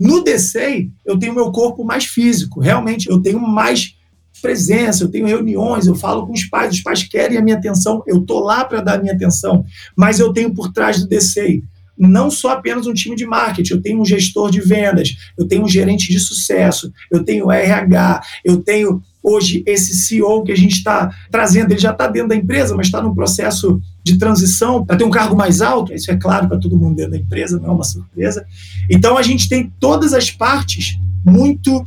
No 0.00 0.24
DCEI, 0.24 0.90
eu 1.06 1.16
tenho 1.16 1.32
meu 1.32 1.52
corpo 1.52 1.84
mais 1.84 2.06
físico, 2.06 2.58
realmente, 2.58 3.08
eu 3.08 3.22
tenho 3.22 3.38
mais 3.38 3.94
presença, 4.42 5.04
eu 5.04 5.08
tenho 5.08 5.28
reuniões, 5.28 5.86
eu 5.86 5.94
falo 5.94 6.26
com 6.26 6.32
os 6.32 6.44
pais, 6.44 6.74
os 6.74 6.82
pais 6.82 7.04
querem 7.04 7.38
a 7.38 7.40
minha 7.40 7.56
atenção, 7.56 8.02
eu 8.04 8.20
tô 8.22 8.40
lá 8.40 8.64
para 8.64 8.80
dar 8.80 8.98
a 8.98 9.00
minha 9.00 9.14
atenção, 9.14 9.64
mas 9.96 10.18
eu 10.18 10.32
tenho 10.32 10.52
por 10.52 10.72
trás 10.72 10.98
do 10.98 11.08
DCI 11.08 11.62
não 11.96 12.30
só 12.30 12.50
apenas 12.50 12.86
um 12.86 12.92
time 12.92 13.16
de 13.16 13.26
marketing, 13.26 13.74
eu 13.74 13.82
tenho 13.82 14.00
um 14.00 14.04
gestor 14.04 14.50
de 14.50 14.60
vendas, 14.60 15.16
eu 15.38 15.46
tenho 15.46 15.64
um 15.64 15.68
gerente 15.68 16.10
de 16.10 16.18
sucesso, 16.18 16.92
eu 17.10 17.24
tenho 17.24 17.50
RH, 17.50 18.22
eu 18.44 18.58
tenho 18.58 19.02
hoje 19.22 19.62
esse 19.66 19.94
CEO 19.94 20.44
que 20.44 20.52
a 20.52 20.56
gente 20.56 20.76
está 20.76 21.10
trazendo, 21.30 21.72
ele 21.72 21.80
já 21.80 21.92
está 21.92 22.06
dentro 22.06 22.28
da 22.28 22.36
empresa, 22.36 22.76
mas 22.76 22.86
está 22.86 23.00
num 23.00 23.14
processo 23.14 23.80
de 24.02 24.18
transição 24.18 24.84
para 24.84 24.96
ter 24.96 25.04
um 25.04 25.10
cargo 25.10 25.34
mais 25.34 25.62
alto, 25.62 25.94
isso 25.94 26.10
é 26.10 26.16
claro 26.16 26.46
para 26.46 26.58
todo 26.58 26.76
mundo 26.76 26.96
dentro 26.96 27.12
da 27.12 27.18
empresa, 27.18 27.58
não 27.58 27.70
é 27.70 27.72
uma 27.72 27.84
surpresa. 27.84 28.44
Então 28.90 29.16
a 29.16 29.22
gente 29.22 29.48
tem 29.48 29.72
todas 29.80 30.12
as 30.12 30.30
partes 30.30 30.98
muito 31.24 31.86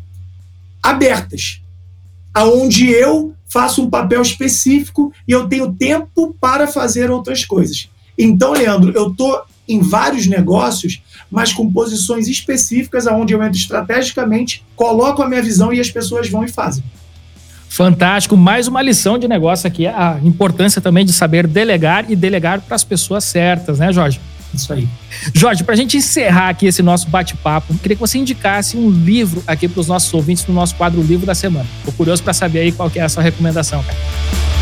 abertas, 0.82 1.62
aonde 2.34 2.90
eu 2.90 3.36
faço 3.48 3.84
um 3.84 3.90
papel 3.90 4.22
específico 4.22 5.14
e 5.28 5.32
eu 5.32 5.48
tenho 5.48 5.74
tempo 5.74 6.36
para 6.40 6.68
fazer 6.68 7.12
outras 7.12 7.46
coisas. 7.46 7.90
Então, 8.18 8.54
Leandro, 8.54 8.92
eu 8.96 9.12
estou 9.12 9.44
em 9.68 9.82
vários 9.82 10.28
negócios, 10.28 11.02
mas 11.30 11.52
com 11.52 11.72
posições 11.72 12.28
específicas 12.28 13.08
aonde 13.08 13.34
eu 13.34 13.44
entro 13.44 13.58
estrategicamente, 13.58 14.64
coloco 14.76 15.22
a 15.22 15.28
minha 15.28 15.42
visão 15.42 15.74
e 15.74 15.80
as 15.80 15.90
pessoas 15.90 16.30
vão 16.30 16.44
e 16.44 16.48
fazem. 16.48 16.84
Fantástico, 17.70 18.38
mais 18.38 18.68
uma 18.68 18.82
lição 18.82 19.18
de 19.18 19.28
negócio 19.28 19.68
aqui, 19.68 19.86
a 19.86 20.20
importância 20.24 20.82
também 20.82 21.06
de 21.06 21.12
saber 21.12 21.46
delegar 21.46 22.10
e 22.10 22.16
delegar 22.16 22.62
para 22.62 22.76
as 22.76 22.84
pessoas 22.84 23.24
certas, 23.24 23.80
né, 23.80 23.92
Jorge? 23.92 24.20
Isso 24.54 24.72
aí. 24.72 24.88
Jorge, 25.34 25.64
para 25.64 25.74
a 25.74 25.78
gente 25.78 25.98
encerrar 25.98 26.50
aqui 26.50 26.66
esse 26.66 26.82
nosso 26.82 27.10
bate-papo, 27.10 27.78
queria 27.80 27.96
que 27.96 28.00
você 28.00 28.18
indicasse 28.18 28.78
um 28.78 28.90
livro 28.90 29.44
aqui 29.46 29.68
para 29.68 29.82
os 29.82 29.88
nossos 29.88 30.12
ouvintes 30.14 30.46
no 30.48 30.54
nosso 30.54 30.76
quadro 30.76 31.02
Livro 31.02 31.26
da 31.26 31.36
Semana. 31.36 31.68
Estou 31.80 31.94
curioso 31.94 32.24
para 32.24 32.34
saber 32.34 32.60
aí 32.60 32.72
qual 32.72 32.90
que 32.90 33.00
é 33.00 33.04
a 33.04 33.10
sua 33.10 33.22
recomendação, 33.22 33.84
cara. 33.84 34.57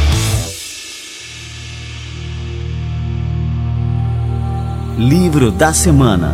Livro 4.97 5.51
da 5.51 5.73
Semana 5.73 6.34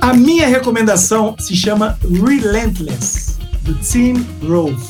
A 0.00 0.12
minha 0.14 0.48
recomendação 0.48 1.36
se 1.38 1.54
chama 1.54 1.96
Relentless, 2.02 3.38
do 3.62 3.72
Tim 3.76 4.26
Grove. 4.40 4.84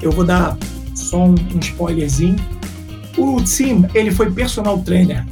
Eu 0.00 0.12
vou 0.12 0.24
dar 0.24 0.56
só 0.94 1.24
um, 1.24 1.34
um 1.34 1.58
spoilerzinho. 1.58 2.36
O 3.18 3.42
Tim, 3.42 3.86
ele 3.92 4.12
foi 4.12 4.30
personal 4.30 4.78
trainer 4.78 5.26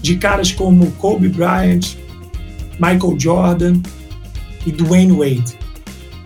de 0.00 0.16
caras 0.16 0.52
como 0.52 0.92
Kobe 0.92 1.28
Bryant, 1.28 1.96
Michael 2.74 3.18
Jordan 3.18 3.80
e 4.64 4.70
Dwayne 4.70 5.12
Wade. 5.12 5.58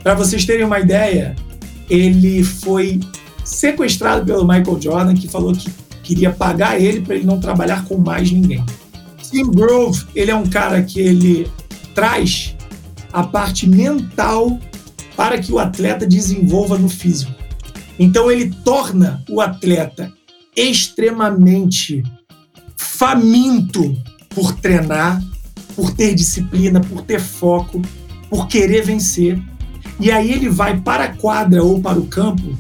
Para 0.03 0.14
vocês 0.14 0.45
terem 0.45 0.66
uma 0.66 0.79
ideia, 0.79 1.35
ele 1.88 2.45
foi 2.45 3.01
sequestrado 3.47 4.27
pelo 4.27 4.47
Michael 4.47 4.81
Jordan, 4.81 5.15
que 5.15 5.29
falou 5.29 5.53
que 5.53 5.71
queria 6.03 6.33
pagar 6.33 6.81
ele 6.81 7.01
para 7.01 7.15
ele 7.15 7.25
não 7.25 7.39
trabalhar 7.39 7.85
com 7.85 7.97
mais 7.97 8.31
ninguém. 8.31 8.65
Tim 9.23 9.51
Grove, 9.51 10.05
ele 10.15 10.31
é 10.31 10.35
um 10.35 10.47
cara 10.47 10.83
que 10.83 11.01
ele 11.01 11.49
traz 11.95 12.57
a 13.13 13.23
parte 13.23 13.69
mental 13.69 14.59
para 15.17 15.39
que 15.39 15.53
o 15.53 15.59
atleta 15.59 16.07
desenvolva 16.07 16.77
no 16.77 16.89
físico. 16.89 17.33
Então 17.99 18.31
ele 18.31 18.55
torna 18.65 19.25
o 19.29 19.41
atleta 19.41 20.13
extremamente 20.55 22.03
faminto 22.77 23.97
por 24.31 24.55
treinar, 24.57 25.23
por 25.75 25.93
ter 25.93 26.15
disciplina, 26.15 26.81
por 26.81 27.03
ter 27.03 27.21
foco, 27.21 27.81
por 28.29 28.49
querer 28.49 28.85
vencer. 28.85 29.41
E 29.99 30.11
aí 30.11 30.31
ele 30.31 30.49
vai 30.49 30.79
para 30.79 31.05
a 31.05 31.17
quadra 31.17 31.63
ou 31.63 31.81
para 31.81 31.99
o 31.99 32.07
campo 32.07 32.57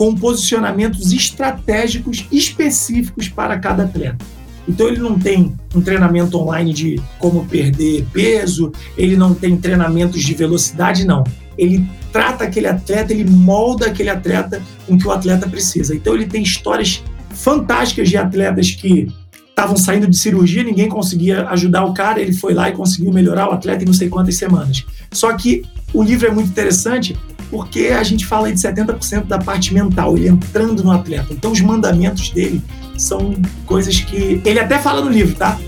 com 0.00 0.14
posicionamentos 0.14 1.12
estratégicos 1.12 2.26
específicos 2.32 3.28
para 3.28 3.58
cada 3.58 3.82
atleta. 3.82 4.24
Então 4.66 4.88
ele 4.88 4.98
não 4.98 5.18
tem 5.18 5.54
um 5.74 5.82
treinamento 5.82 6.38
online 6.38 6.72
de 6.72 7.02
como 7.18 7.44
perder 7.44 8.06
peso, 8.10 8.72
ele 8.96 9.14
não 9.14 9.34
tem 9.34 9.58
treinamentos 9.58 10.22
de 10.22 10.32
velocidade, 10.32 11.04
não. 11.04 11.22
Ele 11.58 11.86
trata 12.10 12.44
aquele 12.44 12.66
atleta, 12.66 13.12
ele 13.12 13.28
molda 13.30 13.88
aquele 13.88 14.08
atleta 14.08 14.62
com 14.86 14.94
o 14.94 14.98
que 14.98 15.06
o 15.06 15.10
atleta 15.10 15.46
precisa. 15.46 15.94
Então 15.94 16.14
ele 16.14 16.24
tem 16.24 16.42
histórias 16.42 17.04
fantásticas 17.34 18.08
de 18.08 18.16
atletas 18.16 18.70
que 18.70 19.06
estavam 19.50 19.76
saindo 19.76 20.06
de 20.06 20.16
cirurgia, 20.16 20.64
ninguém 20.64 20.88
conseguia 20.88 21.46
ajudar 21.50 21.84
o 21.84 21.92
cara, 21.92 22.22
ele 22.22 22.32
foi 22.32 22.54
lá 22.54 22.70
e 22.70 22.72
conseguiu 22.72 23.12
melhorar 23.12 23.50
o 23.50 23.52
atleta 23.52 23.82
em 23.82 23.86
não 23.86 23.92
sei 23.92 24.08
quantas 24.08 24.36
semanas. 24.36 24.82
Só 25.12 25.30
que 25.34 25.62
o 25.92 26.02
livro 26.02 26.26
é 26.26 26.30
muito 26.30 26.48
interessante 26.48 27.14
porque 27.50 27.88
a 27.88 28.02
gente 28.02 28.24
fala 28.24 28.52
de 28.52 28.58
70% 28.58 29.24
da 29.24 29.38
parte 29.38 29.74
mental, 29.74 30.16
ele 30.16 30.28
entrando 30.28 30.84
no 30.84 30.92
atleta. 30.92 31.32
Então, 31.32 31.50
os 31.50 31.60
mandamentos 31.60 32.30
dele 32.30 32.62
são 32.96 33.34
coisas 33.66 33.98
que. 34.00 34.40
Ele 34.44 34.60
até 34.60 34.78
fala 34.78 35.02
no 35.02 35.10
livro, 35.10 35.34
tá? 35.34 35.58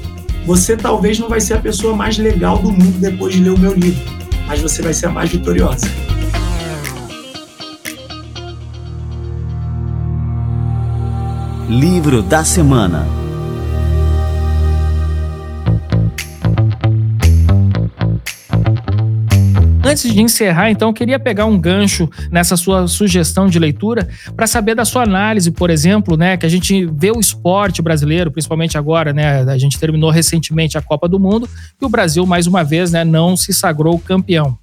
Você 0.47 0.77
talvez 0.77 1.19
não 1.19 1.29
vai 1.29 1.41
ser 1.41 1.55
a 1.55 1.61
pessoa 1.61 1.95
mais 1.95 2.19
legal 2.19 2.59
do 2.59 2.71
mundo 2.71 2.99
depois 2.99 3.35
de 3.35 3.41
ler 3.41 3.51
o 3.51 3.59
meu 3.59 3.75
livro, 3.75 4.03
mas 4.47 4.61
você 4.61 4.83
vai 4.83 4.95
ser 4.95 5.07
a 5.07 5.11
mais 5.11 5.31
vitoriosa. 5.31 5.87
Livro 11.69 12.23
da 12.23 12.45
Semana 12.45 13.22
Antes 19.93 20.11
de 20.11 20.23
encerrar, 20.23 20.71
então, 20.71 20.89
eu 20.89 20.95
queria 20.95 21.19
pegar 21.19 21.45
um 21.45 21.61
gancho 21.61 22.09
nessa 22.31 22.57
sua 22.57 22.89
sugestão 22.89 23.47
de 23.47 23.59
leitura 23.59 24.09
para 24.35 24.47
saber 24.47 24.75
da 24.75 24.87
sua 24.87 25.03
análise, 25.03 25.51
por 25.51 25.69
exemplo, 25.69 26.17
né, 26.17 26.35
que 26.39 26.47
a 26.47 26.49
gente 26.49 26.87
vê 26.87 27.11
o 27.11 27.21
esporte 27.21 27.83
brasileiro, 27.83 28.31
principalmente 28.31 28.79
agora, 28.79 29.13
né, 29.13 29.43
a 29.43 29.59
gente 29.59 29.79
terminou 29.79 30.09
recentemente 30.09 30.79
a 30.79 30.81
Copa 30.81 31.07
do 31.07 31.21
Mundo 31.21 31.47
e 31.79 31.85
o 31.85 31.91
Brasil 31.91 32.25
mais 32.25 32.47
uma 32.47 32.65
vez, 32.65 32.91
né, 32.91 33.05
não 33.05 33.37
se 33.37 33.53
sagrou 33.53 33.99
campeão. 33.99 34.57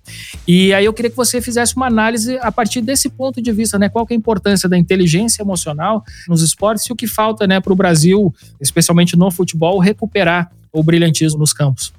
E 0.48 0.74
aí 0.74 0.86
eu 0.86 0.94
queria 0.94 1.12
que 1.12 1.16
você 1.18 1.40
fizesse 1.40 1.76
uma 1.76 1.86
análise 1.86 2.40
a 2.42 2.52
partir 2.52 2.82
desse 2.82 3.08
ponto 3.08 3.40
de 3.40 3.52
vista, 3.52 3.78
né, 3.78 3.88
qual 3.88 4.08
que 4.08 4.16
é 4.16 4.16
a 4.16 4.18
importância 4.18 4.68
da 4.68 4.80
inteligência 4.80 5.44
emocional 5.44 6.04
nos 6.28 6.42
esportes 6.42 6.88
e 6.88 6.92
o 6.92 6.96
que 6.96 7.06
falta, 7.06 7.46
né, 7.46 7.60
para 7.60 7.72
o 7.72 7.76
Brasil, 7.76 8.34
especialmente 8.60 9.16
no 9.16 9.30
futebol, 9.30 9.78
recuperar 9.78 10.50
o 10.74 10.82
brilhantismo 10.82 11.38
nos 11.38 11.54
campos. 11.54 11.94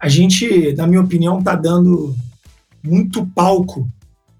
A 0.00 0.08
gente, 0.08 0.74
na 0.78 0.86
minha 0.86 1.02
opinião, 1.02 1.40
está 1.40 1.54
dando 1.54 2.16
muito 2.82 3.26
palco 3.26 3.88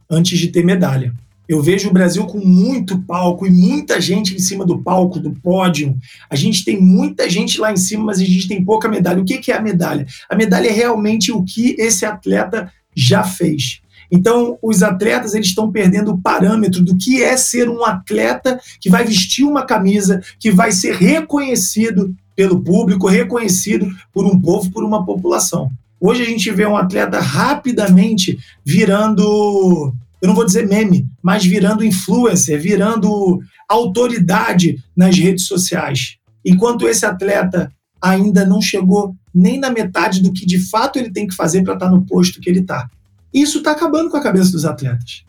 antes 0.08 0.38
de 0.38 0.48
ter 0.48 0.64
medalha. 0.64 1.14
Eu 1.48 1.60
vejo 1.60 1.88
o 1.88 1.92
Brasil 1.92 2.24
com 2.26 2.38
muito 2.38 3.00
palco 3.02 3.44
e 3.44 3.50
muita 3.50 4.00
gente 4.00 4.36
em 4.36 4.38
cima 4.38 4.64
do 4.64 4.78
palco, 4.78 5.18
do 5.18 5.32
pódio. 5.32 5.98
A 6.30 6.36
gente 6.36 6.64
tem 6.64 6.80
muita 6.80 7.28
gente 7.28 7.60
lá 7.60 7.72
em 7.72 7.76
cima, 7.76 8.04
mas 8.04 8.20
a 8.20 8.24
gente 8.24 8.46
tem 8.46 8.64
pouca 8.64 8.88
medalha. 8.88 9.20
O 9.20 9.24
que 9.24 9.50
é 9.50 9.56
a 9.56 9.60
medalha? 9.60 10.06
A 10.28 10.36
medalha 10.36 10.68
é 10.68 10.72
realmente 10.72 11.32
o 11.32 11.42
que 11.42 11.74
esse 11.76 12.06
atleta 12.06 12.72
já 12.94 13.24
fez. 13.24 13.80
Então, 14.12 14.58
os 14.62 14.82
atletas 14.82 15.34
eles 15.34 15.48
estão 15.48 15.70
perdendo 15.70 16.12
o 16.12 16.18
parâmetro 16.18 16.84
do 16.84 16.96
que 16.96 17.22
é 17.22 17.36
ser 17.36 17.68
um 17.68 17.84
atleta 17.84 18.60
que 18.80 18.88
vai 18.90 19.04
vestir 19.04 19.44
uma 19.44 19.64
camisa, 19.64 20.22
que 20.38 20.50
vai 20.50 20.70
ser 20.70 20.94
reconhecido 20.94 22.14
pelo 22.34 22.60
público, 22.60 23.08
reconhecido 23.08 23.88
por 24.12 24.24
um 24.24 24.40
povo, 24.40 24.70
por 24.70 24.84
uma 24.84 25.04
população. 25.04 25.70
Hoje 26.00 26.22
a 26.22 26.26
gente 26.26 26.50
vê 26.50 26.66
um 26.66 26.76
atleta 26.76 27.20
rapidamente 27.20 28.38
virando, 28.64 29.92
eu 30.22 30.28
não 30.28 30.34
vou 30.34 30.46
dizer 30.46 30.66
meme, 30.66 31.06
mas 31.22 31.44
virando 31.44 31.84
influencer, 31.84 32.58
virando 32.60 33.40
autoridade 33.68 34.82
nas 34.96 35.16
redes 35.18 35.46
sociais. 35.46 36.16
Enquanto 36.44 36.88
esse 36.88 37.04
atleta 37.04 37.70
ainda 38.00 38.46
não 38.46 38.62
chegou 38.62 39.14
nem 39.32 39.60
na 39.60 39.70
metade 39.70 40.22
do 40.22 40.32
que 40.32 40.46
de 40.46 40.58
fato 40.58 40.98
ele 40.98 41.12
tem 41.12 41.26
que 41.26 41.34
fazer 41.34 41.62
para 41.62 41.74
estar 41.74 41.86
tá 41.86 41.92
no 41.92 42.04
posto 42.04 42.40
que 42.40 42.48
ele 42.48 42.60
está. 42.60 42.88
Isso 43.32 43.58
está 43.58 43.72
acabando 43.72 44.10
com 44.10 44.16
a 44.16 44.22
cabeça 44.22 44.50
dos 44.50 44.64
atletas. 44.64 45.24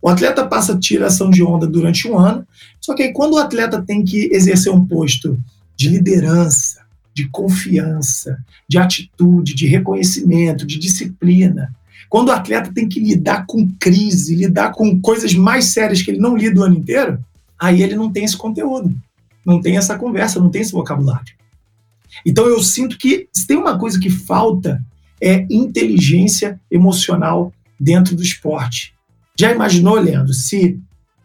O 0.00 0.08
atleta 0.08 0.46
passa 0.46 0.78
tiração 0.78 1.28
de 1.28 1.42
onda 1.42 1.66
durante 1.66 2.08
um 2.08 2.18
ano, 2.18 2.46
só 2.80 2.94
que 2.94 3.02
aí 3.02 3.12
quando 3.12 3.34
o 3.34 3.38
atleta 3.38 3.82
tem 3.82 4.04
que 4.04 4.28
exercer 4.32 4.72
um 4.72 4.84
posto 4.84 5.38
de 5.76 5.88
liderança, 5.88 6.80
de 7.18 7.28
confiança, 7.30 8.38
de 8.68 8.78
atitude, 8.78 9.52
de 9.52 9.66
reconhecimento, 9.66 10.64
de 10.64 10.78
disciplina. 10.78 11.74
Quando 12.08 12.28
o 12.28 12.32
atleta 12.32 12.72
tem 12.72 12.88
que 12.88 13.00
lidar 13.00 13.44
com 13.44 13.68
crise, 13.80 14.36
lidar 14.36 14.70
com 14.70 15.00
coisas 15.00 15.34
mais 15.34 15.64
sérias 15.66 16.00
que 16.00 16.12
ele 16.12 16.20
não 16.20 16.36
lida 16.36 16.60
o 16.60 16.62
ano 16.62 16.76
inteiro, 16.76 17.18
aí 17.58 17.82
ele 17.82 17.96
não 17.96 18.12
tem 18.12 18.24
esse 18.24 18.36
conteúdo, 18.36 18.94
não 19.44 19.60
tem 19.60 19.76
essa 19.76 19.98
conversa, 19.98 20.38
não 20.38 20.48
tem 20.48 20.62
esse 20.62 20.70
vocabulário. 20.70 21.34
Então 22.24 22.46
eu 22.46 22.62
sinto 22.62 22.96
que 22.96 23.28
se 23.32 23.48
tem 23.48 23.56
uma 23.56 23.76
coisa 23.76 23.98
que 23.98 24.10
falta 24.10 24.80
é 25.20 25.44
inteligência 25.50 26.60
emocional 26.70 27.52
dentro 27.80 28.14
do 28.14 28.22
esporte. 28.22 28.94
Já 29.36 29.50
imaginou, 29.50 29.96
Leandro, 29.96 30.32
se 30.32 30.80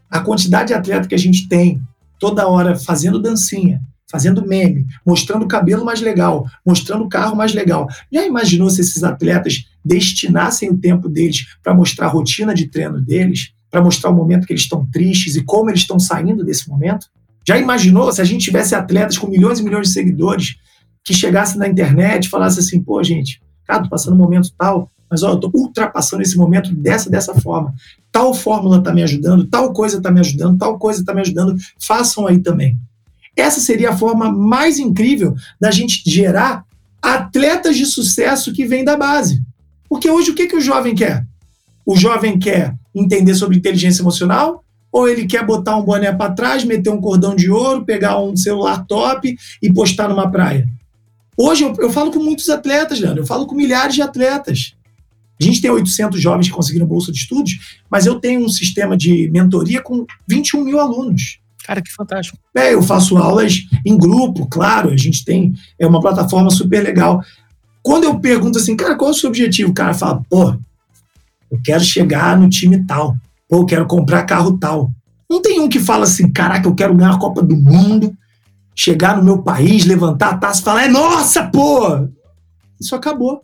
a 0.10 0.20
quantidade 0.20 0.70
de 0.70 0.74
atleta 0.74 1.08
que 1.08 1.14
a 1.14 1.20
gente 1.20 1.48
tem 1.48 1.80
toda 2.20 2.48
hora 2.48 2.76
fazendo 2.76 3.22
dancinha, 3.22 3.80
fazendo 4.14 4.46
meme, 4.46 4.86
mostrando 5.04 5.44
o 5.44 5.48
cabelo 5.48 5.84
mais 5.84 6.00
legal, 6.00 6.46
mostrando 6.64 7.04
o 7.04 7.10
carro 7.10 7.36
mais 7.36 7.52
legal. 7.52 7.88
Já 8.12 8.24
imaginou 8.24 8.70
se 8.70 8.80
esses 8.82 9.04
atletas 9.04 9.66
destinassem 9.84 10.70
o 10.70 10.78
tempo 10.78 11.10
deles 11.10 11.48
para 11.64 11.74
mostrar 11.74 12.06
a 12.06 12.10
rotina 12.10 12.54
de 12.54 12.68
treino 12.68 13.02
deles, 13.02 13.54
para 13.72 13.82
mostrar 13.82 14.12
o 14.12 14.14
momento 14.14 14.46
que 14.46 14.54
eles 14.54 14.62
estão 14.62 14.86
tristes 14.86 15.36
e 15.36 15.44
como 15.44 15.72
eles 15.72 15.80
estão 15.80 15.98
saindo 15.98 16.46
desse 16.46 16.70
momento? 16.70 17.08
Já 17.46 17.58
imaginou 17.58 18.14
se 18.14 18.22
a 18.22 18.24
gente 18.24 18.46
tivesse 18.46 18.76
atletas 18.76 19.18
com 19.18 19.26
milhões 19.26 19.58
e 19.58 19.64
milhões 19.64 19.88
de 19.88 19.94
seguidores 19.94 20.58
que 21.04 21.12
chegassem 21.12 21.58
na 21.58 21.68
internet 21.68 22.26
e 22.26 22.30
falassem 22.30 22.64
assim, 22.64 22.84
pô, 22.84 23.04
gente, 23.04 23.42
cara, 23.66 23.82
tô 23.82 23.90
passando 23.90 24.14
um 24.14 24.20
momento 24.20 24.54
tal, 24.56 24.92
mas 25.10 25.24
ó, 25.24 25.32
eu 25.32 25.40
tô 25.40 25.50
ultrapassando 25.52 26.22
esse 26.22 26.38
momento 26.38 26.72
dessa 26.72 27.10
dessa 27.10 27.34
forma. 27.34 27.74
Tal 28.12 28.32
fórmula 28.32 28.80
tá 28.80 28.94
me 28.94 29.02
ajudando, 29.02 29.48
tal 29.48 29.74
coisa 29.74 30.00
tá 30.00 30.12
me 30.12 30.20
ajudando, 30.20 30.56
tal 30.60 30.78
coisa 30.78 31.04
tá 31.04 31.16
me 31.16 31.22
ajudando, 31.22 31.56
façam 31.80 32.28
aí 32.28 32.38
também. 32.38 32.78
Essa 33.36 33.60
seria 33.60 33.92
a 33.92 33.98
forma 33.98 34.32
mais 34.32 34.78
incrível 34.80 35.36
da 35.60 35.72
gente 35.72 36.04
gerar 36.06 36.64
atletas 37.02 37.76
de 37.76 37.86
sucesso 37.86 38.54
que 38.54 38.66
vêm 38.66 38.84
da 38.84 38.96
base. 38.96 39.42
Porque 39.90 40.10
hoje 40.10 40.32
o 40.32 40.36
que, 40.36 40.48
que 40.48 40.56
o 40.56 40.62
jovem 40.62 40.96
quer? 40.96 41.26
O 41.86 41.96
jovem 41.96 42.40
quer 42.40 42.74
entender 42.96 43.36
sobre 43.36 43.58
inteligência 43.58 44.02
emocional, 44.02 44.64
ou 44.92 45.10
ele 45.10 45.26
quer 45.26 45.44
botar 45.46 45.76
um 45.76 45.84
boné 45.84 46.12
para 46.12 46.34
trás, 46.34 46.64
meter 46.64 46.92
um 46.92 47.02
cordão 47.02 47.36
de 47.36 47.50
ouro, 47.50 47.84
pegar 47.84 48.20
um 48.20 48.36
celular 48.36 48.86
top 48.86 49.36
e 49.62 49.74
postar 49.74 50.08
numa 50.08 50.30
praia. 50.30 50.70
Hoje 51.36 51.64
eu, 51.64 51.76
eu 51.80 51.90
falo 51.90 52.12
com 52.12 52.20
muitos 52.20 52.48
atletas, 52.50 53.00
Leandro, 53.00 53.24
eu 53.24 53.26
falo 53.26 53.48
com 53.48 53.56
milhares 53.56 53.96
de 53.96 54.04
atletas. 54.04 54.76
A 55.42 55.44
gente 55.44 55.62
tem 55.62 55.72
800 55.72 56.22
jovens 56.22 56.48
que 56.48 56.54
conseguiram 56.54 56.86
bolsa 56.86 57.12
de 57.12 57.18
estudos, 57.18 57.82
mas 57.90 58.06
eu 58.06 58.20
tenho 58.20 58.46
um 58.46 58.50
sistema 58.50 58.96
de 58.96 59.30
mentoria 59.32 59.82
com 59.82 60.06
21 60.28 60.64
mil 60.64 60.80
alunos. 60.80 61.40
Cara, 61.64 61.82
que 61.82 61.92
fantástico. 61.92 62.38
É, 62.56 62.74
eu 62.74 62.82
faço 62.82 63.18
aulas 63.18 63.62
em 63.86 63.98
grupo, 63.98 64.48
claro, 64.48 64.90
a 64.90 64.98
gente 64.98 65.24
tem 65.24 65.54
é 65.80 65.88
uma 65.88 66.02
plataforma 66.02 66.50
super 66.50 66.84
legal. 66.84 67.24
Quando 67.82 68.04
eu 68.04 68.20
pergunto 68.20 68.58
assim, 68.58 68.76
cara, 68.76 68.96
qual 68.96 69.12
é 69.12 69.14
o 69.14 69.16
seu 69.16 69.30
objetivo? 69.30 69.72
O 69.72 69.74
cara 69.74 69.94
fala, 69.94 70.22
pô, 70.30 70.56
eu 71.52 71.60
quero 71.64 71.84
chegar 71.84 72.38
no 72.38 72.50
time 72.50 72.84
tal, 72.86 73.16
pô, 73.48 73.58
eu 73.58 73.66
quero 73.66 73.86
comprar 73.86 74.24
carro 74.24 74.58
tal. 74.58 74.92
Não 75.30 75.42
tem 75.42 75.60
um 75.60 75.70
que 75.70 75.80
fala 75.80 76.04
assim, 76.04 76.32
caraca, 76.32 76.68
eu 76.68 76.76
quero 76.76 76.96
ganhar 76.96 77.14
a 77.14 77.20
Copa 77.20 77.42
do 77.42 77.56
Mundo, 77.56 78.16
chegar 78.76 79.18
no 79.18 79.24
meu 79.24 79.42
país, 79.42 79.86
levantar 79.86 80.30
a 80.30 80.38
taça 80.38 80.62
e 80.62 80.64
falar, 80.64 80.84
é 80.86 80.88
nossa, 80.88 81.44
pô! 81.48 82.08
Isso 82.80 82.96
acabou. 82.96 83.44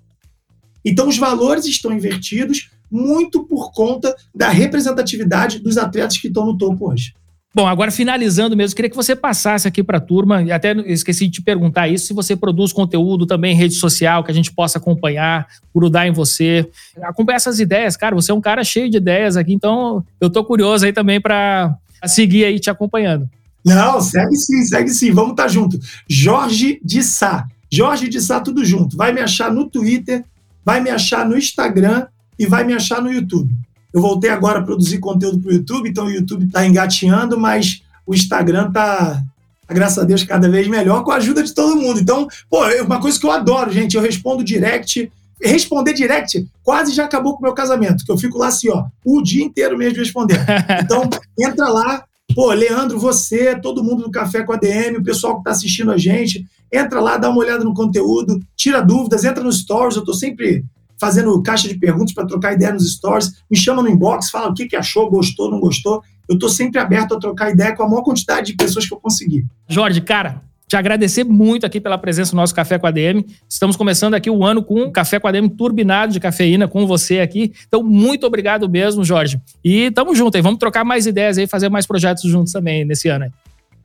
Então 0.83 1.07
os 1.07 1.17
valores 1.17 1.65
estão 1.65 1.91
invertidos 1.91 2.69
muito 2.91 3.45
por 3.45 3.71
conta 3.71 4.15
da 4.33 4.49
representatividade 4.49 5.59
dos 5.59 5.77
atletas 5.77 6.17
que 6.17 6.27
estão 6.27 6.45
no 6.45 6.57
topo 6.57 6.91
hoje. 6.91 7.13
Bom, 7.53 7.67
agora 7.67 7.89
finalizando 7.89 8.55
mesmo, 8.55 8.75
queria 8.75 8.91
que 8.91 8.95
você 8.95 9.15
passasse 9.15 9.67
aqui 9.67 9.81
para 9.81 9.97
a 9.97 10.01
turma, 10.01 10.43
e 10.43 10.51
até 10.51 10.71
esqueci 10.85 11.25
de 11.25 11.33
te 11.33 11.41
perguntar 11.41 11.87
isso, 11.87 12.05
se 12.05 12.13
você 12.13 12.35
produz 12.35 12.71
conteúdo 12.71 13.25
também 13.25 13.53
em 13.53 13.57
rede 13.57 13.73
social, 13.73 14.23
que 14.23 14.29
a 14.29 14.33
gente 14.33 14.51
possa 14.51 14.77
acompanhar, 14.77 15.47
grudar 15.73 16.05
em 16.05 16.11
você. 16.11 16.69
Acompanhar 17.01 17.37
essas 17.37 17.59
ideias, 17.59 17.97
cara, 17.97 18.13
você 18.13 18.31
é 18.31 18.35
um 18.35 18.41
cara 18.41 18.63
cheio 18.63 18.87
de 18.87 18.97
ideias 18.97 19.35
aqui, 19.35 19.51
então 19.51 20.05
eu 20.21 20.29
tô 20.29 20.43
curioso 20.43 20.85
aí 20.85 20.93
também 20.93 21.19
para 21.19 21.75
seguir 22.05 22.45
aí 22.45 22.59
te 22.59 22.69
acompanhando. 22.69 23.27
Não, 23.65 23.99
segue 23.99 24.35
sim, 24.35 24.63
segue 24.65 24.89
sim, 24.91 25.11
vamos 25.11 25.31
estar 25.31 25.43
tá 25.43 25.49
junto. 25.49 25.79
Jorge 26.07 26.79
de 26.83 27.01
Sá. 27.01 27.47
Jorge 27.71 28.07
de 28.07 28.21
Sá, 28.21 28.39
tudo 28.39 28.63
junto. 28.63 28.95
Vai 28.95 29.11
me 29.11 29.21
achar 29.21 29.51
no 29.51 29.67
Twitter, 29.67 30.23
vai 30.63 30.79
me 30.79 30.91
achar 30.91 31.27
no 31.27 31.35
Instagram 31.35 32.05
e 32.37 32.45
vai 32.45 32.63
me 32.63 32.73
achar 32.73 33.01
no 33.01 33.11
YouTube. 33.11 33.51
Eu 33.93 34.01
voltei 34.01 34.29
agora 34.29 34.59
a 34.59 34.63
produzir 34.63 34.99
conteúdo 34.99 35.39
para 35.39 35.49
o 35.49 35.53
YouTube, 35.53 35.89
então 35.89 36.05
o 36.05 36.11
YouTube 36.11 36.45
está 36.45 36.65
engateando, 36.65 37.39
mas 37.39 37.81
o 38.05 38.13
Instagram 38.13 38.67
está, 38.67 39.23
graças 39.67 39.97
a 39.97 40.03
Deus, 40.03 40.23
cada 40.23 40.49
vez 40.49 40.67
melhor 40.67 41.03
com 41.03 41.11
a 41.11 41.15
ajuda 41.15 41.43
de 41.43 41.53
todo 41.53 41.79
mundo. 41.79 41.99
Então, 41.99 42.27
pô, 42.49 42.65
é 42.65 42.81
uma 42.81 42.99
coisa 42.99 43.19
que 43.19 43.25
eu 43.25 43.31
adoro, 43.31 43.71
gente. 43.71 43.95
Eu 43.95 44.01
respondo 44.01 44.43
direct. 44.43 45.11
Responder 45.41 45.93
direct 45.93 46.45
quase 46.63 46.91
já 46.91 47.05
acabou 47.05 47.33
com 47.33 47.39
o 47.39 47.43
meu 47.43 47.53
casamento, 47.53 48.03
que 48.03 48.11
eu 48.11 48.17
fico 48.17 48.37
lá 48.37 48.47
assim, 48.47 48.69
ó, 48.69 48.85
o 49.05 49.21
dia 49.21 49.43
inteiro 49.43 49.77
mesmo 49.77 49.97
respondendo. 49.97 50.41
Então, 50.83 51.09
entra 51.39 51.69
lá, 51.69 52.03
pô, 52.35 52.51
Leandro, 52.51 52.99
você, 52.99 53.55
todo 53.55 53.83
mundo 53.83 54.03
do 54.03 54.11
Café 54.11 54.43
com 54.43 54.53
a 54.53 54.57
DM, 54.57 54.97
o 54.97 55.03
pessoal 55.03 55.35
que 55.35 55.39
está 55.39 55.51
assistindo 55.51 55.91
a 55.91 55.97
gente, 55.97 56.45
entra 56.71 56.99
lá, 56.99 57.17
dá 57.17 57.29
uma 57.29 57.39
olhada 57.39 57.63
no 57.63 57.73
conteúdo, 57.73 58.39
tira 58.55 58.81
dúvidas, 58.81 59.23
entra 59.23 59.43
nos 59.43 59.59
stories, 59.59 59.95
eu 59.95 60.01
estou 60.01 60.13
sempre 60.13 60.63
fazendo 60.99 61.41
caixa 61.41 61.67
de 61.67 61.77
perguntas 61.77 62.13
para 62.13 62.27
trocar 62.27 62.53
ideia 62.53 62.73
nos 62.73 62.91
stories, 62.93 63.41
me 63.49 63.57
chama 63.57 63.81
no 63.81 63.89
inbox, 63.89 64.29
fala 64.29 64.49
o 64.49 64.53
que, 64.53 64.67
que 64.67 64.75
achou, 64.75 65.09
gostou, 65.09 65.49
não 65.49 65.59
gostou. 65.59 66.01
Eu 66.27 66.35
estou 66.35 66.49
sempre 66.49 66.79
aberto 66.79 67.15
a 67.15 67.19
trocar 67.19 67.51
ideia 67.51 67.75
com 67.75 67.83
a 67.83 67.87
maior 67.87 68.03
quantidade 68.03 68.51
de 68.51 68.57
pessoas 68.57 68.87
que 68.87 68.93
eu 68.93 68.99
conseguir. 68.99 69.45
Jorge, 69.67 70.01
cara, 70.01 70.43
te 70.69 70.75
agradecer 70.75 71.23
muito 71.23 71.65
aqui 71.65 71.81
pela 71.81 71.97
presença 71.97 72.35
no 72.35 72.41
nosso 72.41 72.53
Café 72.53 72.77
com 72.77 72.85
a 72.85 72.91
DM. 72.91 73.25
Estamos 73.49 73.75
começando 73.75 74.13
aqui 74.13 74.29
o 74.29 74.45
ano 74.45 74.63
com 74.63 74.83
um 74.83 74.91
Café 74.91 75.19
com 75.19 75.27
a 75.27 75.31
DM 75.31 75.49
turbinado 75.49 76.13
de 76.13 76.19
cafeína 76.19 76.67
com 76.67 76.85
você 76.85 77.21
aqui. 77.21 77.51
Então, 77.67 77.81
muito 77.81 78.27
obrigado 78.27 78.69
mesmo, 78.69 79.03
Jorge. 79.03 79.41
E 79.63 79.89
tamo 79.89 80.13
junto 80.13 80.35
aí. 80.35 80.43
Vamos 80.43 80.59
trocar 80.59 80.85
mais 80.85 81.07
ideias 81.07 81.39
aí, 81.39 81.47
fazer 81.47 81.69
mais 81.69 81.87
projetos 81.87 82.29
juntos 82.29 82.53
também 82.53 82.85
nesse 82.85 83.07
ano 83.07 83.25
aí. 83.25 83.31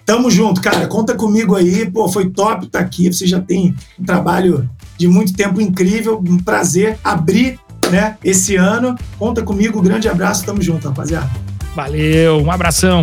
Tamo 0.05 0.31
junto, 0.31 0.61
cara. 0.61 0.87
Conta 0.87 1.15
comigo 1.15 1.57
aí. 1.57 1.91
Pô, 1.91 2.07
foi 2.07 2.29
top 2.29 2.67
estar 2.67 2.81
tá 2.81 2.85
aqui. 2.85 3.11
Você 3.11 3.27
já 3.27 3.41
tem 3.41 3.75
um 3.99 4.05
trabalho 4.05 4.69
de 4.97 5.09
muito 5.09 5.33
tempo 5.35 5.61
incrível. 5.61 6.23
Um 6.27 6.39
prazer 6.39 6.99
abrir 7.03 7.59
né, 7.91 8.17
esse 8.25 8.57
ano. 8.57 8.97
Conta 9.19 9.43
comigo. 9.43 9.81
Grande 9.81 10.09
abraço. 10.09 10.45
Tamo 10.45 10.63
junto, 10.63 10.89
rapaziada. 10.89 11.31
Valeu. 11.75 12.41
Um 12.41 12.51
abração. 12.51 13.03